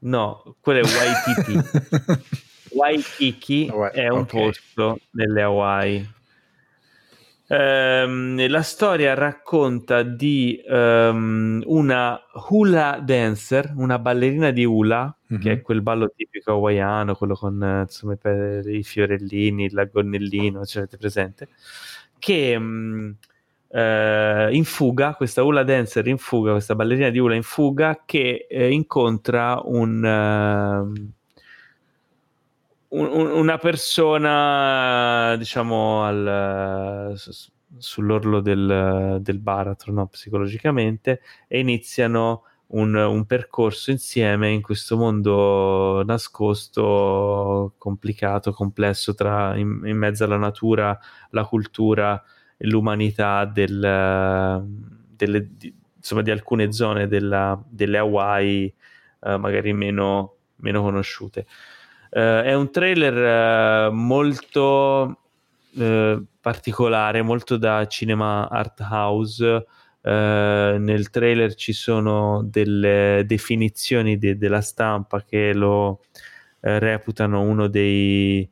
[0.00, 2.28] No, quello è Waikiki.
[2.72, 4.40] Waikiki è un okay.
[4.42, 6.18] posto nelle Hawaii.
[7.50, 15.42] Um, la storia racconta di um, una hula dancer, una ballerina di hula, mm-hmm.
[15.42, 18.16] che è quel ballo tipico hawaiano, quello con insomma,
[18.66, 21.48] i fiorellini, il gonnellino, ce l'avete presente,
[22.20, 23.16] che um,
[23.70, 28.46] uh, in fuga, questa hula dancer in fuga, questa ballerina di hula in fuga, che
[28.50, 30.92] uh, incontra un...
[30.92, 31.18] Uh,
[32.92, 37.14] una persona, diciamo, al,
[37.78, 40.08] sull'orlo del, del baratro, no?
[40.08, 49.82] psicologicamente, e iniziano un, un, percorso insieme in questo mondo nascosto, complicato, complesso, tra, in,
[49.84, 50.98] in mezzo alla natura,
[51.30, 52.20] la cultura
[52.60, 54.64] l'umanità del,
[55.16, 58.72] delle, di, insomma, di alcune zone della, delle Hawaii,
[59.22, 61.46] eh, magari meno, meno conosciute.
[62.10, 65.18] Uh, è un trailer uh, molto
[65.70, 69.66] uh, particolare, molto da cinema art house.
[70.02, 76.00] nel trailer ci sono delle definizioni de- della stampa che lo
[76.60, 78.50] reputano uno dei,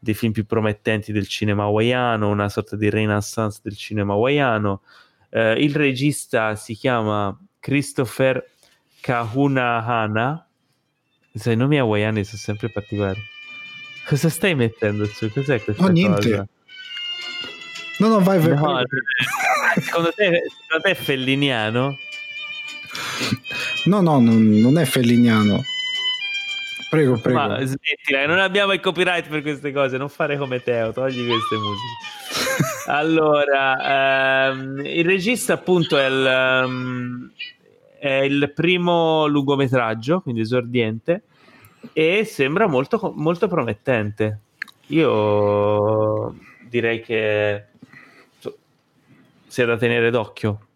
[0.00, 4.82] dei, film più promettenti del cinema hawaiano, una sorta di renaissance del cinema hawaiano.
[5.30, 8.44] il regista si chiama Christopher
[9.00, 10.44] Kahunahana
[11.34, 13.20] Sai, i nomi hawaiani sono sempre particolari.
[14.04, 15.30] Cosa stai mettendo su?
[15.30, 16.30] Cos'è questa no, niente.
[16.30, 16.48] cosa?
[17.98, 18.54] No, no, vai, vai.
[18.54, 18.82] No,
[19.80, 21.96] secondo, te, secondo te è felliniano?
[23.84, 25.62] No, no, non, non è felliniano.
[26.90, 27.38] Prego, prego.
[27.38, 31.56] Ma smettila, non abbiamo il copyright per queste cose, non fare come Teo, togli queste
[31.56, 32.90] musiche.
[32.90, 37.30] allora, ehm, il regista appunto è il, um,
[37.96, 41.22] è il primo lungometraggio, quindi esordiente,
[41.92, 44.40] e sembra molto, molto promettente.
[44.88, 46.34] Io
[46.68, 47.66] direi che
[49.46, 50.66] sia da tenere d'occhio.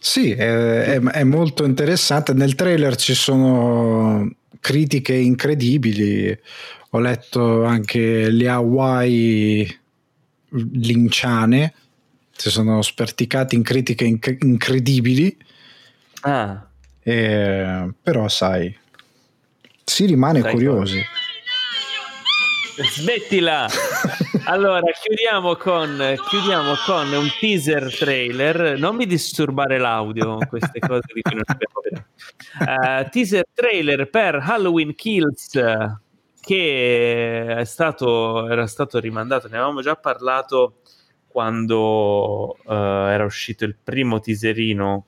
[0.00, 2.32] Sì, è, è, è, molto interessante.
[2.32, 4.28] Nel trailer ci sono
[4.60, 6.38] critiche incredibili.
[6.90, 9.78] Ho letto anche le Hawaii
[10.50, 11.74] linciane,
[12.32, 15.36] si sono sperticati in critiche inc- incredibili.
[16.20, 16.66] Ah.
[17.02, 18.76] E, però, sai,
[19.84, 20.96] si rimane sai curiosi.
[20.96, 21.17] Cosa?
[22.84, 23.66] Smettila!
[24.46, 28.78] allora, chiudiamo con, chiudiamo con, un teaser trailer.
[28.78, 31.76] Non mi disturbare l'audio queste cose di cui non abbiamo.
[32.60, 35.58] Uh, teaser trailer per Halloween Kills
[36.40, 40.80] che stato, era stato rimandato, ne avevamo già parlato
[41.26, 45.06] quando uh, era uscito il primo teaserino,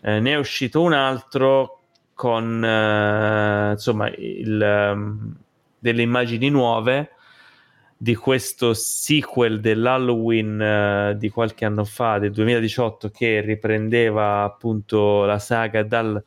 [0.00, 1.80] uh, ne è uscito un altro
[2.14, 4.92] con insomma il...
[4.92, 5.36] Um,
[5.82, 7.10] delle immagini nuove
[7.96, 15.40] di questo sequel dell'Halloween uh, di qualche anno fa, del 2018, che riprendeva appunto la
[15.40, 16.22] saga dal,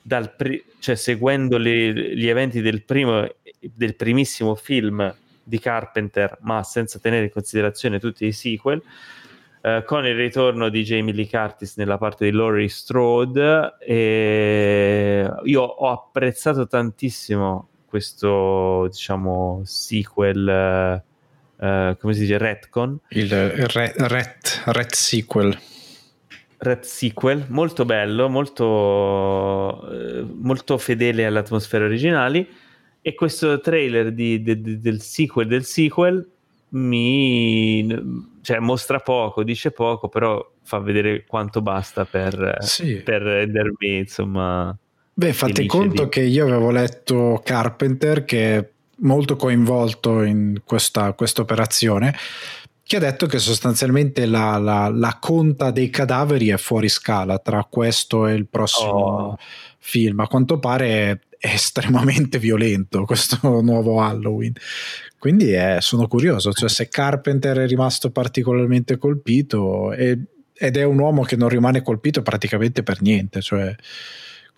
[0.00, 3.28] dal pri- cioè seguendo le, gli eventi del, primo,
[3.60, 5.12] del primissimo film
[5.42, 8.80] di Carpenter, ma senza tenere in considerazione tutti i sequel.
[9.60, 15.62] Uh, con il ritorno di Jamie Lee Curtis nella parte di Laurie Strode e io
[15.62, 21.02] ho apprezzato tantissimo questo diciamo sequel
[21.56, 22.98] uh, come si dice retcon?
[23.08, 25.58] Il re, ret, ret sequel.
[26.58, 32.48] Ret sequel molto bello molto uh, molto fedele alle atmosfere originali.
[33.02, 36.30] E questo trailer di, di, di, del sequel del sequel
[36.72, 37.88] mi
[38.42, 43.00] cioè, mostra poco, dice poco, però fa vedere quanto basta per, sì.
[43.02, 44.76] per rendermi insomma
[45.20, 46.08] Beh, fate conto di...
[46.08, 48.68] che io avevo letto Carpenter che è
[49.00, 52.16] molto coinvolto in questa operazione
[52.82, 57.66] che ha detto che sostanzialmente la, la, la, conta dei cadaveri è fuori scala tra
[57.68, 59.38] questo e il prossimo oh.
[59.78, 60.20] film.
[60.20, 64.54] A quanto pare è estremamente violento questo nuovo Halloween.
[65.18, 70.16] Quindi è, sono curioso, cioè se Carpenter è rimasto particolarmente colpito è,
[70.54, 73.76] ed è un uomo che non rimane colpito praticamente per niente, cioè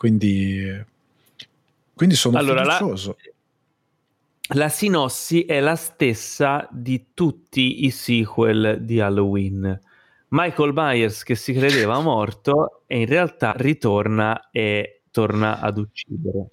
[0.03, 0.85] quindi,
[1.95, 3.17] quindi sono allora, fiducioso.
[4.49, 9.81] La, la sinossi è la stessa di tutti i sequel di Halloween.
[10.31, 16.49] Michael Myers che si credeva morto e in realtà ritorna e torna ad uccidere.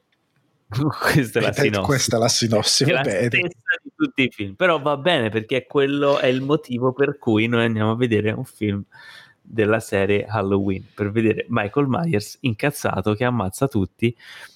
[1.02, 1.86] questa è la sinossi.
[1.86, 3.40] Questa è la sinossi, è la stessa
[3.82, 7.66] di tutti i film, però va bene perché quello è il motivo per cui noi
[7.66, 8.86] andiamo a vedere un film
[9.52, 14.16] della serie Halloween per vedere Michael Myers incazzato che ammazza tutti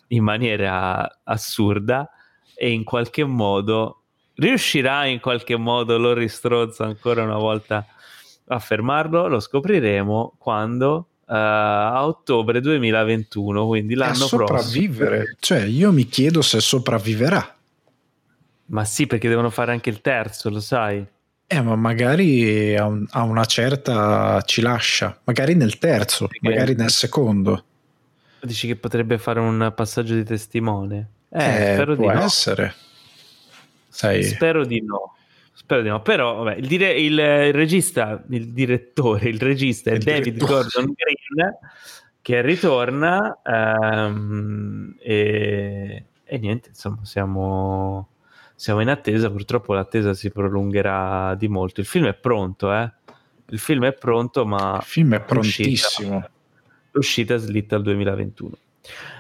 [0.10, 2.07] in maniera assurda
[2.56, 4.03] e in qualche modo
[4.36, 7.86] riuscirà in qualche modo lo ristronzo ancora una volta
[8.48, 9.28] a fermarlo?
[9.28, 15.18] Lo scopriremo quando uh, a ottobre 2021 quindi l'anno sopravvivere.
[15.18, 15.38] Prossimo.
[15.40, 17.57] cioè io mi chiedo se sopravviverà.
[18.65, 21.06] Ma sì perché devono fare anche il terzo lo sai
[21.48, 26.76] eh, ma magari a, un, a, una certa ci lascia, magari nel terzo, Perché magari
[26.76, 27.65] nel secondo.
[28.41, 31.10] Dici che potrebbe fare un passaggio di testimone?
[31.30, 32.24] Eh, eh spero può di no.
[32.24, 32.74] essere.
[33.88, 34.24] Sai.
[34.24, 35.15] Spero di no.
[35.53, 36.02] Spero di no.
[36.02, 40.64] Però, vabbè, il, dire, il, il regista, il direttore, il regista è il David direttore.
[40.64, 41.57] Gordon Green
[42.24, 48.12] che ritorna um, e, e niente, insomma, siamo
[48.55, 51.81] siamo in attesa, purtroppo l'attesa si prolungherà di molto.
[51.81, 52.91] Il film è pronto, eh?
[53.47, 54.77] Il film è pronto, ma...
[54.80, 56.13] Il film è prontissimo.
[56.13, 56.31] L'uscita,
[56.91, 58.51] l'uscita slitta al 2021.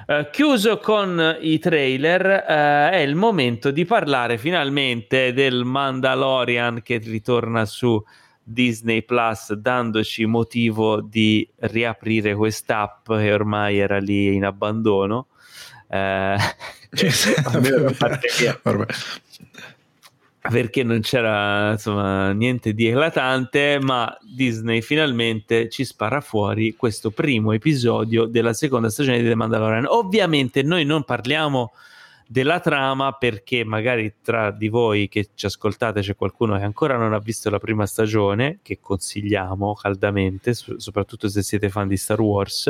[0.05, 6.81] Uh, eh, chiuso con i trailer, uh, è il momento di parlare finalmente del Mandalorian
[6.81, 8.01] che ritorna su
[8.43, 15.27] Disney Plus, dandoci motivo di riaprire quest'app che ormai era lì in abbandono.
[15.87, 16.35] Uh,
[20.49, 27.53] perché non c'era insomma niente di eclatante, ma Disney finalmente ci spara fuori questo primo
[27.53, 29.85] episodio della seconda stagione di The Mandalorian.
[29.87, 31.71] Ovviamente noi non parliamo
[32.27, 37.13] della trama perché magari tra di voi che ci ascoltate c'è qualcuno che ancora non
[37.13, 42.69] ha visto la prima stagione, che consigliamo caldamente, soprattutto se siete fan di Star Wars.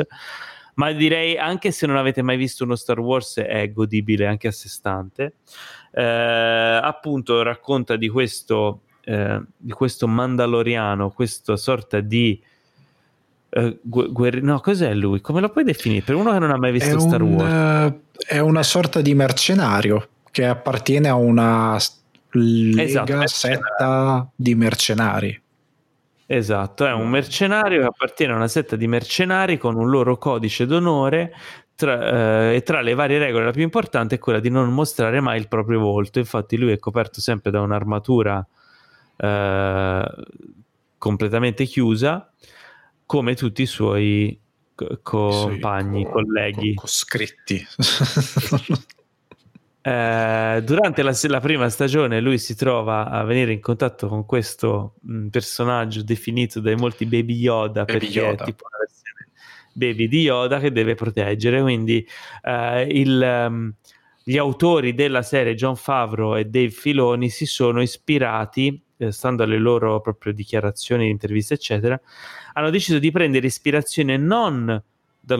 [0.74, 4.52] Ma direi anche se non avete mai visto uno Star Wars è godibile anche a
[4.52, 5.34] sé stante
[5.92, 12.42] eh, appunto racconta di questo eh, di questo Mandaloriano, questa sorta di
[13.50, 15.20] uh, guerri- no, cos'è lui?
[15.20, 16.02] Come lo puoi definire?
[16.02, 19.02] Per uno che non ha mai visto è Star un, Wars, uh, è una sorta
[19.02, 21.78] di mercenario che appartiene a una
[22.30, 25.42] lega esatto, setta di mercenari.
[26.36, 30.66] Esatto, è un mercenario che appartiene a una setta di mercenari con un loro codice
[30.66, 31.32] d'onore
[31.76, 35.20] tra, eh, e tra le varie regole la più importante è quella di non mostrare
[35.20, 36.18] mai il proprio volto.
[36.18, 38.44] Infatti lui è coperto sempre da un'armatura
[39.16, 40.04] eh,
[40.98, 42.32] completamente chiusa
[43.06, 44.36] come tutti i suoi
[45.02, 46.74] compagni, co- colleghi.
[46.74, 47.64] Co- coscritti.
[49.86, 54.94] Eh, durante la, la, prima stagione lui si trova a venire in contatto con questo
[55.02, 58.42] mh, personaggio definito dai molti Baby Yoda Baby perché Yoda.
[58.42, 59.28] è tipo una versione
[59.74, 62.02] Baby di Yoda che deve proteggere quindi
[62.44, 63.74] eh, il, um,
[64.22, 69.58] gli autori della serie John Favreau e Dave Filoni si sono ispirati eh, stando alle
[69.58, 72.00] loro proprio dichiarazioni, interviste eccetera
[72.54, 74.82] hanno deciso di prendere ispirazione non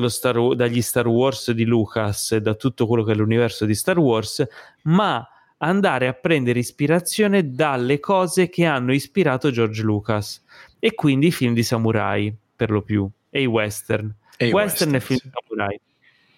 [0.09, 3.99] Star, dagli Star Wars di Lucas e da tutto quello che è l'universo di Star
[3.99, 4.45] Wars,
[4.83, 5.27] ma
[5.59, 10.43] andare a prendere ispirazione dalle cose che hanno ispirato George Lucas
[10.79, 14.15] e quindi i film di samurai per lo più e i western.
[14.37, 15.31] E western, western e film sì.
[15.33, 15.81] samurai.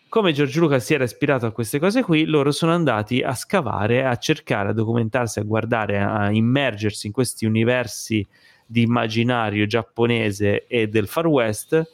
[0.09, 4.05] Come George Lucas si era ispirato a queste cose qui, loro sono andati a scavare,
[4.05, 8.27] a cercare, a documentarsi, a guardare, a immergersi in questi universi
[8.65, 11.85] di immaginario giapponese e del Far West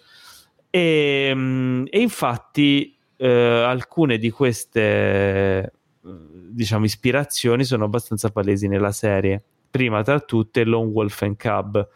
[0.75, 5.71] e, ehm, e infatti eh, alcune di queste
[6.03, 9.43] diciamo ispirazioni sono abbastanza palesi nella serie.
[9.71, 11.89] Prima tra tutte Lone Wolf and Cub,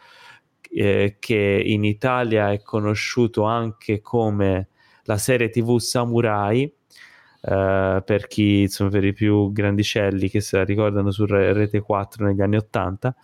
[0.69, 4.69] eh, che in Italia è conosciuto anche come
[5.03, 6.71] la serie TV Samurai.
[7.39, 12.25] Uh, per chi insomma per i più grandicelli che se la ricordano su Rete 4
[12.25, 13.15] negli anni 80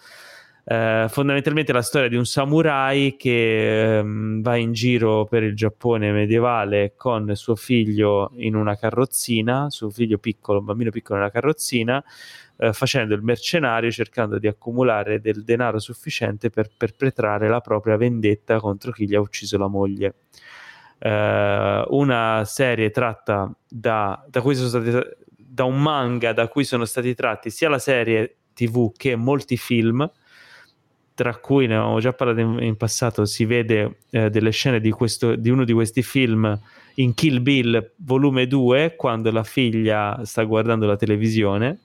[0.65, 6.13] eh, fondamentalmente la storia di un samurai che ehm, va in giro per il Giappone
[6.13, 12.01] medievale con suo figlio in una carrozzina, suo figlio piccolo, un bambino piccolo nella carrozzina,
[12.57, 18.59] eh, facendo il mercenario, cercando di accumulare del denaro sufficiente per perpetrare la propria vendetta
[18.59, 20.15] contro chi gli ha ucciso la moglie.
[20.97, 24.91] Eh, una serie tratta da, da, stati,
[25.35, 30.09] da un manga da cui sono stati tratti sia la serie TV che molti film
[31.13, 34.91] tra cui ne avevamo già parlato in, in passato, si vede eh, delle scene di,
[34.91, 36.59] questo, di, uno di questi film
[36.95, 41.79] in Kill Bill volume 2, quando la figlia sta guardando la televisione.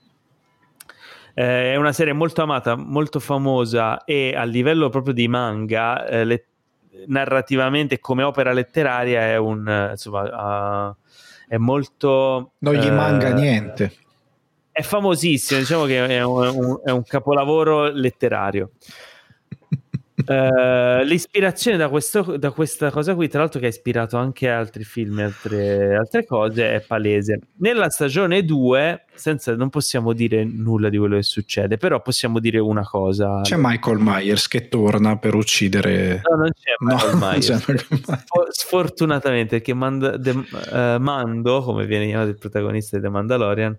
[1.33, 6.25] Eh, è una serie molto amata, molto famosa e a livello proprio di manga, eh,
[6.25, 6.45] le,
[7.07, 10.95] narrativamente come opera letteraria è un insomma, uh,
[11.47, 12.53] è molto...
[12.59, 13.93] Non gli manca eh, niente.
[14.71, 18.71] È famosissimo, diciamo che è un, è un capolavoro letterario.
[20.29, 24.83] Uh, l'ispirazione da, questo, da, questa cosa qui, tra l'altro, che ha ispirato anche altri
[24.83, 27.39] film e altre, altre, cose, è palese.
[27.57, 32.59] Nella stagione 2, senza, non possiamo dire nulla di quello che succede, però possiamo dire
[32.59, 33.41] una cosa.
[33.41, 36.21] C'è Michael Myers che torna per uccidere.
[36.29, 37.47] No, non c'è Michael no, Myers.
[37.47, 38.49] C'è Michael Myers.
[38.51, 40.45] Sfortunatamente, perché Mando, de, uh,
[40.99, 43.75] Mando, come viene chiamato il protagonista di The Mandalorian,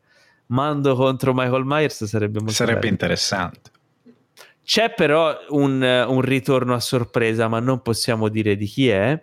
[0.46, 2.90] Mando contro Michael Myers sarebbe molto Sarebbe bello.
[2.90, 3.70] interessante.
[4.62, 9.20] C'è però un, un, ritorno a sorpresa, ma non possiamo dire di chi è.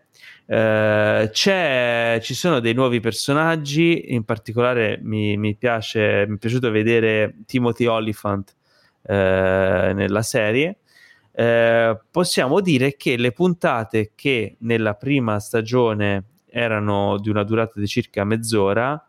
[0.48, 7.36] Uh, ci sono dei nuovi personaggi, in particolare mi, mi, piace, mi è piaciuto vedere
[7.46, 8.56] Timothy Oliphant
[9.04, 10.80] uh, nella serie.
[11.32, 17.88] Uh, possiamo dire che le puntate che nella prima stagione erano di una durata di
[17.88, 19.02] circa mezz'ora,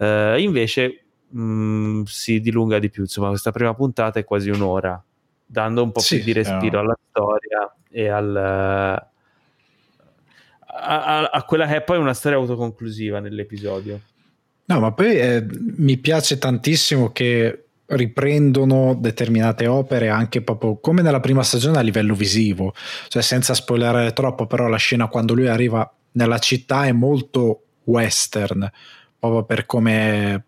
[0.00, 3.02] invece mh, mm, si dilunga di più.
[3.02, 5.00] Insomma, questa prima puntata è quasi un'ora
[5.50, 6.80] dando un po' sì, più di respiro no.
[6.80, 9.10] alla storia e al, a,
[10.66, 14.00] a, a, quella che è poi una storia autoconclusiva nell'episodio.
[14.66, 15.46] No, ma poi eh,
[15.78, 22.14] mi piace tantissimo che riprendono determinate opere anche proprio come nella prima stagione a livello
[22.14, 22.74] visivo,
[23.08, 28.70] cioè senza spoilerare troppo, però la scena quando lui arriva nella città è molto western,
[29.18, 30.44] proprio per come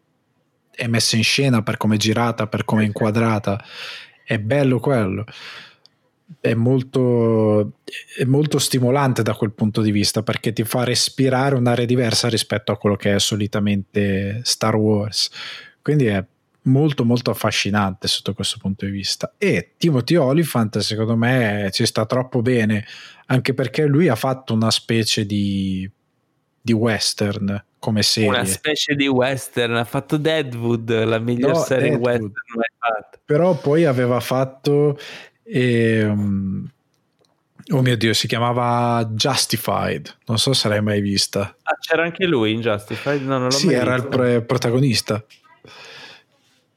[0.71, 3.59] è messa in scena, per come è girata, per come è inquadrata
[4.31, 5.25] è bello quello.
[6.39, 7.81] È molto,
[8.17, 12.71] è molto stimolante da quel punto di vista perché ti fa respirare un'area diversa rispetto
[12.71, 15.31] a quello che è solitamente Star Wars.
[15.83, 16.25] Quindi è
[16.65, 22.05] molto molto affascinante sotto questo punto di vista e Timothy Oliphant secondo me ci sta
[22.05, 22.85] troppo bene
[23.27, 25.91] anche perché lui ha fatto una specie di
[26.61, 28.29] di western come serie.
[28.29, 32.05] Una specie di western, ha fatto Deadwood, la miglior no, serie Deadwood.
[32.05, 33.19] western mai fatta.
[33.25, 34.99] Però poi aveva fatto...
[35.43, 36.71] Ehm,
[37.73, 41.57] oh mio Dio, si chiamava Justified, non so se l'hai mai vista.
[41.63, 43.23] Ah, c'era anche lui in Justified?
[43.23, 44.09] No, non l'ho sì, era visto.
[44.09, 45.25] il pre- protagonista.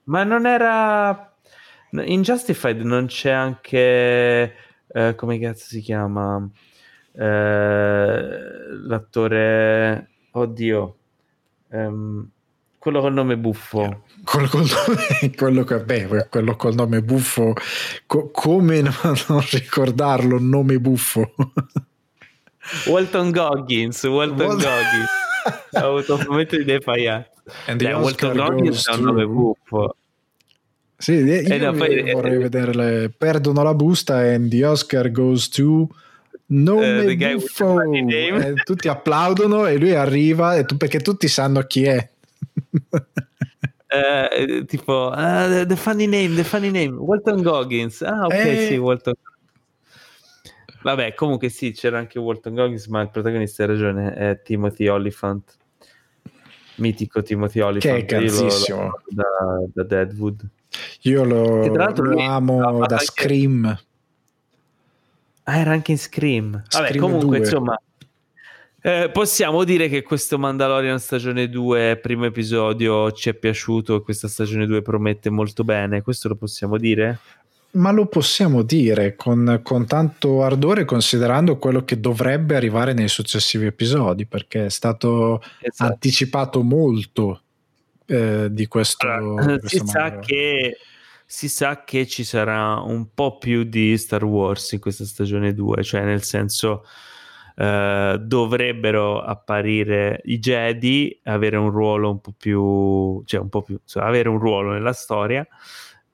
[0.05, 1.35] Ma non era...
[1.91, 4.55] In Justified non c'è anche...
[4.95, 6.49] Eh, come cazzo si chiama?
[7.15, 8.44] Eh,
[8.85, 10.95] l'attore Oddio,
[11.69, 12.27] um,
[12.80, 14.06] quello col nome buffo.
[14.23, 17.53] Quello col nome, quello, che, beh, quello col nome buffo,
[18.07, 21.34] co- come non, ricordarlo, nome buffo?
[22.88, 25.10] Walton Goggins, Walton Wal- Goggins.
[25.73, 27.30] Ho avuto un momento di defaianza.
[27.76, 29.95] Beh, Walton Goggins ha un nome buffo.
[30.98, 35.49] Sì, io, io poi, vorrei eh, vedere le, perdono la busta and the Oscar goes
[35.49, 35.90] to
[36.47, 41.83] nome uh, buffo e tutti applaudono e lui arriva e tu, perché tutti sanno chi
[41.85, 42.09] è.
[43.93, 48.01] Uh, tipo uh, the funny name the funny name Walton Goggins.
[48.01, 48.67] Ah ok eh...
[48.67, 49.13] sì Walton
[50.81, 55.57] vabbè comunque sì c'era anche Walton Goggins ma il protagonista ha ragione è Timothy Oliphant.
[56.77, 58.99] Mitico Timothy Oliphant che è cazzissimo.
[59.09, 59.23] da,
[59.71, 60.49] da Deadwood.
[61.01, 63.77] Io lo, lo amo da Scream
[65.43, 66.51] Ah, era anche in Scream.
[66.51, 67.37] Vabbè, Scream comunque, 2.
[67.37, 67.81] insomma,
[68.85, 74.27] eh, possiamo dire che questo Mandalorian stagione 2, primo episodio, ci è piaciuto e questa
[74.27, 76.01] stagione 2 promette molto bene.
[76.01, 77.19] Questo lo possiamo dire?
[77.71, 83.67] Ma lo possiamo dire con, con tanto ardore, considerando quello che dovrebbe arrivare nei successivi
[83.67, 85.91] episodi, perché è stato esatto.
[85.91, 87.41] anticipato molto
[88.05, 89.07] eh, di questo.
[89.07, 90.77] Allora, si sa che
[91.25, 95.83] si sa che ci sarà un po' più di Star Wars in questa stagione 2,
[95.83, 96.85] cioè nel senso
[97.55, 103.79] eh, dovrebbero apparire i Jedi, avere un ruolo un po' più, cioè un po' più,
[103.85, 105.45] cioè avere un ruolo nella storia.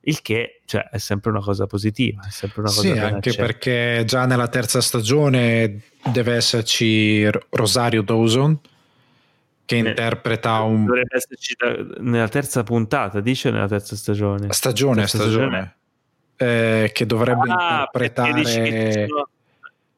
[0.01, 3.45] Il che cioè, è sempre una cosa positiva, è sempre una cosa Sì, anche accetta.
[3.45, 5.81] perché già nella terza stagione
[6.11, 8.59] deve esserci Rosario Dawson,
[9.69, 10.85] che eh, interpreta un...
[10.85, 11.55] Dovrebbe esserci
[11.99, 14.51] nella terza puntata, dice nella terza stagione?
[14.51, 15.75] Stagione, terza stagione.
[16.35, 16.83] stagione.
[16.83, 18.41] Eh, che dovrebbe ah, interpretare...
[18.41, 19.29] Che sono...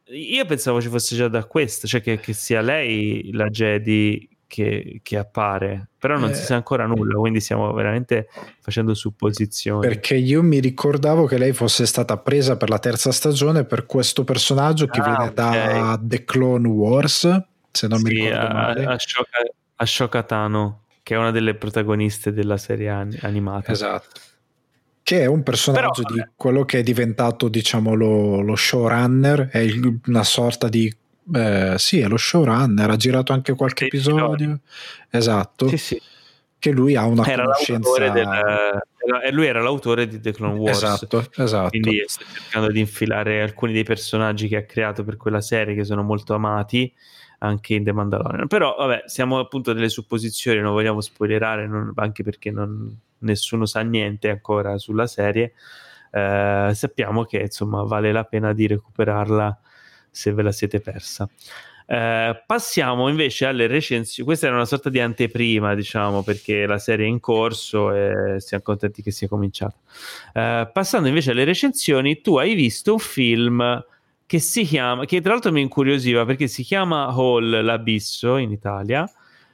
[0.07, 4.99] Io pensavo ci fosse già da questo, cioè che, che sia lei la Jedi che,
[5.01, 8.27] che, appare, però non eh, si sa ancora nulla, quindi stiamo veramente
[8.59, 9.87] facendo supposizioni.
[9.87, 14.25] Perché io mi ricordavo che lei fosse stata presa per la terza stagione per questo
[14.25, 15.33] personaggio che ah, viene okay.
[15.33, 17.21] da The Clone Wars,
[17.71, 18.85] se non sì, mi ricordo a, male.
[18.85, 19.37] Ashoka,
[19.81, 22.89] Ashoka Tano, che è una delle protagoniste della serie
[23.21, 23.71] animata.
[23.71, 24.19] Esatto.
[25.03, 29.57] Che è un personaggio Però, di quello che è diventato, diciamo, lo, lo showrunner, è
[29.57, 30.93] il, una sorta di
[31.33, 34.59] eh, sì, è lo showrunner, ha girato anche qualche sì, episodio.
[35.09, 35.67] Esatto.
[35.67, 36.01] Sì, sì.
[36.59, 38.09] Che lui ha una era conoscenza.
[38.09, 38.81] Del,
[39.23, 40.83] e lui era l'autore di The Clone Wars.
[40.83, 41.69] Esatto, esatto.
[41.69, 45.83] Quindi sta cercando di infilare alcuni dei personaggi che ha creato per quella serie che
[45.83, 46.93] sono molto amati
[47.43, 48.47] anche in The Mandalorian.
[48.47, 53.81] Però, vabbè, siamo appunto delle supposizioni, non vogliamo spoilerare, non, anche perché non, nessuno sa
[53.81, 55.53] niente ancora sulla serie.
[56.11, 59.59] Eh, sappiamo che insomma vale la pena di recuperarla
[60.09, 61.29] se ve la siete persa.
[61.87, 64.27] Eh, passiamo invece alle recensioni.
[64.27, 68.63] Questa era una sorta di anteprima, diciamo, perché la serie è in corso e siamo
[68.63, 69.75] contenti che sia cominciata.
[70.33, 73.85] Eh, passando invece alle recensioni, tu hai visto un film
[74.31, 79.05] che si chiama, che tra l'altro mi incuriosiva perché si chiama Hall l'Abisso in Italia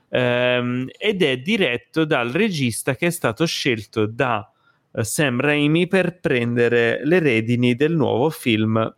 [0.07, 4.47] ehm, ed è diretto dal regista che è stato scelto da
[4.91, 8.95] uh, Sam Raimi per prendere le redini del nuovo film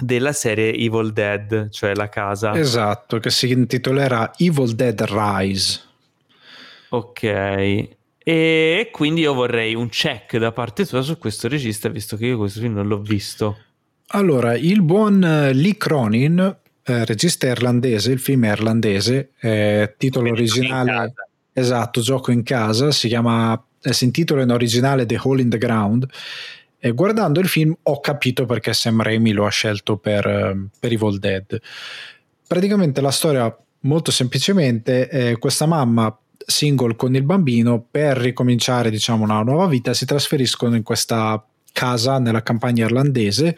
[0.00, 2.56] della serie Evil Dead, cioè La Casa.
[2.56, 5.80] Esatto, che si intitolerà Evil Dead Rise.
[6.90, 7.22] Ok,
[8.22, 12.36] e quindi io vorrei un check da parte tua su questo regista, visto che io
[12.36, 13.58] questo film non l'ho visto.
[14.14, 16.38] Allora, il buon eh, Lee Cronin,
[16.84, 21.12] eh, regista irlandese, il film è irlandese, eh, titolo originale,
[21.52, 25.58] esatto, gioco in casa, si chiama, eh, si intitola in originale The Hole in the
[25.58, 26.06] Ground.
[26.78, 30.92] E guardando il film ho capito perché Sam Raimi lo ha scelto per, eh, per
[30.92, 31.60] Evil Dead.
[32.46, 36.16] Praticamente la storia, molto semplicemente, è questa mamma
[36.46, 41.42] single con il bambino per ricominciare diciamo una nuova vita si trasferiscono in questa
[41.72, 43.56] casa nella campagna irlandese ehm,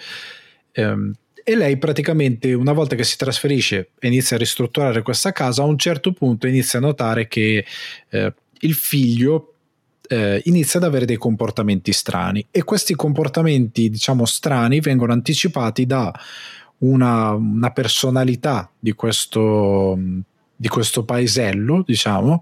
[1.49, 5.67] e lei praticamente una volta che si trasferisce e inizia a ristrutturare questa casa a
[5.67, 7.65] un certo punto inizia a notare che
[8.09, 9.55] eh, il figlio
[10.09, 12.47] eh, inizia ad avere dei comportamenti strani.
[12.51, 16.13] E questi comportamenti diciamo strani vengono anticipati da
[16.79, 19.99] una, una personalità di questo
[20.57, 22.41] di questo paesello, diciamo,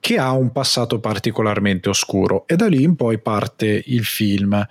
[0.00, 2.46] che ha un passato particolarmente oscuro.
[2.46, 4.66] E da lì in poi parte il film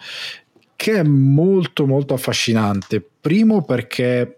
[0.78, 4.38] che è molto molto affascinante primo perché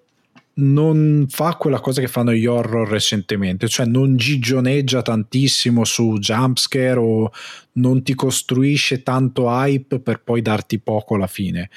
[0.59, 6.99] non fa quella cosa che fanno gli horror recentemente, cioè non gigioneggia tantissimo su jumpscare
[6.99, 7.31] o
[7.73, 11.69] non ti costruisce tanto hype per poi darti poco alla fine.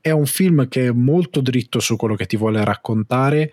[0.00, 3.52] È un film che è molto dritto su quello che ti vuole raccontare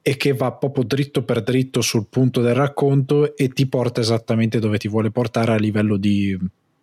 [0.00, 4.58] e che va proprio dritto per dritto sul punto del racconto e ti porta esattamente
[4.58, 6.38] dove ti vuole portare a livello di,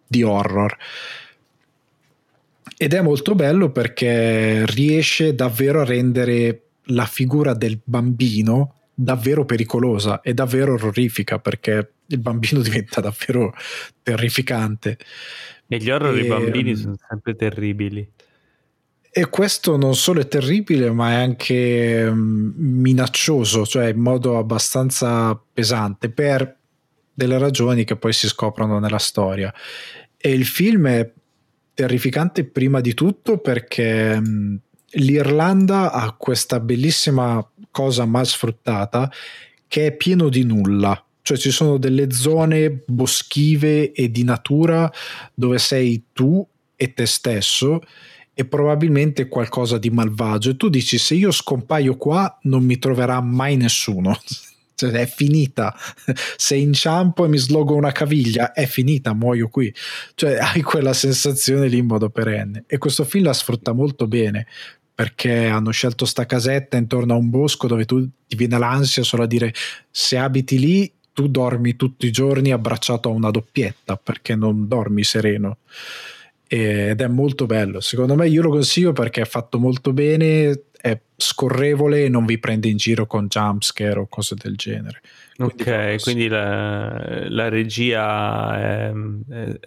[0.06, 0.76] di horror.
[2.78, 10.22] Ed è molto bello perché riesce davvero a rendere la figura del bambino davvero pericolosa
[10.22, 13.54] e davvero orrorifica perché il bambino diventa davvero
[14.04, 14.98] terrificante.
[15.68, 18.10] E gli horror e, i bambini sono sempre terribili.
[19.14, 25.38] E questo non solo è terribile, ma è anche um, minaccioso, cioè in modo abbastanza
[25.52, 26.58] pesante per
[27.14, 29.54] delle ragioni che poi si scoprono nella storia.
[30.16, 31.12] E il film è
[31.82, 34.56] terrificante prima di tutto perché um,
[34.92, 39.12] l'Irlanda ha questa bellissima cosa mal sfruttata
[39.68, 41.04] che è pieno di nulla.
[41.24, 44.92] Cioè ci sono delle zone boschive e di natura
[45.34, 46.46] dove sei tu
[46.76, 47.82] e te stesso
[48.32, 53.22] e probabilmente qualcosa di malvagio e tu dici se io scompaio qua non mi troverà
[53.22, 54.16] mai nessuno
[54.90, 55.76] cioè, è finita.
[56.38, 59.74] Se inciampo e mi slogo una caviglia è finita muoio qui.
[60.16, 62.64] Cioè hai quella sensazione lì in modo perenne.
[62.68, 64.48] E questo film la sfrutta molto bene
[64.94, 69.24] perché hanno scelto sta casetta intorno a un bosco dove tu ti viene l'ansia solo
[69.24, 69.52] a dire
[69.90, 75.04] se abiti lì tu dormi tutti i giorni abbracciato a una doppietta perché non dormi
[75.04, 75.58] sereno.
[76.48, 77.80] Ed è molto bello.
[77.80, 82.40] Secondo me io lo consiglio perché è fatto molto bene è scorrevole e non vi
[82.40, 85.02] prende in giro con jumpscare o cose del genere.
[85.36, 88.92] Quindi ok quindi la, la regia è,
[89.30, 89.60] è,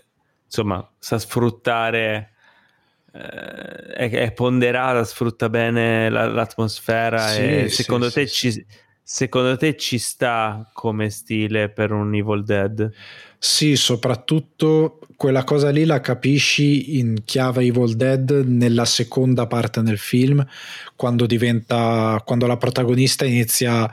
[0.47, 2.35] insomma sa sfruttare
[3.13, 8.67] eh, è, è, ponderata, sfrutta bene la, l'atmosfera sì, e secondo, sì, te sì, ci,
[9.01, 12.93] secondo te ci sta come stile per un Evil Dead?
[13.47, 19.99] Sì, soprattutto quella cosa lì la capisci in chiave Evil Dead nella seconda parte del
[19.99, 20.43] film,
[20.97, 23.85] quando diventa, quando la protagonista inizia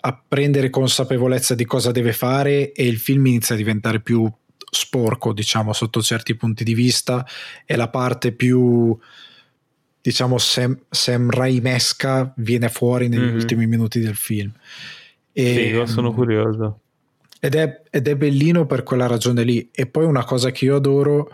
[0.00, 4.28] a prendere consapevolezza di cosa deve fare e il film inizia a diventare più
[4.68, 7.24] sporco, diciamo, sotto certi punti di vista,
[7.64, 8.98] e la parte più
[10.00, 13.34] diciamo Sam, Sam Raimesca viene fuori negli mm-hmm.
[13.36, 14.50] ultimi minuti del film.
[15.32, 16.80] E, Figo, sono curioso.
[17.46, 19.68] Ed è, ed è bellino per quella ragione lì.
[19.72, 21.30] E poi una cosa che io adoro,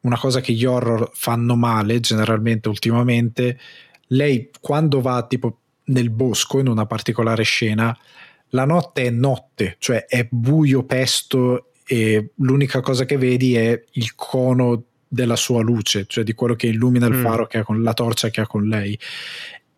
[0.00, 3.58] una cosa che gli horror fanno male generalmente ultimamente,
[4.08, 7.96] lei quando va tipo nel bosco in una particolare scena,
[8.50, 14.14] la notte è notte, cioè è buio pesto e l'unica cosa che vedi è il
[14.14, 17.22] cono della sua luce, cioè di quello che illumina il mm.
[17.22, 18.98] faro che ha con la torcia che ha con lei.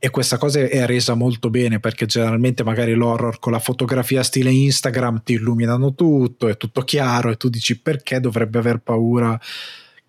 [0.03, 4.51] E questa cosa è resa molto bene perché generalmente magari l'horror con la fotografia stile
[4.51, 9.39] Instagram ti illuminano tutto, è tutto chiaro e tu dici perché dovrebbe aver paura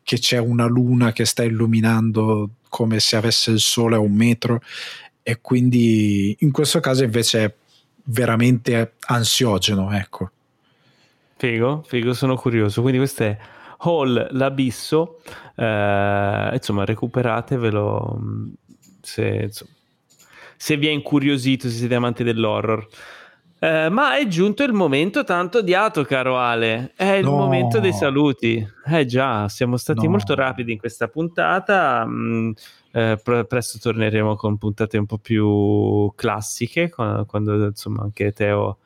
[0.01, 4.61] che c'è una luna che sta illuminando come se avesse il sole a un metro
[5.23, 7.53] e quindi in questo caso invece è
[8.05, 10.31] veramente ansiogeno, ecco.
[11.35, 12.81] Figo, figo, sono curioso.
[12.81, 13.37] Quindi questo è
[13.79, 15.21] Hall, l'abisso.
[15.55, 18.49] Eh, insomma, recuperatevelo mm,
[19.01, 19.71] se, insomma,
[20.61, 22.87] se vi è incuriosito, se siete amanti dell'horror.
[23.57, 26.91] Eh, ma è giunto il momento tanto odiato, caro Ale.
[26.95, 27.31] È il no.
[27.31, 28.63] momento dei saluti.
[28.85, 30.11] Eh già, siamo stati no.
[30.11, 32.05] molto rapidi in questa puntata.
[32.05, 32.51] Mm,
[32.91, 38.77] eh, pre- presto torneremo con puntate un po' più classiche, quando, quando insomma anche Teo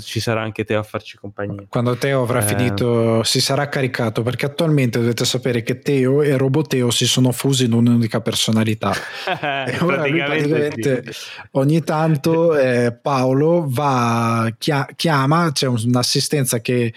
[0.00, 1.66] ci sarà anche Teo a farci compagnia.
[1.68, 2.46] Quando Teo avrà eh...
[2.46, 7.64] finito, si sarà caricato perché attualmente dovete sapere che Teo e Roboteo si sono fusi
[7.64, 8.92] in un'unica personalità.
[9.66, 11.20] e ora praticamente, sì.
[11.52, 16.92] ogni tanto eh, Paolo va, chia- chiama, c'è un'assistenza che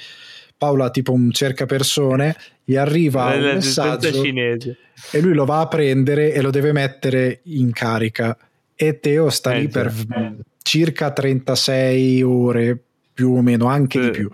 [0.58, 4.78] Paolo ha tipo un cerca persone, gli arriva un messaggio cinese.
[5.12, 8.38] e lui lo va a prendere e lo deve mettere in carica
[8.76, 9.94] e Teo sta eh, lì per
[10.70, 12.80] circa 36 ore
[13.12, 14.06] più o meno, anche sì.
[14.06, 14.30] di più.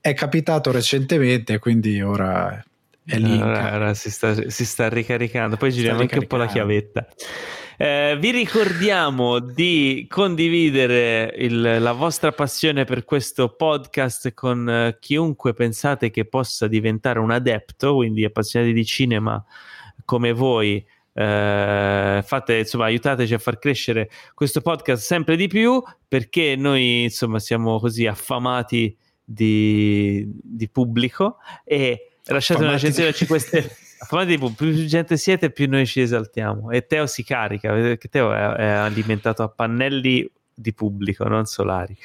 [0.00, 2.64] È capitato recentemente, quindi ora
[3.04, 3.36] è lì.
[3.36, 7.08] Ora, ora si, sta, si, sta, ricaricando, poi giriamo anche un po' la chiavetta.
[7.76, 15.54] Eh, vi ricordiamo di condividere il, la vostra passione per questo podcast con eh, chiunque
[15.54, 19.44] pensate che possa diventare un adepto, quindi appassionati di cinema
[20.04, 26.56] come voi eh, fate, insomma, aiutateci a far crescere questo podcast sempre di più perché
[26.56, 33.76] noi insomma siamo così affamati di, di pubblico e lasciate una recensione a 5 stelle.
[33.98, 34.64] Affamati di pubblico.
[34.64, 36.70] Più gente siete più noi ci esaltiamo.
[36.70, 40.30] E Teo si carica perché Teo è, è alimentato a pannelli
[40.60, 41.96] di pubblico, non solari.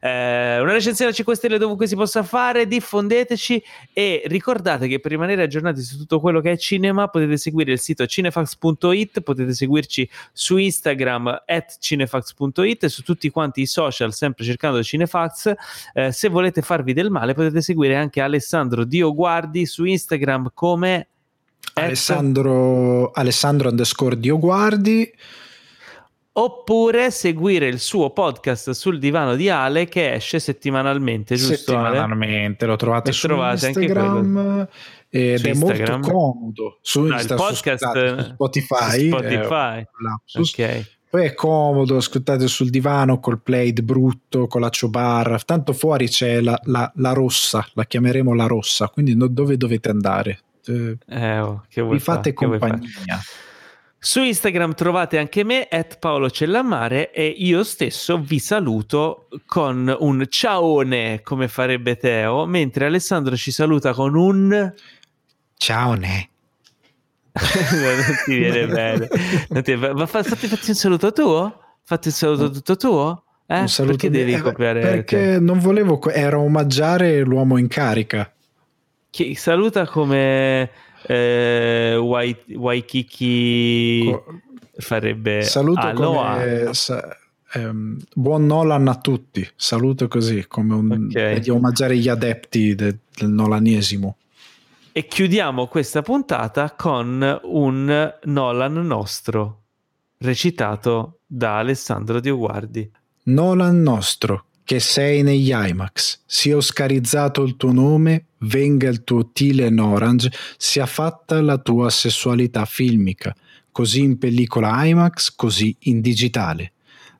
[0.00, 3.62] Eh, una recensione a 5 stelle dovunque si possa fare, diffondeteci
[3.92, 7.80] e ricordate che per rimanere aggiornati su tutto quello che è cinema potete seguire il
[7.80, 14.44] sito cinefax.it, potete seguirci su Instagram at cinefax.it e su tutti quanti i social sempre
[14.44, 15.54] cercando Cinefax.
[15.94, 21.08] Eh, se volete farvi del male potete seguire anche Alessandro Dio Guardi su Instagram come
[21.74, 25.10] Alessandro, Alessandro underscore Dio Guardi
[26.34, 31.54] oppure seguire il suo podcast sul divano di Ale che esce settimanalmente, giusto?
[31.54, 32.72] Settimanalmente, Ale?
[32.72, 34.68] lo trovate e su Instagram
[35.08, 36.00] ed su è Instagram.
[36.00, 39.78] molto comodo su, no, Insta, podcast, su, su Spotify, Spotify.
[39.80, 40.90] Eh, ok.
[41.12, 45.44] Poi è comodo, ascoltate sul divano col plate brutto, con la bar.
[45.44, 48.88] Tanto fuori c'è la, la, la, rossa, la chiameremo la rossa.
[48.88, 50.40] Quindi no, dove dovete andare?
[50.64, 52.32] Eh, eh oh, vi fate fare?
[52.32, 53.20] compagnia.
[54.04, 60.26] Su Instagram trovate anche me, at Paolo Cellamare, e io stesso vi saluto con un
[60.28, 64.74] ciaone, come farebbe Teo, mentre Alessandro ci saluta con un...
[65.56, 66.28] Ciaone.
[67.32, 69.08] non ti viene bene.
[69.62, 69.76] Ti...
[69.76, 71.60] Ma fatti, fatti un saluto tuo?
[71.84, 73.22] Fatti un saluto tutto tuo?
[73.46, 73.60] Eh?
[73.60, 74.80] Un saluto perché devi eh, copiare?
[74.80, 78.28] Perché non volevo, era omaggiare l'uomo in carica.
[79.10, 80.70] Chi saluta come
[81.06, 83.00] eh, Waikiki
[84.76, 86.34] farebbe saluto Aloha.
[86.34, 87.16] come sa,
[87.52, 91.40] ehm, buon Nolan a tutti saluto così come un okay.
[91.40, 94.16] di omaggiare gli adepti de, del nolanesimo
[94.92, 99.60] e chiudiamo questa puntata con un Nolan nostro
[100.18, 102.90] recitato da Alessandro Dioguardi
[103.24, 109.78] Nolan nostro che sei negli IMAX, sia oscarizzato il tuo nome, venga il tuo Tilen
[109.78, 113.34] Orange, sia fatta la tua sessualità filmica,
[113.70, 116.72] così in pellicola IMAX, così in digitale.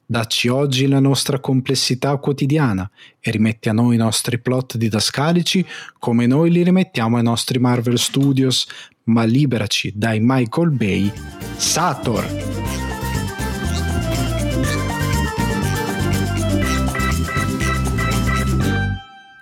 [0.05, 5.65] Dacci oggi la nostra complessità quotidiana e rimetti a noi i nostri plot didascalici
[5.99, 8.67] come noi li rimettiamo ai nostri Marvel Studios,
[9.05, 11.11] ma liberaci dai Michael Bay
[11.57, 12.92] Sator!